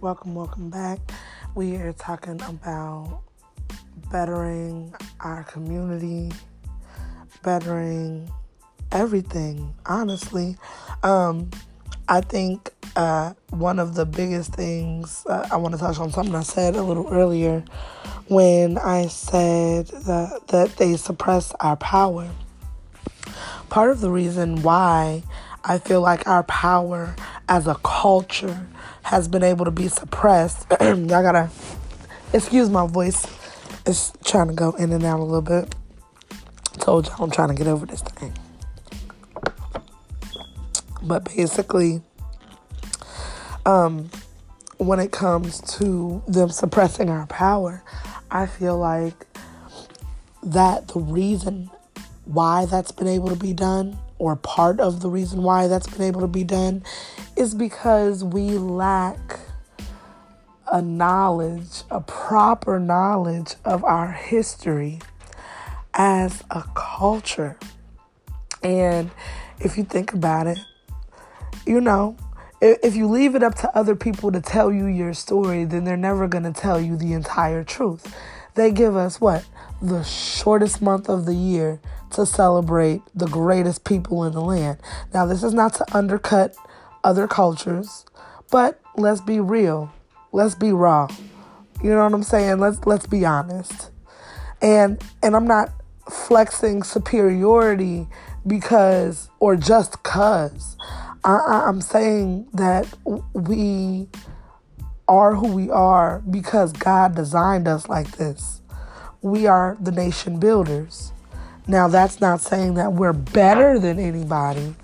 Welcome, 0.00 0.36
welcome 0.36 0.70
back. 0.70 1.00
We 1.56 1.74
are 1.74 1.92
talking 1.92 2.40
about 2.42 3.20
bettering 4.12 4.94
our 5.18 5.42
community, 5.42 6.30
bettering 7.42 8.30
everything, 8.92 9.74
honestly. 9.86 10.56
Um, 11.02 11.50
I 12.08 12.20
think 12.20 12.70
uh, 12.94 13.32
one 13.50 13.80
of 13.80 13.96
the 13.96 14.06
biggest 14.06 14.52
things 14.52 15.26
uh, 15.28 15.48
I 15.50 15.56
want 15.56 15.74
to 15.74 15.80
touch 15.80 15.98
on 15.98 16.12
something 16.12 16.32
I 16.32 16.44
said 16.44 16.76
a 16.76 16.82
little 16.82 17.08
earlier 17.12 17.64
when 18.28 18.78
I 18.78 19.08
said 19.08 19.88
that, 19.88 20.46
that 20.46 20.76
they 20.76 20.96
suppress 20.96 21.52
our 21.58 21.76
power. 21.76 22.30
Part 23.68 23.90
of 23.90 24.00
the 24.00 24.12
reason 24.12 24.62
why 24.62 25.24
I 25.68 25.78
feel 25.78 26.00
like 26.00 26.26
our 26.26 26.44
power 26.44 27.14
as 27.46 27.66
a 27.66 27.74
culture 27.84 28.66
has 29.02 29.28
been 29.28 29.42
able 29.42 29.66
to 29.66 29.70
be 29.70 29.86
suppressed. 29.88 30.66
Y'all 30.80 31.06
gotta 31.06 31.50
excuse 32.32 32.70
my 32.70 32.86
voice. 32.86 33.26
It's 33.84 34.12
trying 34.24 34.48
to 34.48 34.54
go 34.54 34.70
in 34.72 34.92
and 34.92 35.04
out 35.04 35.20
a 35.20 35.22
little 35.22 35.42
bit. 35.42 35.74
told 36.78 37.06
y'all 37.06 37.24
I'm 37.24 37.30
trying 37.30 37.48
to 37.48 37.54
get 37.54 37.66
over 37.66 37.84
this 37.84 38.00
thing. 38.00 38.32
But 41.02 41.24
basically, 41.24 42.02
um, 43.66 44.10
when 44.78 45.00
it 45.00 45.12
comes 45.12 45.60
to 45.78 46.22
them 46.26 46.48
suppressing 46.48 47.10
our 47.10 47.26
power, 47.26 47.82
I 48.30 48.46
feel 48.46 48.78
like 48.78 49.26
that 50.42 50.88
the 50.88 51.00
reason 51.00 51.70
why 52.24 52.64
that's 52.64 52.92
been 52.92 53.08
able 53.08 53.28
to 53.28 53.36
be 53.36 53.52
done, 53.52 53.98
or 54.18 54.36
part 54.36 54.80
of 54.80 55.00
the 55.00 55.08
reason 55.08 55.42
why 55.42 55.66
that's 55.68 55.86
been 55.86 56.02
able 56.02 56.20
to 56.20 56.26
be 56.26 56.44
done, 56.44 56.82
is 57.36 57.54
because 57.54 58.24
we 58.24 58.50
lack 58.50 59.38
a 60.70 60.82
knowledge, 60.82 61.82
a 61.90 62.00
proper 62.00 62.78
knowledge 62.78 63.54
of 63.64 63.82
our 63.84 64.12
history 64.12 64.98
as 65.94 66.44
a 66.50 66.62
culture. 66.74 67.56
And 68.62 69.10
if 69.60 69.78
you 69.78 69.84
think 69.84 70.12
about 70.12 70.46
it, 70.46 70.58
you 71.66 71.80
know, 71.80 72.16
if 72.60 72.96
you 72.96 73.06
leave 73.06 73.34
it 73.34 73.42
up 73.42 73.54
to 73.56 73.76
other 73.76 73.94
people 73.94 74.32
to 74.32 74.40
tell 74.40 74.72
you 74.72 74.86
your 74.86 75.14
story, 75.14 75.64
then 75.64 75.84
they're 75.84 75.96
never 75.96 76.26
going 76.26 76.44
to 76.44 76.52
tell 76.52 76.80
you 76.80 76.96
the 76.96 77.12
entire 77.12 77.62
truth. 77.62 78.14
They 78.54 78.72
give 78.72 78.96
us 78.96 79.20
what? 79.20 79.44
The 79.80 80.02
shortest 80.02 80.82
month 80.82 81.08
of 81.08 81.24
the 81.24 81.34
year 81.34 81.80
to 82.12 82.26
celebrate 82.26 83.02
the 83.14 83.26
greatest 83.26 83.84
people 83.84 84.24
in 84.24 84.32
the 84.32 84.40
land. 84.40 84.78
Now, 85.12 85.26
this 85.26 85.42
is 85.42 85.54
not 85.54 85.74
to 85.74 85.96
undercut 85.96 86.54
other 87.04 87.26
cultures, 87.28 88.04
but 88.50 88.80
let's 88.96 89.20
be 89.20 89.40
real. 89.40 89.92
Let's 90.32 90.54
be 90.54 90.72
raw. 90.72 91.08
You 91.82 91.90
know 91.90 92.04
what 92.04 92.12
I'm 92.12 92.22
saying? 92.22 92.58
Let's 92.58 92.84
let's 92.86 93.06
be 93.06 93.24
honest. 93.24 93.90
And 94.60 95.02
and 95.22 95.36
I'm 95.36 95.46
not 95.46 95.70
flexing 96.10 96.82
superiority 96.82 98.08
because 98.46 99.28
or 99.38 99.56
just 99.56 100.02
cuz. 100.02 100.76
I, 101.24 101.64
I'm 101.66 101.80
saying 101.80 102.48
that 102.54 102.86
we 103.34 104.08
are 105.06 105.34
who 105.34 105.52
we 105.52 105.70
are 105.70 106.20
because 106.30 106.72
God 106.72 107.14
designed 107.14 107.66
us 107.66 107.88
like 107.88 108.12
this. 108.12 108.60
We 109.20 109.46
are 109.46 109.76
the 109.80 109.90
nation 109.90 110.38
builders. 110.38 111.12
Now, 111.68 111.86
that's 111.86 112.18
not 112.18 112.40
saying 112.40 112.74
that 112.74 112.94
we're 112.94 113.12
better 113.12 113.78
than 113.78 113.98
anybody, 113.98 114.74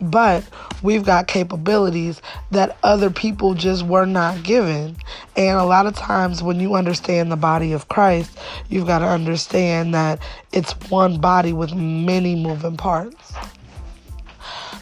but 0.00 0.44
we've 0.82 1.04
got 1.04 1.28
capabilities 1.28 2.20
that 2.50 2.76
other 2.82 3.08
people 3.08 3.54
just 3.54 3.86
were 3.86 4.04
not 4.04 4.42
given. 4.42 4.96
And 5.36 5.58
a 5.58 5.64
lot 5.64 5.86
of 5.86 5.94
times, 5.94 6.42
when 6.42 6.58
you 6.58 6.74
understand 6.74 7.30
the 7.30 7.36
body 7.36 7.72
of 7.72 7.88
Christ, 7.88 8.36
you've 8.68 8.88
got 8.88 8.98
to 8.98 9.06
understand 9.06 9.94
that 9.94 10.18
it's 10.52 10.72
one 10.90 11.20
body 11.20 11.52
with 11.52 11.72
many 11.72 12.34
moving 12.34 12.76
parts. 12.76 13.32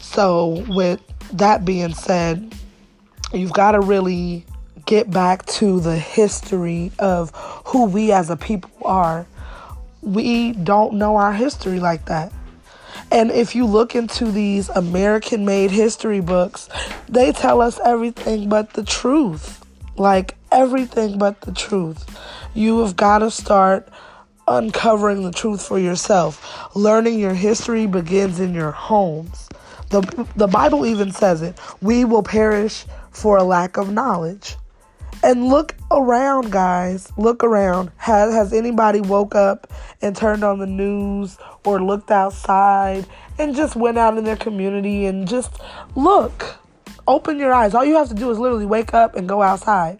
So, 0.00 0.64
with 0.68 1.02
that 1.34 1.66
being 1.66 1.92
said, 1.92 2.54
you've 3.34 3.52
got 3.52 3.72
to 3.72 3.80
really 3.80 4.46
get 4.86 5.10
back 5.10 5.44
to 5.46 5.80
the 5.80 5.98
history 5.98 6.92
of 6.98 7.30
who 7.66 7.84
we 7.84 8.12
as 8.12 8.30
a 8.30 8.36
people 8.36 8.70
are. 8.86 9.26
We 10.06 10.52
don't 10.52 10.94
know 10.94 11.16
our 11.16 11.32
history 11.32 11.80
like 11.80 12.06
that. 12.06 12.32
And 13.10 13.30
if 13.32 13.56
you 13.56 13.66
look 13.66 13.96
into 13.96 14.30
these 14.30 14.68
American 14.68 15.44
made 15.44 15.72
history 15.72 16.20
books, 16.20 16.68
they 17.08 17.32
tell 17.32 17.60
us 17.60 17.80
everything 17.84 18.48
but 18.48 18.72
the 18.74 18.84
truth. 18.84 19.64
Like 19.96 20.36
everything 20.52 21.18
but 21.18 21.40
the 21.40 21.52
truth. 21.52 22.06
You 22.54 22.80
have 22.84 22.94
got 22.94 23.18
to 23.18 23.32
start 23.32 23.88
uncovering 24.46 25.24
the 25.24 25.32
truth 25.32 25.66
for 25.66 25.78
yourself. 25.78 26.74
Learning 26.76 27.18
your 27.18 27.34
history 27.34 27.86
begins 27.86 28.38
in 28.38 28.54
your 28.54 28.70
homes. 28.70 29.48
The, 29.90 30.26
the 30.36 30.46
Bible 30.46 30.86
even 30.86 31.10
says 31.10 31.42
it. 31.42 31.58
We 31.82 32.04
will 32.04 32.22
perish 32.22 32.84
for 33.10 33.38
a 33.38 33.42
lack 33.42 33.76
of 33.76 33.92
knowledge. 33.92 34.56
And 35.26 35.48
look 35.48 35.74
around, 35.90 36.52
guys. 36.52 37.12
Look 37.16 37.42
around. 37.42 37.90
Has, 37.96 38.32
has 38.32 38.52
anybody 38.52 39.00
woke 39.00 39.34
up 39.34 39.72
and 40.00 40.14
turned 40.14 40.44
on 40.44 40.60
the 40.60 40.68
news 40.68 41.36
or 41.64 41.82
looked 41.82 42.12
outside 42.12 43.06
and 43.36 43.56
just 43.56 43.74
went 43.74 43.98
out 43.98 44.16
in 44.16 44.22
their 44.22 44.36
community 44.36 45.04
and 45.04 45.26
just 45.26 45.60
look? 45.96 46.58
Open 47.08 47.40
your 47.40 47.52
eyes. 47.52 47.74
All 47.74 47.84
you 47.84 47.96
have 47.96 48.08
to 48.10 48.14
do 48.14 48.30
is 48.30 48.38
literally 48.38 48.66
wake 48.66 48.94
up 48.94 49.16
and 49.16 49.28
go 49.28 49.42
outside. 49.42 49.98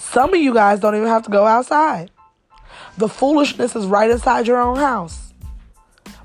Some 0.00 0.34
of 0.34 0.40
you 0.40 0.52
guys 0.52 0.80
don't 0.80 0.96
even 0.96 1.06
have 1.06 1.22
to 1.22 1.30
go 1.30 1.46
outside. 1.46 2.10
The 2.98 3.08
foolishness 3.08 3.76
is 3.76 3.86
right 3.86 4.10
inside 4.10 4.48
your 4.48 4.60
own 4.60 4.78
house. 4.78 5.32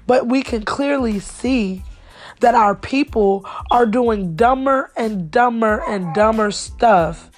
But 0.08 0.26
we 0.26 0.42
can 0.42 0.66
clearly 0.66 1.20
see 1.20 1.84
that 2.40 2.56
our 2.56 2.74
people 2.74 3.46
are 3.70 3.86
doing 3.86 4.36
dumber 4.36 4.92
and 4.98 5.30
dumber 5.30 5.84
and 5.88 6.16
dumber 6.16 6.50
stuff 6.50 7.30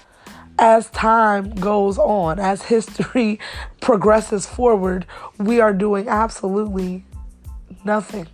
as 0.60 0.90
time 0.90 1.50
goes 1.54 1.96
on, 1.96 2.38
as 2.38 2.62
history 2.62 3.40
progresses 3.80 4.46
forward, 4.46 5.06
we 5.38 5.58
are 5.58 5.72
doing 5.72 6.06
absolutely 6.06 7.04
nothing. 7.82 8.28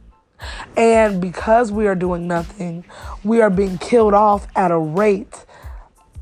And 0.77 1.21
because 1.21 1.73
we 1.73 1.87
are 1.87 1.95
doing 1.95 2.27
nothing, 2.27 2.85
we 3.25 3.41
are 3.41 3.49
being 3.49 3.79
killed 3.79 4.13
off 4.13 4.49
at 4.57 4.71
a 4.71 4.79
rate 4.79 5.47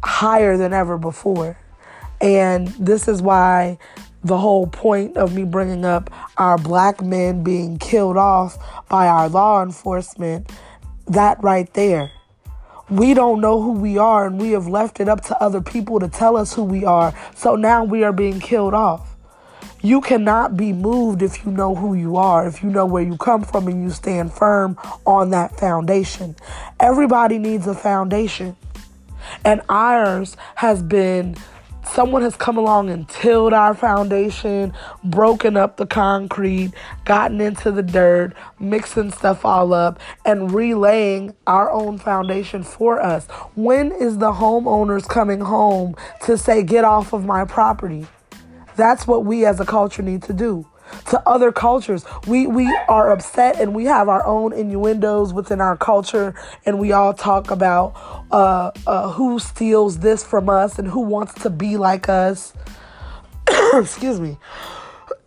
higher 0.05 0.57
than 0.57 0.73
ever 0.73 0.99
before. 0.99 1.57
And 2.21 2.69
this 2.69 3.09
is 3.09 3.23
why 3.23 3.79
the 4.23 4.39
whole 4.39 4.67
point 4.67 5.17
of 5.17 5.35
me 5.35 5.45
bringing 5.45 5.85
up 5.85 6.11
our 6.37 6.59
black 6.59 7.03
men 7.03 7.43
being 7.43 7.79
killed 7.79 8.17
off 8.17 8.57
by 8.89 9.09
our 9.09 9.29
law 9.29 9.63
enforcement, 9.63 10.53
that 11.07 11.43
right 11.43 11.73
there. 11.75 12.11
We 12.95 13.13
don't 13.13 13.41
know 13.41 13.61
who 13.61 13.73
we 13.73 13.99
are, 13.99 14.25
and 14.25 14.41
we 14.41 14.53
have 14.53 14.69
left 14.69 15.01
it 15.01 15.09
up 15.09 15.21
to 15.23 15.43
other 15.43 15.61
people 15.61 15.99
to 15.99 16.07
tell 16.07 16.37
us 16.37 16.55
who 16.55 16.63
we 16.63 16.85
are. 16.85 17.13
So 17.35 17.57
now 17.57 17.83
we 17.83 18.05
are 18.05 18.13
being 18.13 18.39
killed 18.39 18.73
off. 18.73 19.17
You 19.83 20.01
cannot 20.01 20.57
be 20.57 20.73
moved 20.73 21.21
if 21.21 21.45
you 21.45 21.51
know 21.51 21.75
who 21.75 21.95
you 21.95 22.17
are, 22.17 22.47
if 22.47 22.63
you 22.63 22.71
know 22.71 22.87
where 22.87 23.03
you 23.03 23.17
come 23.17 23.43
from, 23.43 23.67
and 23.67 23.83
you 23.83 23.91
stand 23.91 24.33
firm 24.33 24.79
on 25.05 25.31
that 25.31 25.59
foundation. 25.59 26.37
Everybody 26.79 27.39
needs 27.39 27.67
a 27.67 27.75
foundation. 27.75 28.55
And 29.45 29.61
ours 29.69 30.37
has 30.55 30.81
been 30.81 31.37
someone 31.87 32.23
has 32.23 32.37
come 32.37 32.57
along 32.57 32.91
and 32.91 33.09
tilled 33.09 33.53
our 33.53 33.75
foundation, 33.75 34.73
broken 35.03 35.57
up 35.57 35.77
the 35.77 35.87
concrete, 35.87 36.73
gotten 37.05 37.41
into 37.41 37.71
the 37.71 37.83
dirt, 37.83 38.35
mixing 38.59 39.11
stuff 39.11 39.45
all 39.45 39.73
up, 39.73 40.01
and 40.25 40.53
relaying 40.53 41.35
our 41.47 41.71
own 41.71 41.99
foundation 41.99 42.63
for 42.63 43.01
us. 43.01 43.27
When 43.55 43.93
is 43.93 44.19
the 44.19 44.33
homeowners 44.33 45.09
coming 45.09 45.41
home 45.41 45.95
to 46.23 46.37
say, 46.39 46.63
get 46.63 46.85
off 46.85 47.13
of 47.13 47.25
my 47.25 47.45
property? 47.45 48.07
That's 48.77 49.07
what 49.07 49.25
we 49.25 49.47
as 49.47 49.61
a 49.61 49.65
culture 49.65 50.03
need 50.03 50.23
to 50.25 50.33
do 50.33 50.67
to 51.07 51.23
other 51.29 51.53
cultures. 51.53 52.05
We 52.27 52.47
we 52.47 52.67
are 52.89 53.11
upset 53.11 53.61
and 53.61 53.75
we 53.75 53.85
have 53.87 54.09
our 54.09 54.25
own 54.27 54.53
innuendos 54.53 55.33
within 55.33 55.61
our 55.61 55.77
culture, 55.77 56.35
and 56.65 56.79
we 56.79 56.93
all 56.93 57.15
talk 57.15 57.51
about 57.51 57.95
uh, 58.31 58.71
uh, 58.87 59.13
who 59.13 59.39
steals 59.39 59.99
this 59.99 60.25
from 60.25 60.49
us 60.49 60.79
and 60.79 60.89
who 60.89 61.01
wants 61.01 61.35
to 61.43 61.51
be 61.51 61.77
like 61.77 62.09
us. 62.09 62.53
Excuse 63.75 64.21
me. 64.21 64.39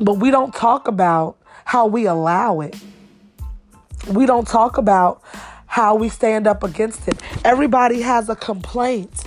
but 0.00 0.18
we 0.18 0.30
don't 0.30 0.54
talk 0.54 0.88
about 0.88 1.36
how 1.64 1.86
we 1.86 2.06
allow 2.06 2.60
it. 2.60 2.76
We 4.12 4.26
don't 4.26 4.46
talk 4.46 4.78
about 4.78 5.22
how 5.66 5.94
we 5.94 6.08
stand 6.08 6.46
up 6.46 6.62
against 6.62 7.06
it. 7.08 7.20
Everybody 7.44 8.00
has 8.00 8.28
a 8.28 8.36
complaint 8.36 9.24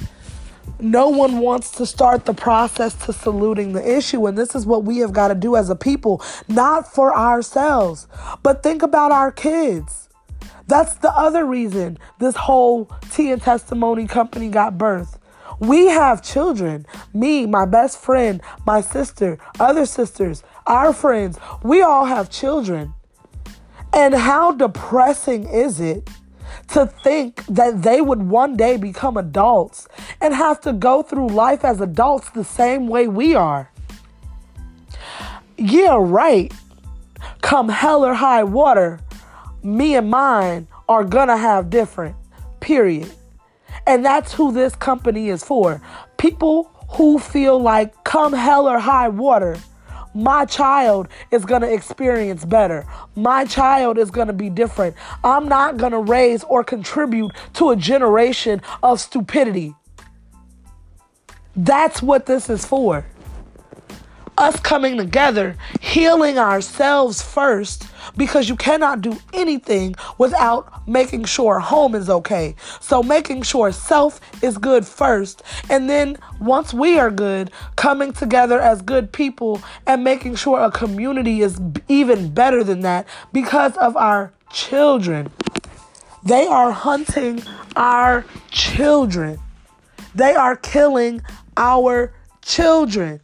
no 0.82 1.10
one 1.10 1.40
wants 1.40 1.72
to 1.72 1.86
start 1.86 2.26
the 2.26 2.34
process 2.34 2.94
to 3.06 3.14
saluting 3.14 3.74
the 3.74 3.98
issue. 3.98 4.26
And 4.28 4.38
this 4.38 4.56
is 4.56 4.66
what 4.66 4.84
we 4.84 4.98
have 4.98 5.14
got 5.14 5.30
to 5.30 5.36
do 5.36 5.56
as 5.56 5.70
a 5.70 5.76
people, 5.76 6.22
not 6.48 6.92
for 6.92 7.16
ourselves, 7.16 8.08
but 8.44 8.64
think 8.64 8.82
about 8.84 9.12
our 9.12 9.32
kids. 9.32 10.10
That's 10.68 10.96
the 10.96 11.12
other 11.12 11.46
reason 11.46 11.98
this 12.20 12.36
whole 12.36 12.90
tea 13.12 13.32
and 13.32 13.42
testimony 13.42 14.08
company 14.08 14.50
got 14.50 14.78
birthed. 14.78 15.18
We 15.60 15.88
have 15.88 16.24
children. 16.24 16.86
Me, 17.14 17.46
my 17.46 17.66
best 17.66 18.00
friend, 18.00 18.42
my 18.66 18.82
sister, 18.82 19.38
other 19.60 19.86
sisters, 19.86 20.44
our 20.66 20.94
friends, 20.94 21.38
we 21.62 21.82
all 21.82 22.06
have 22.06 22.30
children. 22.30 22.94
And 23.94 24.14
how 24.14 24.54
depressing 24.54 25.48
is 25.48 25.80
it 25.80 26.10
to 26.74 26.86
think 26.86 27.46
that 27.48 27.82
they 27.84 28.02
would 28.02 28.24
one 28.24 28.56
day 28.56 28.78
become 28.78 29.18
adults 29.18 29.88
and 30.22 30.34
have 30.34 30.62
to 30.62 30.74
go 30.74 31.02
through 31.02 31.28
life 31.28 31.66
as 31.66 31.82
adults 31.82 32.30
the 32.30 32.44
same 32.44 32.88
way 32.88 33.08
we 33.08 33.36
are. 33.36 33.70
Yeah, 35.58 35.98
right. 36.00 36.54
Come 37.42 37.70
hell 37.70 38.06
or 38.06 38.14
high 38.14 38.44
water, 38.44 39.00
me 39.64 39.96
and 39.96 40.10
mine 40.10 40.68
are 40.88 41.04
gonna 41.04 41.38
have 41.38 41.70
different, 41.70 42.16
period. 42.60 43.12
And 43.86 44.04
that's 44.06 44.34
who 44.34 44.52
this 44.52 44.76
company 44.76 45.30
is 45.30 45.44
for. 45.44 45.82
People 46.18 46.72
who 46.92 47.20
feel 47.20 47.60
like 47.60 48.04
come 48.04 48.34
hell 48.34 48.68
or 48.68 48.80
high 48.80 49.10
water, 49.10 49.58
my 50.14 50.46
child 50.46 51.08
is 51.32 51.46
going 51.46 51.62
to 51.62 51.74
experience 51.74 52.46
better. 52.46 52.86
My 53.16 53.46
child 53.46 53.98
is 53.98 54.12
going 54.12 54.28
to 54.28 54.34
be 54.34 54.50
different. 54.50 54.96
I'm 55.24 55.48
not 55.48 55.78
going 55.78 55.94
to 55.94 56.00
raise 56.00 56.44
or 56.44 56.64
contribute 56.64 57.32
to 57.54 57.70
a 57.72 57.76
generation 57.76 58.62
of 58.84 59.00
stupidity. 59.00 59.76
That's 61.56 62.02
what 62.02 62.26
this 62.26 62.50
is 62.50 62.66
for 62.66 63.06
us 64.42 64.60
coming 64.60 64.98
together, 64.98 65.56
healing 65.80 66.40
ourselves 66.40 67.22
first, 67.22 67.88
because 68.18 68.50
you 68.50 68.56
cannot 68.56 69.02
do 69.02 69.16
anything 69.34 69.94
without 70.18 70.88
making 70.88 71.26
sure 71.26 71.60
home 71.60 71.94
is 71.94 72.10
okay. 72.10 72.56
So, 72.80 73.04
making 73.04 73.44
sure 73.44 73.72
self 73.72 74.20
is 74.44 74.58
good 74.58 74.86
first, 74.86 75.44
and 75.70 75.88
then 75.88 76.18
once 76.40 76.74
we 76.74 76.98
are 76.98 77.12
good, 77.12 77.52
coming 77.76 78.14
together 78.14 78.60
as 78.60 78.82
good 78.82 79.12
people 79.12 79.62
and 79.86 80.04
making 80.04 80.36
sure 80.36 80.60
a 80.60 80.72
community 80.72 81.42
is 81.42 81.62
even 81.88 82.34
better 82.34 82.64
than 82.64 82.80
that 82.82 83.08
because 83.32 83.78
of 83.78 83.96
our 83.96 84.34
children. 84.52 85.32
They 86.24 86.48
are 86.48 86.72
hunting 86.72 87.44
our 87.76 88.26
children. 88.50 89.40
They 90.16 90.34
are 90.34 90.56
killing 90.56 91.22
our 91.56 92.14
children. 92.42 93.22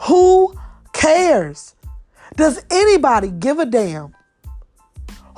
Who 0.00 0.54
cares? 0.92 1.74
Does 2.36 2.62
anybody 2.70 3.30
give 3.30 3.58
a 3.58 3.66
damn? 3.66 4.14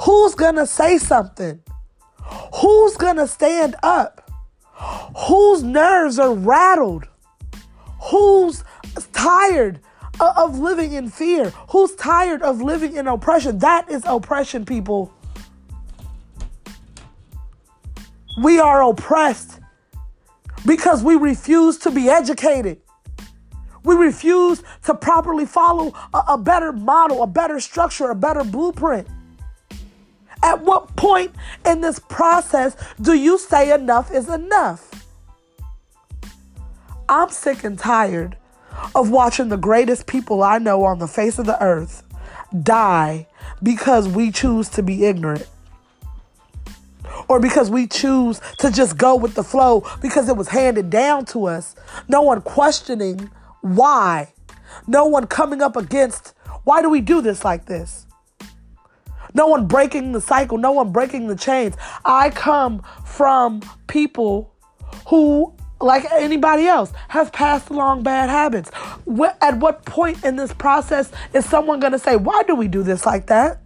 Who's 0.01 0.35
gonna 0.35 0.67
say 0.67 0.99
something? 0.99 1.63
Who's 2.55 2.97
gonna 2.97 3.27
stand 3.27 3.77
up? 3.83 4.31
Whose 5.29 5.63
nerves 5.63 6.19
are 6.19 6.35
rattled? 6.35 7.07
Who's 8.11 8.65
tired 9.13 9.81
of 10.19 10.59
living 10.59 10.93
in 10.93 11.09
fear? 11.09 11.51
Who's 11.71 11.95
tired 11.97 12.43
of 12.43 12.61
living 12.61 12.97
in 12.97 13.07
oppression? 13.07 13.59
That 13.59 13.91
is 13.91 14.03
oppression, 14.07 14.65
people. 14.65 15.13
We 18.43 18.59
are 18.59 18.83
oppressed 18.83 19.61
because 20.65 21.03
we 21.03 21.17
refuse 21.17 21.79
to 21.79 21.91
be 21.91 22.09
educated. 22.09 22.81
We 23.83 23.95
refuse 23.95 24.63
to 24.85 24.95
properly 24.95 25.47
follow 25.47 25.95
a, 26.13 26.23
a, 26.31 26.39
better 26.39 26.73
model, 26.73 27.23
a 27.23 27.27
better 27.27 27.61
structure, 27.61 28.11
a 28.11 28.15
better 28.15 28.45
blueprint. 28.45 29.09
At 30.43 30.63
what 30.63 30.95
point 30.97 31.35
in 31.67 31.81
this 31.81 31.99
process 31.99 32.77
do 33.01 33.15
you 33.15 33.39
say 33.39 33.73
enough 33.73 34.13
is 34.13 34.29
enough? 34.29 34.87
I'm 37.09 37.31
sick 37.31 37.65
and 37.65 37.79
tired 37.79 38.37
of 38.95 39.11
watching 39.11 39.49
the 39.49 39.57
greatest 39.57 40.07
people 40.07 40.43
I 40.43 40.59
know 40.59 40.85
on 40.85 40.99
the 40.99 41.09
face 41.09 41.39
of 41.39 41.47
the 41.47 41.63
earth 41.63 42.03
die 42.63 43.27
because 43.63 44.09
we 44.09 44.31
choose 44.31 44.69
to 44.71 44.83
be 44.83 45.05
ignorant. 45.05 45.47
Or 47.29 47.39
because 47.39 47.71
we 47.71 47.87
choose 47.87 48.41
to 48.59 48.71
just 48.71 48.97
go 48.97 49.15
with 49.15 49.35
the 49.35 49.45
flow 49.45 49.85
because 50.01 50.29
it 50.29 50.37
was 50.37 50.49
handed 50.49 50.91
down 50.91 51.27
to 51.27 51.47
us. 51.47 51.77
No 52.09 52.23
one 52.23 52.41
questioning 52.41 53.31
why? 53.61 54.33
No 54.87 55.07
one 55.07 55.27
coming 55.27 55.63
up 55.63 55.77
against 55.77 56.35
why 56.65 56.83
do 56.83 56.91
we 56.91 57.01
do 57.01 57.21
this 57.21 57.45
like 57.45 57.67
this? 57.67 58.07
No 59.35 59.47
one 59.47 59.67
breaking 59.67 60.13
the 60.13 60.21
cycle, 60.21 60.59
no 60.59 60.73
one 60.73 60.93
breaking 60.93 61.29
the 61.29 61.37
chains. 61.37 61.77
I 62.05 62.31
come 62.31 62.83
from 63.05 63.63
people 63.87 64.53
who, 65.07 65.55
like 65.81 66.05
anybody 66.11 66.67
else, 66.67 66.93
have 67.09 67.33
passed 67.33 67.71
along 67.71 68.03
bad 68.03 68.29
habits. 68.29 68.71
At 69.41 69.59
what 69.59 69.85
point 69.85 70.25
in 70.25 70.37
this 70.37 70.53
process 70.53 71.11
is 71.33 71.45
someone 71.45 71.81
going 71.81 71.93
to 71.93 71.99
say, 71.99 72.17
Why 72.17 72.43
do 72.43 72.55
we 72.55 72.69
do 72.69 72.83
this 72.83 73.07
like 73.07 73.27
that? 73.27 73.61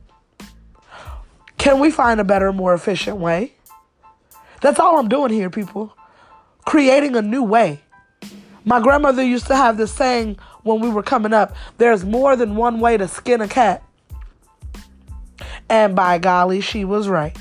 Can 1.57 1.81
we 1.81 1.91
find 1.91 2.21
a 2.21 2.25
better, 2.25 2.53
more 2.53 2.75
efficient 2.75 3.17
way? 3.17 3.55
That's 4.61 4.79
all 4.79 4.99
I'm 4.99 5.09
doing 5.09 5.31
here, 5.31 5.51
people. 5.51 5.97
Creating 6.67 7.17
a 7.17 7.23
new 7.23 7.43
way. 7.43 7.84
My 8.65 8.81
grandmother 8.81 9.23
used 9.23 9.47
to 9.49 9.57
have 9.57 9.77
this 9.77 9.93
saying 9.93 10.39
when 10.63 10.81
we 10.81 10.89
were 10.89 11.03
coming 11.03 11.33
up 11.33 11.55
there's 11.79 12.05
more 12.05 12.37
than 12.37 12.57
one 12.57 12.81
way 12.81 12.97
to 12.97 13.07
skin 13.09 13.41
a 13.41 13.49
cat. 13.49 13.83
And 15.69 15.95
by 15.95 16.19
golly, 16.19 16.61
she 16.61 16.85
was 16.85 17.09
right. 17.09 17.37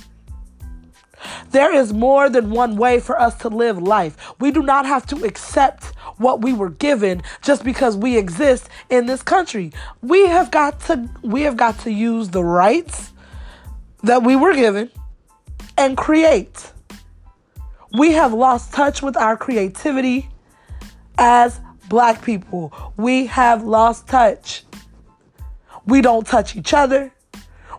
There 1.51 1.73
is 1.73 1.93
more 1.93 2.29
than 2.29 2.51
one 2.51 2.75
way 2.75 2.99
for 2.99 3.19
us 3.19 3.35
to 3.39 3.49
live 3.49 3.81
life. 3.81 4.17
We 4.39 4.51
do 4.51 4.61
not 4.61 4.85
have 4.85 5.05
to 5.07 5.23
accept 5.23 5.85
what 6.17 6.41
we 6.41 6.53
were 6.53 6.69
given 6.69 7.21
just 7.41 7.63
because 7.63 7.95
we 7.95 8.17
exist 8.17 8.69
in 8.89 9.05
this 9.05 9.21
country. 9.21 9.71
We 10.01 10.27
have 10.27 10.51
got 10.51 10.79
to 10.81 11.09
we 11.21 11.43
have 11.43 11.55
got 11.55 11.79
to 11.79 11.91
use 11.91 12.29
the 12.29 12.43
rights 12.43 13.11
that 14.03 14.23
we 14.23 14.35
were 14.35 14.53
given 14.53 14.89
and 15.77 15.95
create. 15.95 16.71
We 17.93 18.11
have 18.13 18.33
lost 18.33 18.73
touch 18.73 19.01
with 19.01 19.15
our 19.15 19.37
creativity 19.37 20.29
as 21.23 21.61
black 21.87 22.21
people, 22.21 22.73
we 22.97 23.27
have 23.27 23.63
lost 23.63 24.07
touch. 24.07 24.65
We 25.85 26.01
don't 26.01 26.27
touch 26.27 26.57
each 26.57 26.73
other. 26.73 27.13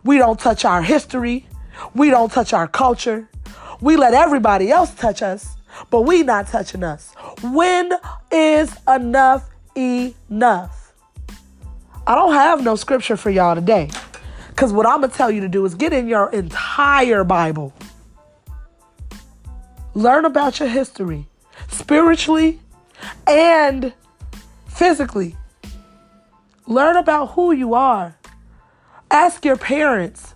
We 0.03 0.17
don't 0.17 0.41
touch 0.41 0.65
our 0.65 0.81
history. 0.81 1.47
We 1.95 2.09
don't 2.09 2.33
touch 2.33 2.55
our 2.55 2.67
culture. 2.67 3.29
We 3.83 3.97
let 3.97 4.15
everybody 4.15 4.71
else 4.71 4.95
touch 4.95 5.21
us, 5.21 5.57
but 5.91 6.03
we 6.03 6.23
not 6.23 6.47
touching 6.47 6.83
us. 6.83 7.15
When 7.43 7.93
is 8.33 8.75
enough 8.89 9.51
enough? 9.77 10.95
I 12.07 12.15
don't 12.15 12.33
have 12.33 12.65
no 12.65 12.77
scripture 12.77 13.19
for 13.19 13.29
y'all 13.29 13.55
today. 13.55 13.91
Because 14.49 14.73
what 14.73 14.87
I'm 14.87 15.01
going 15.01 15.11
to 15.11 15.17
tell 15.17 15.31
you 15.31 15.43
to 15.43 15.49
do 15.49 15.67
is 15.67 15.75
get 15.75 15.93
in 15.93 16.09
your 16.09 16.31
entire 16.31 17.25
Bible. 17.25 17.75
Learn 19.93 20.25
about 20.25 20.61
your 20.61 20.69
history, 20.71 21.27
spiritually 21.69 22.61
and 23.27 23.93
physically. 24.69 25.37
Learn 26.67 26.97
about 26.97 27.33
who 27.33 27.53
you 27.53 27.75
are. 27.75 28.17
Ask 29.11 29.45
your 29.45 29.57
parents 29.57 30.35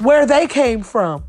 where 0.00 0.26
they 0.26 0.46
came 0.46 0.82
from, 0.82 1.24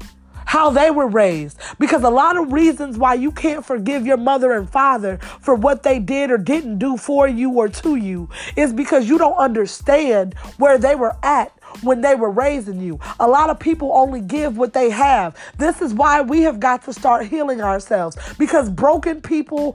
how 0.46 0.70
they 0.70 0.92
were 0.92 1.08
raised. 1.08 1.60
Because 1.78 2.04
a 2.04 2.10
lot 2.10 2.38
of 2.38 2.52
reasons 2.52 2.98
why 2.98 3.14
you 3.14 3.32
can't 3.32 3.66
forgive 3.66 4.06
your 4.06 4.18
mother 4.18 4.54
and 4.54 4.70
father 4.70 5.18
for 5.42 5.56
what 5.56 5.84
they 5.84 6.00
did 6.00 6.32
or 6.32 6.38
didn't 6.38 6.80
do 6.80 6.98
for 6.98 7.28
you 7.28 7.52
or 7.52 7.70
to 7.70 7.96
you 7.96 8.30
is 8.56 8.74
because 8.74 9.08
you 9.08 9.18
don't 9.18 9.38
understand 9.38 10.34
where 10.58 10.78
they 10.78 10.96
were 10.96 11.16
at 11.24 11.59
when 11.82 12.02
they 12.02 12.16
were 12.16 12.32
raising 12.32 12.82
you. 12.82 13.00
A 13.20 13.28
lot 13.28 13.50
of 13.50 13.60
people 13.60 13.92
only 13.94 14.22
give 14.22 14.58
what 14.58 14.74
they 14.74 14.90
have. 14.90 15.36
This 15.58 15.82
is 15.82 15.94
why 15.94 16.22
we 16.22 16.42
have 16.42 16.60
got 16.60 16.84
to 16.86 16.94
start 16.94 17.28
healing 17.28 17.62
ourselves 17.62 18.18
because 18.38 18.70
broken 18.70 19.22
people 19.22 19.74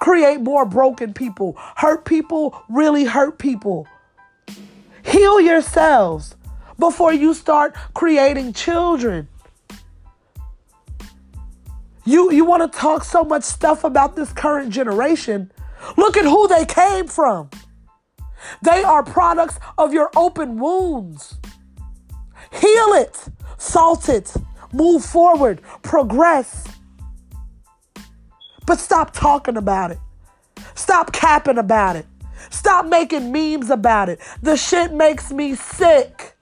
create 0.00 0.40
more 0.40 0.64
broken 0.64 1.14
people. 1.14 1.54
Hurt 1.76 2.04
people 2.04 2.62
really 2.68 3.04
hurt 3.04 3.38
people. 3.38 3.86
Heal 5.04 5.40
yourselves 5.40 6.36
before 6.78 7.12
you 7.12 7.34
start 7.34 7.74
creating 7.94 8.52
children. 8.52 9.28
You, 12.04 12.32
you 12.32 12.44
want 12.44 12.70
to 12.70 12.78
talk 12.78 13.04
so 13.04 13.22
much 13.22 13.42
stuff 13.42 13.84
about 13.84 14.16
this 14.16 14.32
current 14.32 14.70
generation. 14.70 15.52
Look 15.96 16.16
at 16.16 16.24
who 16.24 16.48
they 16.48 16.64
came 16.64 17.06
from. 17.06 17.50
They 18.62 18.82
are 18.82 19.02
products 19.02 19.58
of 19.76 19.92
your 19.92 20.10
open 20.16 20.58
wounds. 20.58 21.38
Heal 22.52 22.92
it, 22.94 23.28
salt 23.58 24.08
it, 24.08 24.34
move 24.72 25.04
forward, 25.04 25.60
progress. 25.82 26.66
But 28.66 28.78
stop 28.78 29.12
talking 29.12 29.56
about 29.56 29.90
it. 29.90 29.98
Stop 30.74 31.12
capping 31.12 31.58
about 31.58 31.96
it. 31.96 32.06
Stop 32.50 32.86
making 32.86 33.32
memes 33.32 33.70
about 33.70 34.08
it. 34.08 34.20
The 34.42 34.56
shit 34.56 34.92
makes 34.92 35.30
me 35.32 35.54
sick. 35.54 36.36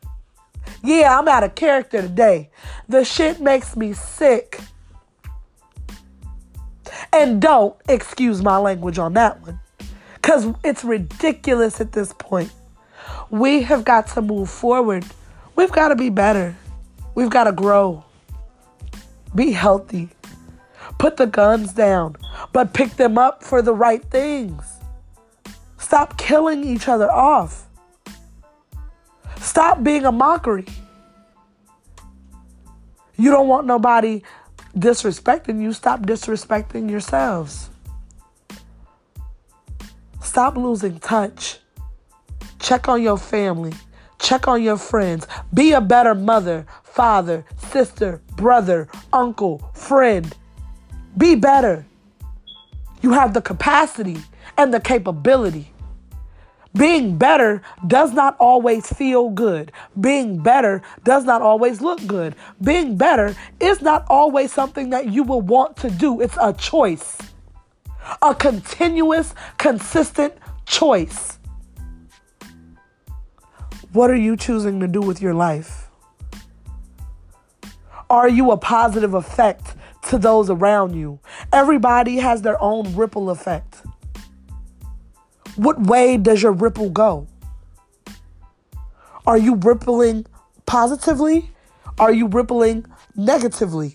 Yeah, 0.82 1.18
I'm 1.18 1.26
out 1.26 1.42
of 1.42 1.54
character 1.54 2.02
today. 2.02 2.50
The 2.88 3.04
shit 3.04 3.40
makes 3.40 3.76
me 3.76 3.92
sick. 3.92 4.60
And 7.12 7.40
don't 7.40 7.76
excuse 7.88 8.42
my 8.42 8.58
language 8.58 8.98
on 8.98 9.14
that 9.14 9.40
one 9.40 9.60
because 10.26 10.52
it's 10.64 10.82
ridiculous 10.82 11.80
at 11.80 11.92
this 11.92 12.12
point. 12.12 12.50
We 13.30 13.62
have 13.62 13.84
got 13.84 14.08
to 14.08 14.20
move 14.20 14.50
forward. 14.50 15.06
We've 15.54 15.70
got 15.70 15.90
to 15.90 15.94
be 15.94 16.10
better. 16.10 16.56
We've 17.14 17.30
got 17.30 17.44
to 17.44 17.52
grow. 17.52 18.02
Be 19.36 19.52
healthy. 19.52 20.08
Put 20.98 21.16
the 21.16 21.28
guns 21.28 21.74
down, 21.74 22.16
but 22.52 22.74
pick 22.74 22.96
them 22.96 23.18
up 23.18 23.44
for 23.44 23.62
the 23.62 23.72
right 23.72 24.02
things. 24.02 24.64
Stop 25.78 26.18
killing 26.18 26.64
each 26.64 26.88
other 26.88 27.08
off. 27.08 27.68
Stop 29.36 29.84
being 29.84 30.06
a 30.06 30.12
mockery. 30.12 30.66
You 33.16 33.30
don't 33.30 33.46
want 33.46 33.68
nobody 33.68 34.24
disrespecting 34.76 35.62
you. 35.62 35.72
Stop 35.72 36.00
disrespecting 36.00 36.90
yourselves. 36.90 37.70
Stop 40.26 40.56
losing 40.56 40.98
touch. 40.98 41.60
Check 42.58 42.88
on 42.88 43.00
your 43.00 43.16
family. 43.16 43.72
Check 44.18 44.48
on 44.48 44.60
your 44.60 44.76
friends. 44.76 45.24
Be 45.54 45.70
a 45.70 45.80
better 45.80 46.16
mother, 46.16 46.66
father, 46.82 47.44
sister, 47.70 48.20
brother, 48.34 48.88
uncle, 49.12 49.70
friend. 49.72 50.36
Be 51.16 51.36
better. 51.36 51.86
You 53.02 53.12
have 53.12 53.34
the 53.34 53.40
capacity 53.40 54.18
and 54.58 54.74
the 54.74 54.80
capability. 54.80 55.70
Being 56.74 57.16
better 57.16 57.62
does 57.86 58.12
not 58.12 58.36
always 58.40 58.92
feel 58.92 59.30
good. 59.30 59.70
Being 59.98 60.42
better 60.42 60.82
does 61.04 61.24
not 61.24 61.40
always 61.40 61.80
look 61.80 62.04
good. 62.04 62.34
Being 62.60 62.96
better 62.96 63.34
is 63.60 63.80
not 63.80 64.04
always 64.10 64.52
something 64.52 64.90
that 64.90 65.08
you 65.08 65.22
will 65.22 65.40
want 65.40 65.76
to 65.78 65.90
do. 65.90 66.20
It's 66.20 66.36
a 66.38 66.52
choice, 66.52 67.16
a 68.22 68.34
continuous, 68.34 69.34
consistent 69.58 70.34
choice. 70.66 71.38
What 73.92 74.10
are 74.10 74.16
you 74.16 74.36
choosing 74.36 74.80
to 74.80 74.88
do 74.88 75.00
with 75.00 75.22
your 75.22 75.34
life? 75.34 75.88
Are 78.08 78.28
you 78.28 78.50
a 78.50 78.56
positive 78.56 79.14
effect 79.14 79.74
to 80.08 80.18
those 80.18 80.50
around 80.50 80.94
you? 80.94 81.18
Everybody 81.52 82.16
has 82.16 82.42
their 82.42 82.60
own 82.62 82.94
ripple 82.94 83.30
effect. 83.30 83.82
What 85.56 85.80
way 85.80 86.16
does 86.16 86.42
your 86.42 86.52
ripple 86.52 86.90
go? 86.90 87.26
Are 89.26 89.38
you 89.38 89.56
rippling 89.56 90.26
positively? 90.66 91.50
Are 91.98 92.12
you 92.12 92.28
rippling 92.28 92.86
negatively? 93.16 93.94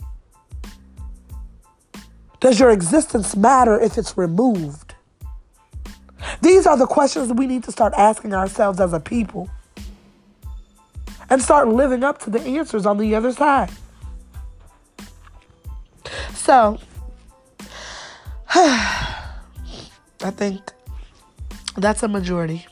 Does 2.41 2.59
your 2.59 2.71
existence 2.71 3.35
matter 3.35 3.79
if 3.79 3.97
it's 3.99 4.17
removed? 4.17 4.95
These 6.41 6.65
are 6.65 6.75
the 6.75 6.87
questions 6.87 7.31
we 7.31 7.45
need 7.45 7.63
to 7.63 7.71
start 7.71 7.93
asking 7.95 8.33
ourselves 8.33 8.79
as 8.79 8.93
a 8.93 8.99
people 8.99 9.49
and 11.29 11.41
start 11.41 11.67
living 11.67 12.03
up 12.03 12.19
to 12.23 12.31
the 12.31 12.41
answers 12.41 12.85
on 12.85 12.97
the 12.97 13.13
other 13.15 13.31
side. 13.31 13.71
So, 16.33 16.79
I 18.49 20.31
think 20.31 20.73
that's 21.77 22.01
a 22.01 22.07
majority 22.07 22.65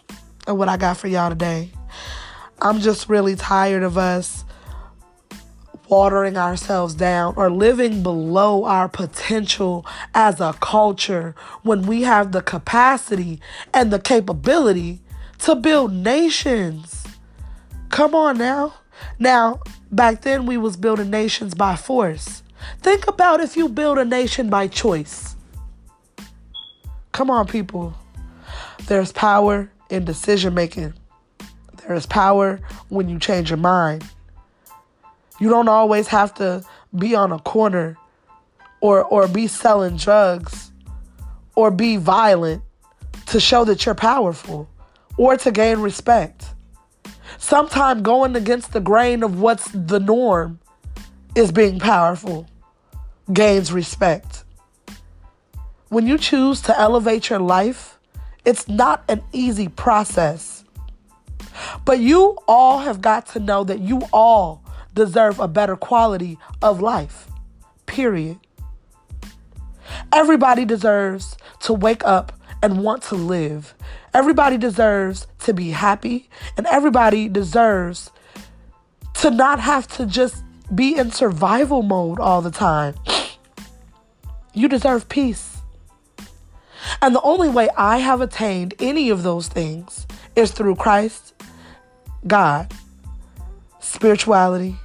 of 0.47 0.57
what 0.57 0.67
I 0.67 0.77
got 0.77 0.97
for 0.97 1.07
y'all 1.07 1.29
today. 1.29 1.71
I'm 2.59 2.79
just 2.79 3.07
really 3.07 3.35
tired 3.35 3.83
of 3.83 3.99
us 3.99 4.45
watering 5.89 6.37
ourselves 6.37 6.93
down 6.93 7.33
or 7.35 7.49
living 7.49 8.03
below 8.03 8.63
our 8.65 8.87
potential 8.87 9.85
as 10.13 10.39
a 10.39 10.53
culture 10.61 11.35
when 11.63 11.81
we 11.83 12.03
have 12.03 12.31
the 12.31 12.41
capacity 12.41 13.41
and 13.73 13.91
the 13.91 13.99
capability 13.99 15.01
to 15.39 15.55
build 15.55 15.91
nations. 15.91 17.05
Come 17.89 18.13
on 18.13 18.37
now. 18.37 18.75
Now, 19.17 19.61
back 19.91 20.21
then 20.21 20.45
we 20.45 20.57
was 20.57 20.77
building 20.77 21.09
nations 21.09 21.55
by 21.55 21.75
force. 21.75 22.43
Think 22.81 23.07
about 23.07 23.39
if 23.39 23.57
you 23.57 23.69
build 23.69 23.97
a 23.97 24.05
nation 24.05 24.49
by 24.49 24.67
choice. 24.67 25.35
Come 27.11 27.31
on, 27.31 27.47
people. 27.47 27.93
There's 28.85 29.11
power 29.11 29.71
in 29.89 30.05
decision 30.05 30.53
making. 30.53 30.93
There 31.77 31.95
is 31.95 32.05
power 32.05 32.59
when 32.89 33.09
you 33.09 33.17
change 33.17 33.49
your 33.49 33.57
mind. 33.57 34.03
You 35.39 35.49
don't 35.49 35.69
always 35.69 36.07
have 36.07 36.33
to 36.35 36.63
be 36.97 37.15
on 37.15 37.31
a 37.31 37.39
corner 37.39 37.97
or 38.81 39.03
or 39.03 39.27
be 39.27 39.47
selling 39.47 39.97
drugs 39.97 40.71
or 41.55 41.71
be 41.71 41.97
violent 41.97 42.61
to 43.27 43.39
show 43.39 43.63
that 43.65 43.85
you're 43.85 43.95
powerful 43.95 44.69
or 45.17 45.37
to 45.37 45.51
gain 45.51 45.79
respect. 45.79 46.45
Sometimes 47.37 48.01
going 48.01 48.35
against 48.35 48.73
the 48.73 48.79
grain 48.79 49.23
of 49.23 49.39
what's 49.39 49.69
the 49.71 49.99
norm 49.99 50.59
is 51.35 51.51
being 51.51 51.79
powerful, 51.79 52.47
gains 53.31 53.71
respect. 53.71 54.43
When 55.89 56.05
you 56.05 56.17
choose 56.17 56.61
to 56.61 56.79
elevate 56.79 57.29
your 57.29 57.39
life, 57.39 57.99
it's 58.45 58.67
not 58.67 59.03
an 59.09 59.21
easy 59.31 59.67
process. 59.67 60.63
But 61.85 61.99
you 61.99 62.37
all 62.47 62.79
have 62.79 63.01
got 63.01 63.27
to 63.27 63.39
know 63.39 63.63
that 63.63 63.79
you 63.79 64.01
all 64.13 64.63
deserve 64.99 65.39
a 65.39 65.47
better 65.47 65.77
quality 65.77 66.37
of 66.61 66.81
life. 66.81 67.27
Period. 67.85 68.37
Everybody 70.11 70.65
deserves 70.65 71.37
to 71.61 71.73
wake 71.73 72.03
up 72.03 72.33
and 72.61 72.83
want 72.83 73.01
to 73.03 73.15
live. 73.15 73.73
Everybody 74.13 74.57
deserves 74.57 75.25
to 75.45 75.53
be 75.53 75.69
happy, 75.69 76.29
and 76.57 76.67
everybody 76.67 77.29
deserves 77.29 78.11
to 79.21 79.31
not 79.31 79.61
have 79.61 79.87
to 79.97 80.05
just 80.05 80.43
be 80.75 80.97
in 80.97 81.11
survival 81.11 81.81
mode 81.81 82.19
all 82.19 82.41
the 82.41 82.51
time. 82.51 82.95
You 84.53 84.67
deserve 84.67 85.07
peace. 85.07 85.57
And 87.01 87.15
the 87.15 87.21
only 87.21 87.47
way 87.49 87.69
I 87.77 87.97
have 87.99 88.19
attained 88.19 88.73
any 88.79 89.09
of 89.09 89.23
those 89.23 89.47
things 89.47 90.05
is 90.35 90.51
through 90.51 90.75
Christ, 90.75 91.33
God, 92.27 92.73
spirituality, 93.79 94.75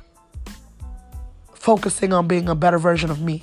focusing 1.64 2.12
on 2.12 2.28
being 2.28 2.46
a 2.46 2.54
better 2.54 2.76
version 2.76 3.10
of 3.10 3.22
me. 3.22 3.42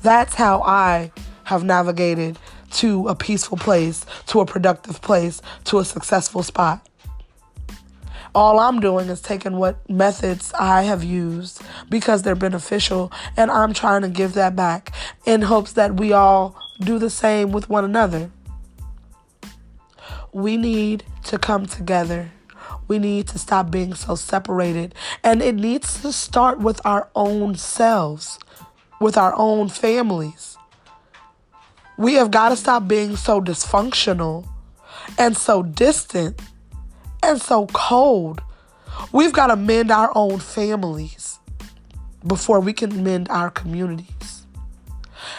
That's 0.00 0.32
how 0.32 0.62
I 0.62 1.10
have 1.42 1.64
navigated 1.64 2.38
to 2.74 3.08
a 3.08 3.16
peaceful 3.16 3.58
place, 3.58 4.06
to 4.28 4.38
a 4.38 4.46
productive 4.46 5.02
place, 5.02 5.42
to 5.64 5.80
a 5.80 5.84
successful 5.84 6.44
spot. 6.44 6.88
All 8.32 8.60
I'm 8.60 8.78
doing 8.78 9.08
is 9.08 9.20
taking 9.20 9.56
what 9.56 9.76
methods 9.90 10.52
I 10.56 10.82
have 10.82 11.02
used 11.02 11.60
because 11.88 12.22
they're 12.22 12.36
beneficial, 12.36 13.10
and 13.36 13.50
I'm 13.50 13.72
trying 13.72 14.02
to 14.02 14.08
give 14.08 14.34
that 14.34 14.54
back 14.54 14.92
in 15.26 15.42
hopes 15.42 15.72
that 15.72 15.96
we 15.96 16.12
all 16.12 16.54
do 16.78 17.00
the 17.00 17.10
same 17.10 17.50
with 17.50 17.68
one 17.68 17.84
another. 17.84 18.30
We 20.32 20.56
need 20.56 21.02
to 21.24 21.38
come 21.38 21.66
together. 21.66 22.30
We 22.92 22.98
need 22.98 23.26
to 23.28 23.38
stop 23.38 23.70
being 23.70 23.94
so 23.94 24.16
separated. 24.16 24.94
And 25.24 25.40
it 25.40 25.54
needs 25.54 26.02
to 26.02 26.12
start 26.12 26.58
with 26.58 26.78
our 26.84 27.08
own 27.16 27.54
selves, 27.54 28.38
with 29.00 29.16
our 29.16 29.32
own 29.34 29.70
families. 29.70 30.58
We 31.96 32.12
have 32.16 32.30
got 32.30 32.50
to 32.50 32.56
stop 32.56 32.86
being 32.86 33.16
so 33.16 33.40
dysfunctional 33.40 34.46
and 35.16 35.34
so 35.34 35.62
distant 35.62 36.42
and 37.22 37.40
so 37.40 37.66
cold. 37.68 38.42
We've 39.10 39.32
got 39.32 39.46
to 39.46 39.56
mend 39.56 39.90
our 39.90 40.12
own 40.14 40.38
families 40.38 41.38
before 42.26 42.60
we 42.60 42.74
can 42.74 43.02
mend 43.02 43.30
our 43.30 43.48
communities. 43.48 44.46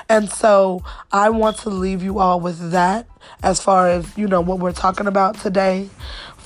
And 0.10 0.28
so 0.28 0.84
I 1.12 1.30
want 1.30 1.58
to 1.60 1.70
leave 1.70 2.02
you 2.02 2.18
all 2.18 2.40
with 2.40 2.72
that 2.72 3.06
as 3.44 3.62
far 3.62 3.90
as, 3.90 4.18
you 4.18 4.28
know, 4.28 4.42
what 4.42 4.58
we're 4.58 4.72
talking 4.72 5.06
about 5.06 5.40
today 5.40 5.90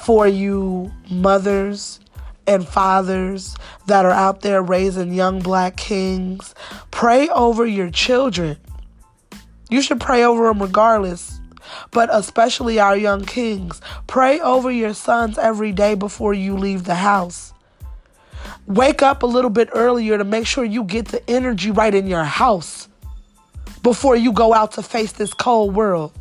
for 0.07 0.25
you 0.25 0.89
mothers 1.09 1.99
and 2.47 2.65
fathers 2.65 3.57
that 3.87 4.05
are 4.05 4.11
out 4.11 4.39
there 4.39 4.61
raising 4.61 5.11
young 5.11 5.41
black 5.41 5.75
kings. 5.75 6.55
Pray 6.91 7.27
over 7.27 7.65
your 7.65 7.89
children. 7.89 8.55
You 9.69 9.81
should 9.81 9.99
pray 9.99 10.23
over 10.23 10.47
them 10.47 10.61
regardless, 10.61 11.41
but 11.91 12.07
especially 12.09 12.79
our 12.79 12.95
young 12.95 13.25
kings. 13.25 13.81
Pray 14.07 14.39
over 14.39 14.71
your 14.71 14.93
sons 14.93 15.37
every 15.37 15.73
day 15.73 15.93
before 15.93 16.33
you 16.33 16.55
leave 16.55 16.85
the 16.85 16.95
house. 16.95 17.51
Wake 18.65 19.01
up 19.01 19.23
a 19.23 19.27
little 19.27 19.49
bit 19.49 19.67
earlier 19.73 20.17
to 20.17 20.23
make 20.23 20.47
sure 20.47 20.63
you 20.63 20.85
get 20.85 21.09
the 21.09 21.29
energy 21.29 21.69
right 21.69 21.93
in 21.93 22.07
your 22.07 22.23
house 22.23 22.87
before 23.83 24.15
you 24.15 24.31
go 24.31 24.53
out 24.53 24.71
to 24.71 24.83
face 24.83 25.11
this 25.11 25.33
cold 25.33 25.75
world. 25.75 26.13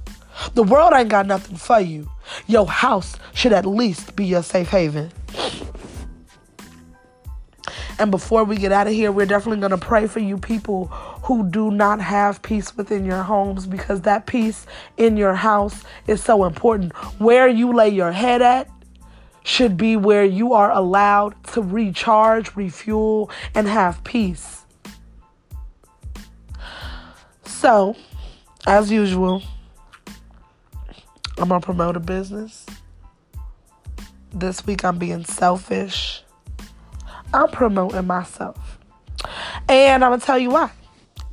The 0.55 0.65
world 0.65 0.93
ain't 0.93 1.09
got 1.09 1.29
nothing 1.29 1.57
for 1.57 1.79
you. 1.79 2.11
Your 2.47 2.67
house 2.67 3.17
should 3.35 3.53
at 3.53 3.67
least 3.67 4.17
be 4.17 4.27
your 4.27 4.43
safe 4.43 4.69
haven. 4.69 5.13
And 7.99 8.11
before 8.11 8.45
we 8.45 8.57
get 8.57 8.73
out 8.73 8.87
of 8.87 8.93
here, 8.93 9.11
we're 9.11 9.27
definitely 9.27 9.61
going 9.61 9.71
to 9.71 9.79
pray 9.79 10.07
for 10.07 10.21
you 10.21 10.37
people 10.37 10.87
who 11.23 11.49
do 11.49 11.71
not 11.71 12.01
have 12.01 12.43
peace 12.43 12.77
within 12.77 13.05
your 13.07 13.23
homes 13.23 13.67
because 13.67 14.03
that 14.03 14.27
peace 14.27 14.67
in 14.99 15.17
your 15.17 15.35
house 15.35 15.83
is 16.07 16.23
so 16.23 16.45
important. 16.45 16.95
Where 17.19 17.49
you 17.49 17.73
lay 17.73 17.89
your 17.89 18.13
head 18.13 18.43
at 18.43 18.69
should 19.45 19.77
be 19.77 19.97
where 19.97 20.25
you 20.25 20.53
are 20.53 20.71
allowed 20.73 21.43
to 21.53 21.63
recharge, 21.63 22.55
refuel, 22.55 23.31
and 23.55 23.67
have 23.67 24.03
peace. 24.05 24.65
So, 27.45 27.97
as 28.67 28.91
usual, 28.91 29.43
I'm 31.39 31.49
to 31.49 31.61
promote 31.61 31.97
a 31.97 32.01
business. 32.01 32.67
This 34.33 34.67
week 34.67 34.85
I'm 34.85 34.99
being 34.99 35.25
selfish 35.25 36.23
I'm 37.33 37.49
promoting 37.49 38.07
myself. 38.07 38.79
And 39.69 40.05
I'm 40.05 40.19
to 40.19 40.25
tell 40.25 40.39
you 40.39 40.51
why. 40.51 40.71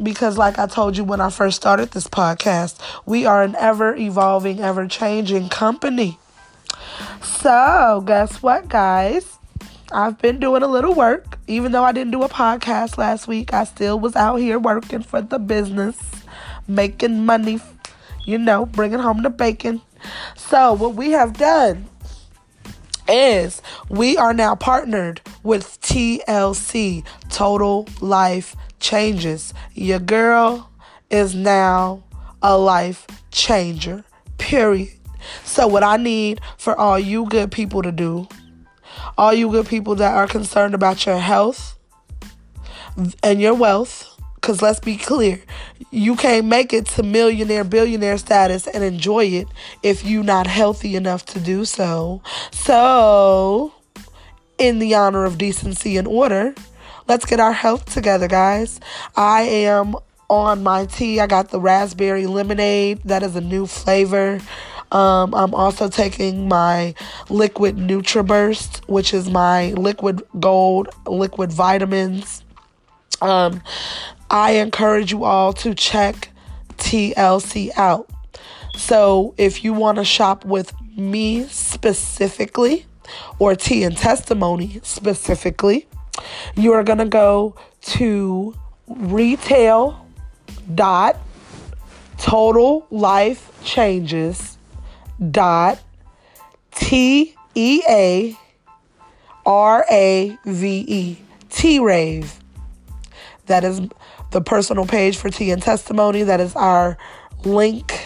because, 0.02 0.38
like 0.38 0.58
I 0.58 0.68
told 0.68 0.98
you 0.98 1.04
when 1.04 1.22
I 1.22 1.30
first 1.30 1.56
started 1.56 1.92
this 1.92 2.08
podcast, 2.08 2.80
we 3.06 3.26
are 3.26 3.44
an 3.44 3.56
ever 3.58 3.96
evolving, 3.96 4.60
ever 4.60 4.88
changing 4.88 5.50
company. 5.50 6.18
So, 7.22 8.04
guess 8.06 8.42
what, 8.42 8.68
guys? 8.68 9.38
I've 9.92 10.18
been 10.20 10.40
doing 10.40 10.64
a 10.64 10.68
little 10.68 10.94
work. 10.94 11.38
Even 11.48 11.72
though 11.72 11.84
I 11.84 11.92
didn't 11.92 12.12
do 12.12 12.24
a 12.24 12.30
podcast 12.30 12.98
last 12.98 13.28
week, 13.28 13.54
I 13.54 13.64
still 13.64 14.00
was 14.00 14.16
out 14.16 14.38
here 14.38 14.58
working 14.58 15.04
for 15.04 15.22
the 15.22 15.38
business, 15.38 15.98
making 16.68 17.26
money, 17.26 17.62
you 18.26 18.40
know, 18.40 18.66
bringing 18.66 19.00
home 19.00 19.22
the 19.22 19.30
bacon. 19.30 19.82
So, 20.36 20.74
what 20.74 20.96
we 20.96 21.12
have 21.12 21.38
done 21.38 21.88
is 23.08 23.62
we 23.90 24.18
are 24.18 24.34
now 24.34 24.56
partnered 24.56 25.22
with 25.44 25.80
TLC, 25.82 27.04
Total 27.30 27.88
Life 28.02 28.56
Changes. 28.80 29.54
Your 29.74 30.00
girl 30.00 30.70
is 31.10 31.36
now 31.36 32.04
a 32.42 32.58
life 32.58 33.08
changer, 33.32 34.04
period. 34.38 34.90
So, 35.44 35.68
what 35.68 35.84
I 35.84 35.98
need 35.98 36.42
for 36.58 36.78
all 36.78 37.00
you 37.00 37.26
good 37.26 37.52
people 37.52 37.82
to 37.82 37.92
do, 37.92 38.28
all 39.18 39.34
you 39.34 39.50
good 39.50 39.68
people 39.68 39.96
that 39.96 40.14
are 40.14 40.28
concerned 40.28 40.74
about 40.74 41.06
your 41.06 41.20
health 41.20 41.78
and 43.24 43.42
your 43.42 43.54
wealth, 43.54 44.13
because 44.44 44.62
let's 44.62 44.82
be 44.82 44.98
clear, 44.98 45.40
you 45.90 46.18
can't 46.18 46.48
make 46.48 46.74
it 46.74 46.86
to 46.86 47.02
millionaire, 47.02 47.64
billionaire 47.64 48.18
status 48.18 48.68
and 48.68 48.84
enjoy 48.84 49.24
it 49.24 49.48
if 49.84 50.04
you're 50.04 50.22
not 50.22 50.48
healthy 50.48 50.98
enough 50.98 51.26
to 51.28 51.40
do 51.40 51.64
so. 51.64 52.22
So, 52.52 53.74
in 54.58 54.80
the 54.80 54.96
honor 54.96 55.24
of 55.24 55.38
decency 55.38 55.96
and 55.96 56.10
order, 56.10 56.54
let's 57.08 57.26
get 57.26 57.40
our 57.40 57.54
health 57.54 57.86
together, 57.94 58.28
guys. 58.28 58.82
I 59.16 59.44
am 59.44 59.96
on 60.30 60.62
my 60.62 60.88
tea. 60.88 61.22
I 61.22 61.28
got 61.28 61.52
the 61.52 61.62
raspberry 61.62 62.28
lemonade. 62.28 63.00
That 63.06 63.24
is 63.24 63.38
a 63.38 63.42
new 63.42 63.66
flavor. 63.66 64.42
Um, 64.92 65.34
I'm 65.34 65.56
also 65.56 65.88
taking 65.88 66.50
my 66.50 66.96
liquid 67.30 67.78
NutriBurst, 67.78 68.90
which 68.90 69.14
is 69.14 69.30
my 69.30 69.72
liquid 69.72 70.22
gold 70.38 70.90
liquid 71.08 71.54
vitamins. 71.54 72.44
Um, 73.24 73.62
I 74.34 74.54
encourage 74.54 75.12
you 75.12 75.26
all 75.26 75.54
to 75.54 75.76
check 75.76 76.30
TLC 76.78 77.70
out. 77.78 78.10
So 78.76 79.36
if 79.38 79.64
you 79.64 79.74
want 79.74 80.00
to 80.00 80.04
shop 80.04 80.44
with 80.44 80.74
me 80.98 81.44
specifically, 81.44 82.88
or 83.38 83.54
tea 83.54 83.84
and 83.84 83.96
testimony 83.96 84.80
specifically, 84.82 85.88
you 86.56 86.74
are 86.74 86.84
going 86.84 86.98
to 86.98 87.06
go 87.06 87.56
to 87.82 88.56
retail 88.88 90.04
dot 90.74 91.20
total 92.18 92.88
life 92.90 93.52
changes 93.64 94.58
dot 95.30 95.80
T 96.72 97.36
E 97.54 97.82
A 97.88 98.36
R 99.46 99.86
A 99.92 100.36
V 100.44 100.86
E 100.88 101.18
T 101.52 101.80
Rave. 101.80 102.40
That 103.46 103.64
is 103.64 103.82
the 104.34 104.42
personal 104.42 104.86
page 104.86 105.16
for 105.16 105.30
Tea 105.30 105.52
and 105.52 105.62
Testimony. 105.62 106.24
That 106.24 106.42
is 106.42 106.54
our 106.56 106.98
link 107.46 108.06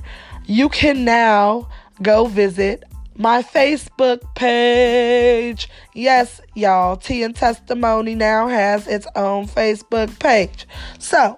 you 0.45 0.70
can 0.70 1.04
now 1.04 1.68
go 2.02 2.28
visit 2.28 2.84
my 3.16 3.41
Facebook 3.41 4.22
page. 4.36 5.68
Yes, 5.93 6.39
y'all, 6.56 6.97
Tea 6.97 7.24
and 7.24 7.36
Testimony 7.36 8.14
now 8.14 8.47
has 8.47 8.86
its 8.88 9.08
own 9.16 9.47
Facebook 9.47 10.20
page. 10.20 10.68
So, 11.00 11.36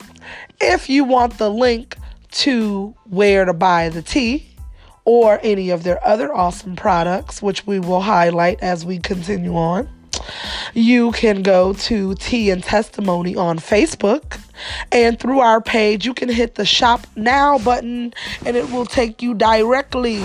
if 0.59 0.89
you 0.89 1.05
want 1.05 1.37
the 1.37 1.49
link 1.49 1.95
to 2.31 2.95
where 3.05 3.45
to 3.45 3.53
buy 3.53 3.89
the 3.89 4.01
tea 4.01 4.47
or 5.05 5.39
any 5.43 5.69
of 5.69 5.83
their 5.83 6.05
other 6.05 6.33
awesome 6.33 6.75
products, 6.75 7.41
which 7.41 7.65
we 7.65 7.79
will 7.79 8.01
highlight 8.01 8.61
as 8.61 8.85
we 8.85 8.99
continue 8.99 9.55
on, 9.55 9.89
you 10.73 11.11
can 11.11 11.41
go 11.41 11.73
to 11.73 12.15
Tea 12.15 12.49
and 12.51 12.63
Testimony 12.63 13.35
on 13.35 13.57
Facebook. 13.57 14.39
And 14.91 15.19
through 15.19 15.39
our 15.39 15.59
page, 15.59 16.05
you 16.05 16.13
can 16.13 16.29
hit 16.29 16.55
the 16.55 16.65
Shop 16.65 17.07
Now 17.15 17.57
button 17.57 18.13
and 18.45 18.55
it 18.55 18.69
will 18.69 18.85
take 18.85 19.21
you 19.21 19.33
directly 19.33 20.23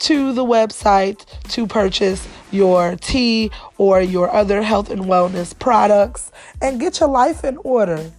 to 0.00 0.32
the 0.32 0.44
website 0.44 1.24
to 1.50 1.66
purchase 1.66 2.28
your 2.50 2.96
tea 2.96 3.50
or 3.78 4.00
your 4.00 4.30
other 4.32 4.62
health 4.62 4.90
and 4.90 5.02
wellness 5.02 5.58
products 5.58 6.30
and 6.62 6.78
get 6.78 7.00
your 7.00 7.08
life 7.08 7.44
in 7.44 7.56
order. 7.58 8.12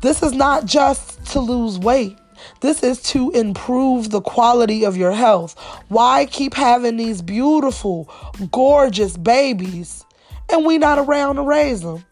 This 0.00 0.22
is 0.22 0.32
not 0.32 0.64
just 0.64 1.24
to 1.26 1.40
lose 1.40 1.78
weight. 1.78 2.18
This 2.60 2.82
is 2.82 3.02
to 3.04 3.30
improve 3.30 4.10
the 4.10 4.20
quality 4.20 4.84
of 4.84 4.96
your 4.96 5.12
health. 5.12 5.58
Why 5.88 6.26
keep 6.26 6.54
having 6.54 6.96
these 6.96 7.22
beautiful, 7.22 8.08
gorgeous 8.50 9.16
babies 9.16 10.04
and 10.50 10.64
we 10.64 10.78
not 10.78 10.98
around 10.98 11.36
to 11.36 11.42
raise 11.42 11.82
them? 11.82 12.04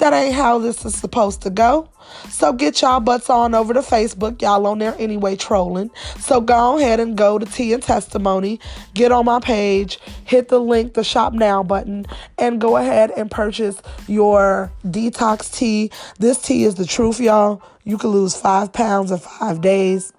That 0.00 0.14
ain't 0.14 0.34
how 0.34 0.58
this 0.58 0.86
is 0.86 0.94
supposed 0.94 1.42
to 1.42 1.50
go. 1.50 1.90
So 2.30 2.54
get 2.54 2.80
y'all 2.80 3.00
butts 3.00 3.28
on 3.28 3.54
over 3.54 3.74
to 3.74 3.80
Facebook. 3.80 4.40
Y'all 4.40 4.66
on 4.66 4.78
there 4.78 4.96
anyway 4.98 5.36
trolling. 5.36 5.90
So 6.18 6.40
go 6.40 6.78
ahead 6.78 7.00
and 7.00 7.18
go 7.18 7.38
to 7.38 7.44
Tea 7.44 7.74
and 7.74 7.82
Testimony. 7.82 8.60
Get 8.94 9.12
on 9.12 9.26
my 9.26 9.40
page. 9.40 10.00
Hit 10.24 10.48
the 10.48 10.58
link, 10.58 10.94
the 10.94 11.04
shop 11.04 11.34
now 11.34 11.62
button, 11.62 12.06
and 12.38 12.58
go 12.58 12.78
ahead 12.78 13.10
and 13.14 13.30
purchase 13.30 13.82
your 14.08 14.72
detox 14.86 15.54
tea. 15.54 15.90
This 16.18 16.40
tea 16.40 16.64
is 16.64 16.76
the 16.76 16.86
truth, 16.86 17.20
y'all. 17.20 17.62
You 17.84 17.98
can 17.98 18.08
lose 18.08 18.34
five 18.34 18.72
pounds 18.72 19.10
in 19.10 19.18
five 19.18 19.60
days. 19.60 20.14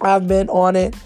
I've 0.00 0.26
been 0.26 0.48
on 0.48 0.74
it 0.74 0.96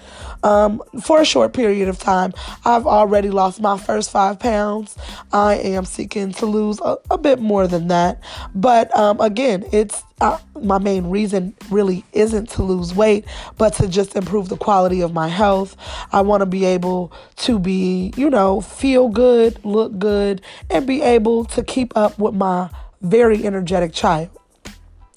um, 0.43 0.83
for 1.03 1.21
a 1.21 1.25
short 1.25 1.53
period 1.53 1.89
of 1.89 1.99
time. 1.99 2.33
I've 2.65 2.87
already 2.87 3.31
lost 3.31 3.61
my 3.61 3.79
first 3.79 4.11
five 4.11 4.39
pounds. 4.39 4.97
I 5.33 5.57
am 5.57 5.85
seeking 5.85 6.33
to 6.33 6.47
lose 6.47 6.81
a, 6.81 6.99
a 7.11 7.19
bit 7.19 7.41
more 7.41 7.67
than 7.67 7.89
that. 7.89 8.23
But 8.55 8.97
um, 8.97 9.21
again, 9.21 9.65
it's 9.73 10.03
uh, 10.21 10.39
my 10.63 10.79
main 10.79 11.11
reason 11.11 11.55
really 11.71 12.05
isn't 12.13 12.49
to 12.51 12.63
lose 12.63 12.95
weight, 12.95 13.27
but 13.59 13.75
to 13.75 13.89
just 13.89 14.17
improve 14.17 14.49
the 14.49 14.57
quality 14.57 15.03
of 15.03 15.13
my 15.13 15.29
health. 15.29 15.77
I 16.13 16.23
want 16.23 16.41
to 16.41 16.47
be 16.47 16.65
able 16.65 17.13
to 17.37 17.59
be, 17.59 18.13
you 18.17 18.31
know, 18.31 18.61
feel 18.61 19.09
good, 19.09 19.63
look 19.65 19.99
good, 19.99 20.41
and 20.71 20.87
be 20.87 21.03
able 21.03 21.45
to 21.47 21.63
keep 21.63 21.97
up 21.97 22.19
with 22.19 22.35
my 22.35 22.71
very 23.03 23.47
energetic 23.47 23.93
child. 23.93 24.31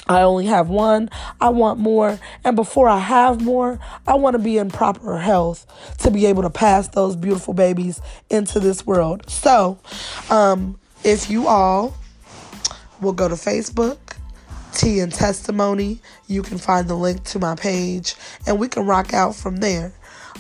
I 0.10 0.24
only 0.24 0.48
have 0.48 0.70
one. 0.70 1.10
I 1.40 1.50
want 1.50 1.80
more. 1.80 2.20
And 2.44 2.56
before 2.56 2.90
I 2.90 2.98
have 2.98 3.42
more, 3.42 3.80
I 4.08 4.16
want 4.16 4.34
to 4.34 4.40
be 4.40 4.58
in 4.58 4.72
proper 4.72 5.20
health 5.20 5.68
to 6.00 6.10
be 6.10 6.26
able 6.26 6.42
to 6.42 6.50
pass 6.50 6.88
those 6.88 7.16
beautiful 7.16 7.54
babies 7.54 8.02
into 8.30 8.60
this 8.60 8.86
world. 8.88 9.30
So, 9.30 9.78
um, 10.32 10.80
if 11.04 11.30
you 11.30 11.48
all 11.48 11.96
will 13.00 13.14
go 13.14 13.30
to 13.30 13.36
Facebook, 13.36 13.98
Tea 14.74 15.00
and 15.00 15.14
Testimony, 15.14 16.00
you 16.28 16.42
can 16.42 16.58
find 16.58 16.88
the 16.88 16.96
link 16.96 17.24
to 17.26 17.40
my 17.40 17.56
page 17.56 18.16
and 18.48 18.60
we 18.60 18.68
can 18.68 18.88
rock 18.88 19.14
out 19.14 19.36
from 19.36 19.58
there. 19.58 19.94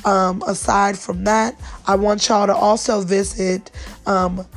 Um, 0.03 0.41
aside 0.47 0.97
from 0.97 1.25
that, 1.25 1.59
I 1.85 1.95
want 1.95 2.27
y'all 2.27 2.47
to 2.47 2.55
also 2.55 3.01
visit 3.01 3.69
um, 4.07 4.47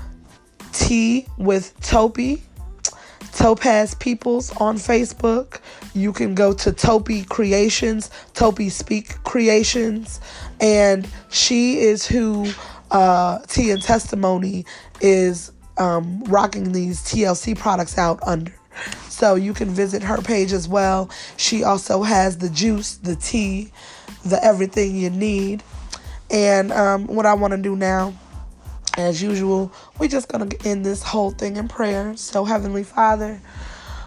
Tea 0.73 1.27
with 1.37 1.79
Topi 1.81 2.43
Topaz 3.35 3.95
Peoples 3.95 4.55
on 4.57 4.77
Facebook. 4.77 5.61
You 5.95 6.13
can 6.13 6.35
go 6.35 6.53
to 6.53 6.73
Topi 6.73 7.25
Creations, 7.25 8.11
Topi 8.35 8.69
Speak 8.69 9.23
Creations, 9.25 10.21
and 10.61 11.09
she 11.31 11.79
is 11.79 12.07
who 12.07 12.51
uh, 12.91 13.39
Tea 13.49 13.71
and 13.71 13.83
Testimony 13.83 14.65
is 15.01 15.53
um, 15.79 16.23
rocking 16.25 16.73
these 16.73 17.01
TLC 17.01 17.59
products 17.59 17.99
out 17.99 18.21
under. 18.23 18.55
So 19.09 19.35
you 19.35 19.55
can 19.55 19.69
visit 19.71 20.03
her 20.03 20.19
page 20.23 20.53
as 20.53 20.69
well. 20.69 21.11
She 21.37 21.63
also 21.65 22.03
has 22.03 22.39
the 22.39 22.49
juice, 22.49 22.97
the 22.97 23.17
tea, 23.17 23.71
the 24.25 24.43
everything 24.43 24.97
you 24.97 25.11
need. 25.11 25.63
And 26.31 26.73
um, 26.73 27.07
what 27.07 27.27
I 27.27 27.35
want 27.35 27.53
to 27.53 27.59
do 27.59 27.77
now 27.77 28.15
as 28.99 29.23
usual, 29.23 29.73
we're 29.99 30.09
just 30.09 30.29
going 30.29 30.49
to 30.49 30.69
end 30.69 30.85
this 30.85 31.03
whole 31.03 31.31
thing 31.31 31.57
in 31.57 31.69
prayer. 31.69 32.17
So, 32.17 32.45
Heavenly 32.45 32.85
Father, 32.85 33.41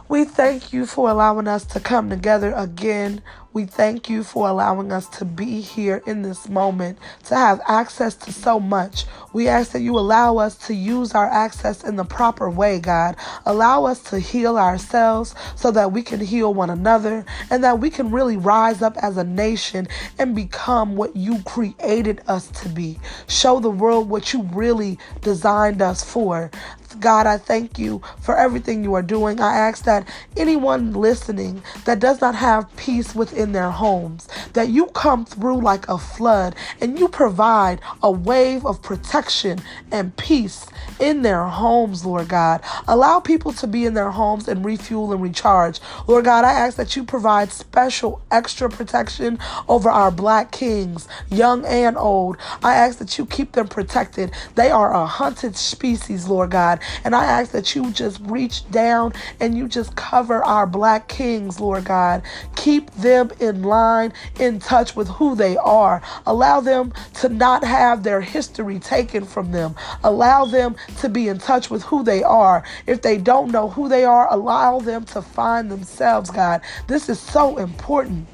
We 0.08 0.24
thank 0.24 0.72
you 0.72 0.86
for 0.86 1.10
allowing 1.10 1.48
us 1.48 1.66
to 1.66 1.80
come 1.80 2.12
together 2.12 2.54
again. 2.56 3.24
We 3.54 3.66
thank 3.66 4.08
you 4.10 4.24
for 4.24 4.48
allowing 4.48 4.92
us 4.92 5.08
to 5.18 5.26
be 5.26 5.62
here 5.62 6.04
in 6.06 6.22
this 6.22 6.48
moment, 6.48 7.00
to 7.26 7.36
have 7.36 7.60
access 7.68 8.14
to 8.18 8.32
so 8.32 8.60
much. 8.60 9.06
We 9.34 9.48
ask 9.48 9.72
that 9.72 9.82
you 9.82 9.98
allow 9.98 10.38
us 10.38 10.58
to 10.68 10.76
use 10.76 11.14
our 11.16 11.26
access 11.28 11.84
in 11.84 11.96
the 11.96 12.04
proper 12.06 12.50
way, 12.52 12.80
God. 12.80 13.16
Allow 13.48 13.86
us 13.86 14.00
to 14.12 14.20
heal 14.20 14.58
ourselves 14.58 15.34
so 15.56 15.72
that 15.72 15.92
we 15.92 16.04
can 16.04 16.20
heal 16.20 16.54
one 16.54 16.70
another 16.70 17.26
and 17.50 17.64
that 17.64 17.80
we 17.80 17.90
can 17.90 18.12
really 18.12 18.38
rise 18.38 18.84
up 18.84 18.98
as 18.98 19.18
a 19.18 19.24
nation 19.24 19.88
and 20.20 20.36
become 20.36 20.96
what 20.98 21.16
you 21.16 21.42
created 21.44 22.22
us 22.28 22.48
to 22.62 22.70
be. 22.70 23.00
Show 23.28 23.60
the 23.60 23.72
world 23.72 24.10
what 24.10 24.34
you 24.34 24.44
really 24.54 25.00
designed 25.22 25.82
us 25.82 26.04
for. 26.04 26.52
God, 27.00 27.28
I 27.28 27.38
thank 27.38 27.80
you 27.80 28.02
for 28.22 28.38
everything 28.38 28.84
you 28.84 28.94
are 28.96 29.02
doing. 29.02 29.40
I 29.42 29.58
ask 29.58 29.86
that 29.86 30.08
anyone 30.38 30.94
listening 30.94 31.64
that 31.86 32.00
does 32.00 32.22
not 32.22 32.36
have 32.36 32.76
peace 32.78 33.16
within 33.16 33.52
their 33.54 33.72
homes, 33.72 34.28
that 34.54 34.70
you 34.70 34.88
come 34.88 35.26
through 35.26 35.62
like 35.62 35.88
a 35.90 35.98
flood 35.98 36.56
and 36.82 37.00
you 37.00 37.08
provide 37.08 37.82
a 38.04 38.12
wave 38.12 38.66
of 38.66 38.82
protection 38.82 39.60
and 39.92 40.16
peace 40.18 40.68
in 41.00 41.22
their 41.22 41.46
homes, 41.46 42.06
Lord 42.06 42.28
God. 42.28 42.62
Allow 42.88 43.20
people 43.20 43.54
to 43.54 43.68
be 43.68 43.86
in 43.86 43.94
their 43.94 44.12
homes 44.12 44.48
and 44.48 44.64
refuel 44.66 45.12
and 45.12 45.22
recharge. 45.22 45.80
Lord 46.08 46.26
God, 46.26 46.46
I 46.46 46.52
ask 46.52 46.78
that 46.78 46.96
you 46.96 47.04
provide 47.04 47.52
special 47.52 48.22
extra 48.32 48.70
protection 48.70 49.40
over 49.68 49.90
our 49.90 50.12
black 50.12 50.52
kings, 50.52 51.08
young 51.30 51.66
and 51.66 51.98
old. 51.98 52.38
I 52.64 52.76
ask 52.76 52.98
that 53.00 53.18
you 53.18 53.26
keep 53.26 53.54
them 53.54 53.68
protected. 53.68 54.32
They 54.56 54.70
are 54.72 54.94
a 54.94 55.06
hunted 55.06 55.56
species, 55.56 56.28
Lord 56.28 56.52
God. 56.52 56.80
And 57.04 57.16
I 57.16 57.26
ask 57.26 57.52
that 57.52 57.76
you 57.76 57.92
just 57.92 58.20
reach 58.22 58.70
down 58.72 59.14
and 59.40 59.58
you 59.58 59.68
just 59.68 59.96
cover 59.96 60.44
our 60.44 60.68
black 60.68 61.08
kings, 61.08 61.60
Lord 61.60 61.86
God. 61.86 62.22
Keep 62.56 62.92
them 62.92 63.32
in 63.40 63.64
line, 63.64 64.14
in 64.40 64.60
touch 64.60 64.96
with 64.96 65.08
who 65.08 65.36
they 65.36 65.58
are. 65.58 66.02
Allow 66.26 66.62
them 66.62 66.94
to 67.16 67.30
not 67.30 67.64
have 67.64 68.04
their 68.04 68.22
history 68.22 68.80
taken 68.80 69.26
from 69.26 69.52
them. 69.52 69.76
Allow 70.04 70.46
them 70.46 70.76
to 71.00 71.10
be 71.10 71.28
in 71.28 71.40
touch 71.40 71.70
with 71.70 71.84
who 71.84 72.04
they 72.04 72.24
are. 72.24 72.64
If 72.88 73.02
they 73.02 73.18
don't 73.18 73.52
know 73.52 73.70
who 73.70 73.90
they 73.90 74.04
are, 74.04 74.32
allow 74.32 74.80
them 74.80 75.06
to 75.06 75.22
find 75.22 75.72
themselves, 75.72 76.30
God. 76.30 76.62
This 76.88 77.10
is 77.10 77.20
so 77.20 77.58
important. 77.58 78.28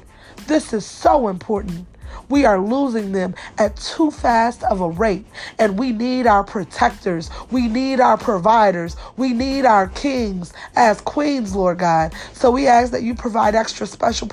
This 0.46 0.72
is 0.72 0.84
so 0.86 1.28
important. 1.28 1.86
We 2.28 2.44
are 2.44 2.58
losing 2.60 3.12
them 3.12 3.34
at 3.58 3.76
too 3.76 4.10
fast 4.10 4.62
of 4.64 4.80
a 4.80 4.88
rate. 4.90 5.26
And 5.58 5.78
we 5.78 5.92
need 5.92 6.26
our 6.26 6.44
protectors. 6.44 7.30
We 7.50 7.68
need 7.68 8.00
our 8.00 8.18
providers. 8.18 8.96
We 9.16 9.32
need 9.32 9.64
our 9.64 9.88
kings 9.88 10.52
as 10.76 11.00
queens, 11.00 11.54
Lord 11.54 11.78
God. 11.78 12.14
So 12.32 12.50
we 12.50 12.66
ask 12.66 12.92
that 12.92 13.02
you 13.02 13.14
provide 13.14 13.54
extra 13.54 13.86
special 13.86 14.28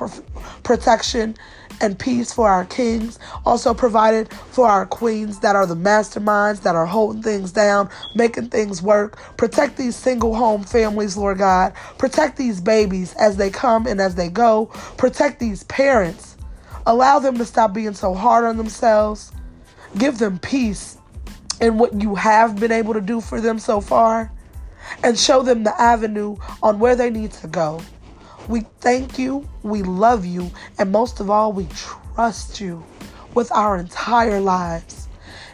protection 0.63 1.36
and 1.82 1.97
peace 1.97 2.34
for 2.34 2.49
our 2.49 2.65
kings. 2.65 3.19
Also 3.45 3.73
provided 3.73 4.32
for 4.34 4.67
our 4.67 4.86
queens 4.86 5.39
that 5.39 5.55
are 5.55 5.65
the 5.65 5.75
masterminds 5.75 6.61
that 6.63 6.75
are 6.75 6.86
holding 6.86 7.21
things 7.21 7.51
down, 7.51 7.89
making 8.15 8.49
things 8.49 8.82
work. 8.82 9.17
Protect 9.38 9.77
these 9.77 9.95
single 9.95 10.36
home 10.36 10.63
families, 10.63 11.17
Lord 11.17 11.38
God. 11.38 11.73
Protect 11.97 12.38
these 12.38 12.61
babies 12.61 13.13
as 13.15 13.38
they 13.38 13.49
come 13.49 13.88
and 13.88 13.99
as 14.01 14.15
they 14.15 14.30
go. 14.30 14.67
Protect 14.97 15.39
these 15.39 15.63
parents 15.65 16.30
Allow 16.89 17.19
them 17.19 17.38
to 17.38 17.45
stop 17.45 17.71
being 17.71 17.93
so 17.93 18.15
hard 18.15 18.45
on 18.45 18.57
themselves. 18.57 19.32
Give 19.99 20.17
them 20.17 20.39
peace 20.39 20.97
in 21.61 21.77
what 21.77 22.01
you 22.01 22.15
have 22.15 22.59
been 22.59 22.71
able 22.71 22.95
to 22.95 23.01
do 23.01 23.21
for 23.21 23.39
them 23.39 23.59
so 23.59 23.80
far. 23.80 24.32
And 25.03 25.17
show 25.17 25.43
them 25.43 25.63
the 25.63 25.80
avenue 25.80 26.38
on 26.63 26.80
where 26.80 26.95
they 26.95 27.11
need 27.11 27.32
to 27.34 27.47
go. 27.47 27.80
We 28.50 28.62
thank 28.82 29.20
you, 29.20 29.47
we 29.62 29.84
love 29.84 30.26
you, 30.26 30.50
and 30.80 30.91
most 30.91 31.20
of 31.20 31.30
all, 31.30 31.54
we 31.54 31.68
trust 31.68 32.60
you 32.60 32.84
with 33.36 33.52
our 33.52 33.78
entire 33.78 34.39
lives. 34.39 35.08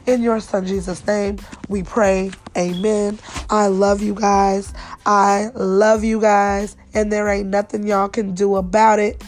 In 0.07 0.21
your 0.21 0.39
son 0.39 0.65
Jesus' 0.65 1.05
name, 1.05 1.37
we 1.67 1.83
pray. 1.83 2.31
Amen. 2.57 3.19
I 3.49 3.67
love 3.67 4.01
you 4.01 4.13
guys. 4.13 4.73
I 5.05 5.49
love 5.55 6.05
you 6.05 6.21
guys, 6.21 6.77
and 6.93 7.11
there 7.11 7.27
ain't 7.27 7.49
nothing 7.49 7.85
y'all 7.85 8.07
can 8.07 8.33
do 8.33 8.55
about 8.55 8.99
it 8.99 9.21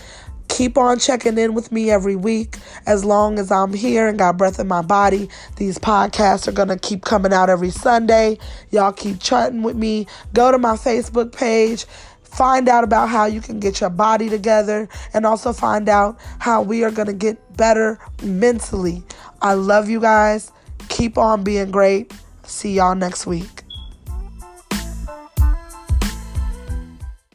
keep 0.58 0.76
on 0.76 0.98
checking 0.98 1.38
in 1.38 1.54
with 1.54 1.72
me 1.72 1.92
every 1.92 2.16
week 2.16 2.58
as 2.88 3.06
long 3.06 3.38
as 3.38 3.52
I'm 3.52 3.74
here 3.74 4.08
and 4.08 4.18
got 4.18 4.38
breath 4.38 4.60
in 4.60 4.68
my 4.68 4.82
body. 4.82 5.30
These 5.58 5.78
podcasts 5.78 6.48
are 6.48 6.52
going 6.52 6.70
to 6.70 6.80
keep 6.80 7.04
coming 7.04 7.32
out 7.32 7.50
every 7.50 7.70
Sunday. 7.70 8.40
Y'all 8.72 8.92
keep 8.92 9.20
chatting 9.20 9.62
with 9.62 9.76
me. 9.76 10.08
Go 10.34 10.52
to 10.52 10.58
my 10.58 10.74
Facebook 10.74 11.32
page. 11.32 11.86
Find 12.32 12.70
out 12.70 12.84
about 12.84 13.10
how 13.10 13.26
you 13.26 13.42
can 13.42 13.60
get 13.60 13.82
your 13.82 13.90
body 13.90 14.30
together 14.30 14.88
and 15.14 15.26
also 15.26 15.54
find 15.54 15.90
out 15.90 16.20
how 16.40 16.62
we 16.62 16.84
are 16.84 16.92
going 16.92 17.08
to 17.08 17.14
get 17.14 17.58
better 17.58 18.00
mentally. 18.22 19.04
I 19.42 19.54
love 19.54 19.90
you 19.90 20.00
guys. 20.00 20.52
Keep 20.90 21.18
on 21.18 21.44
being 21.44 21.72
great. 21.72 22.14
See 22.44 22.74
y'all 22.74 22.96
next 22.96 23.26
week. 23.26 23.67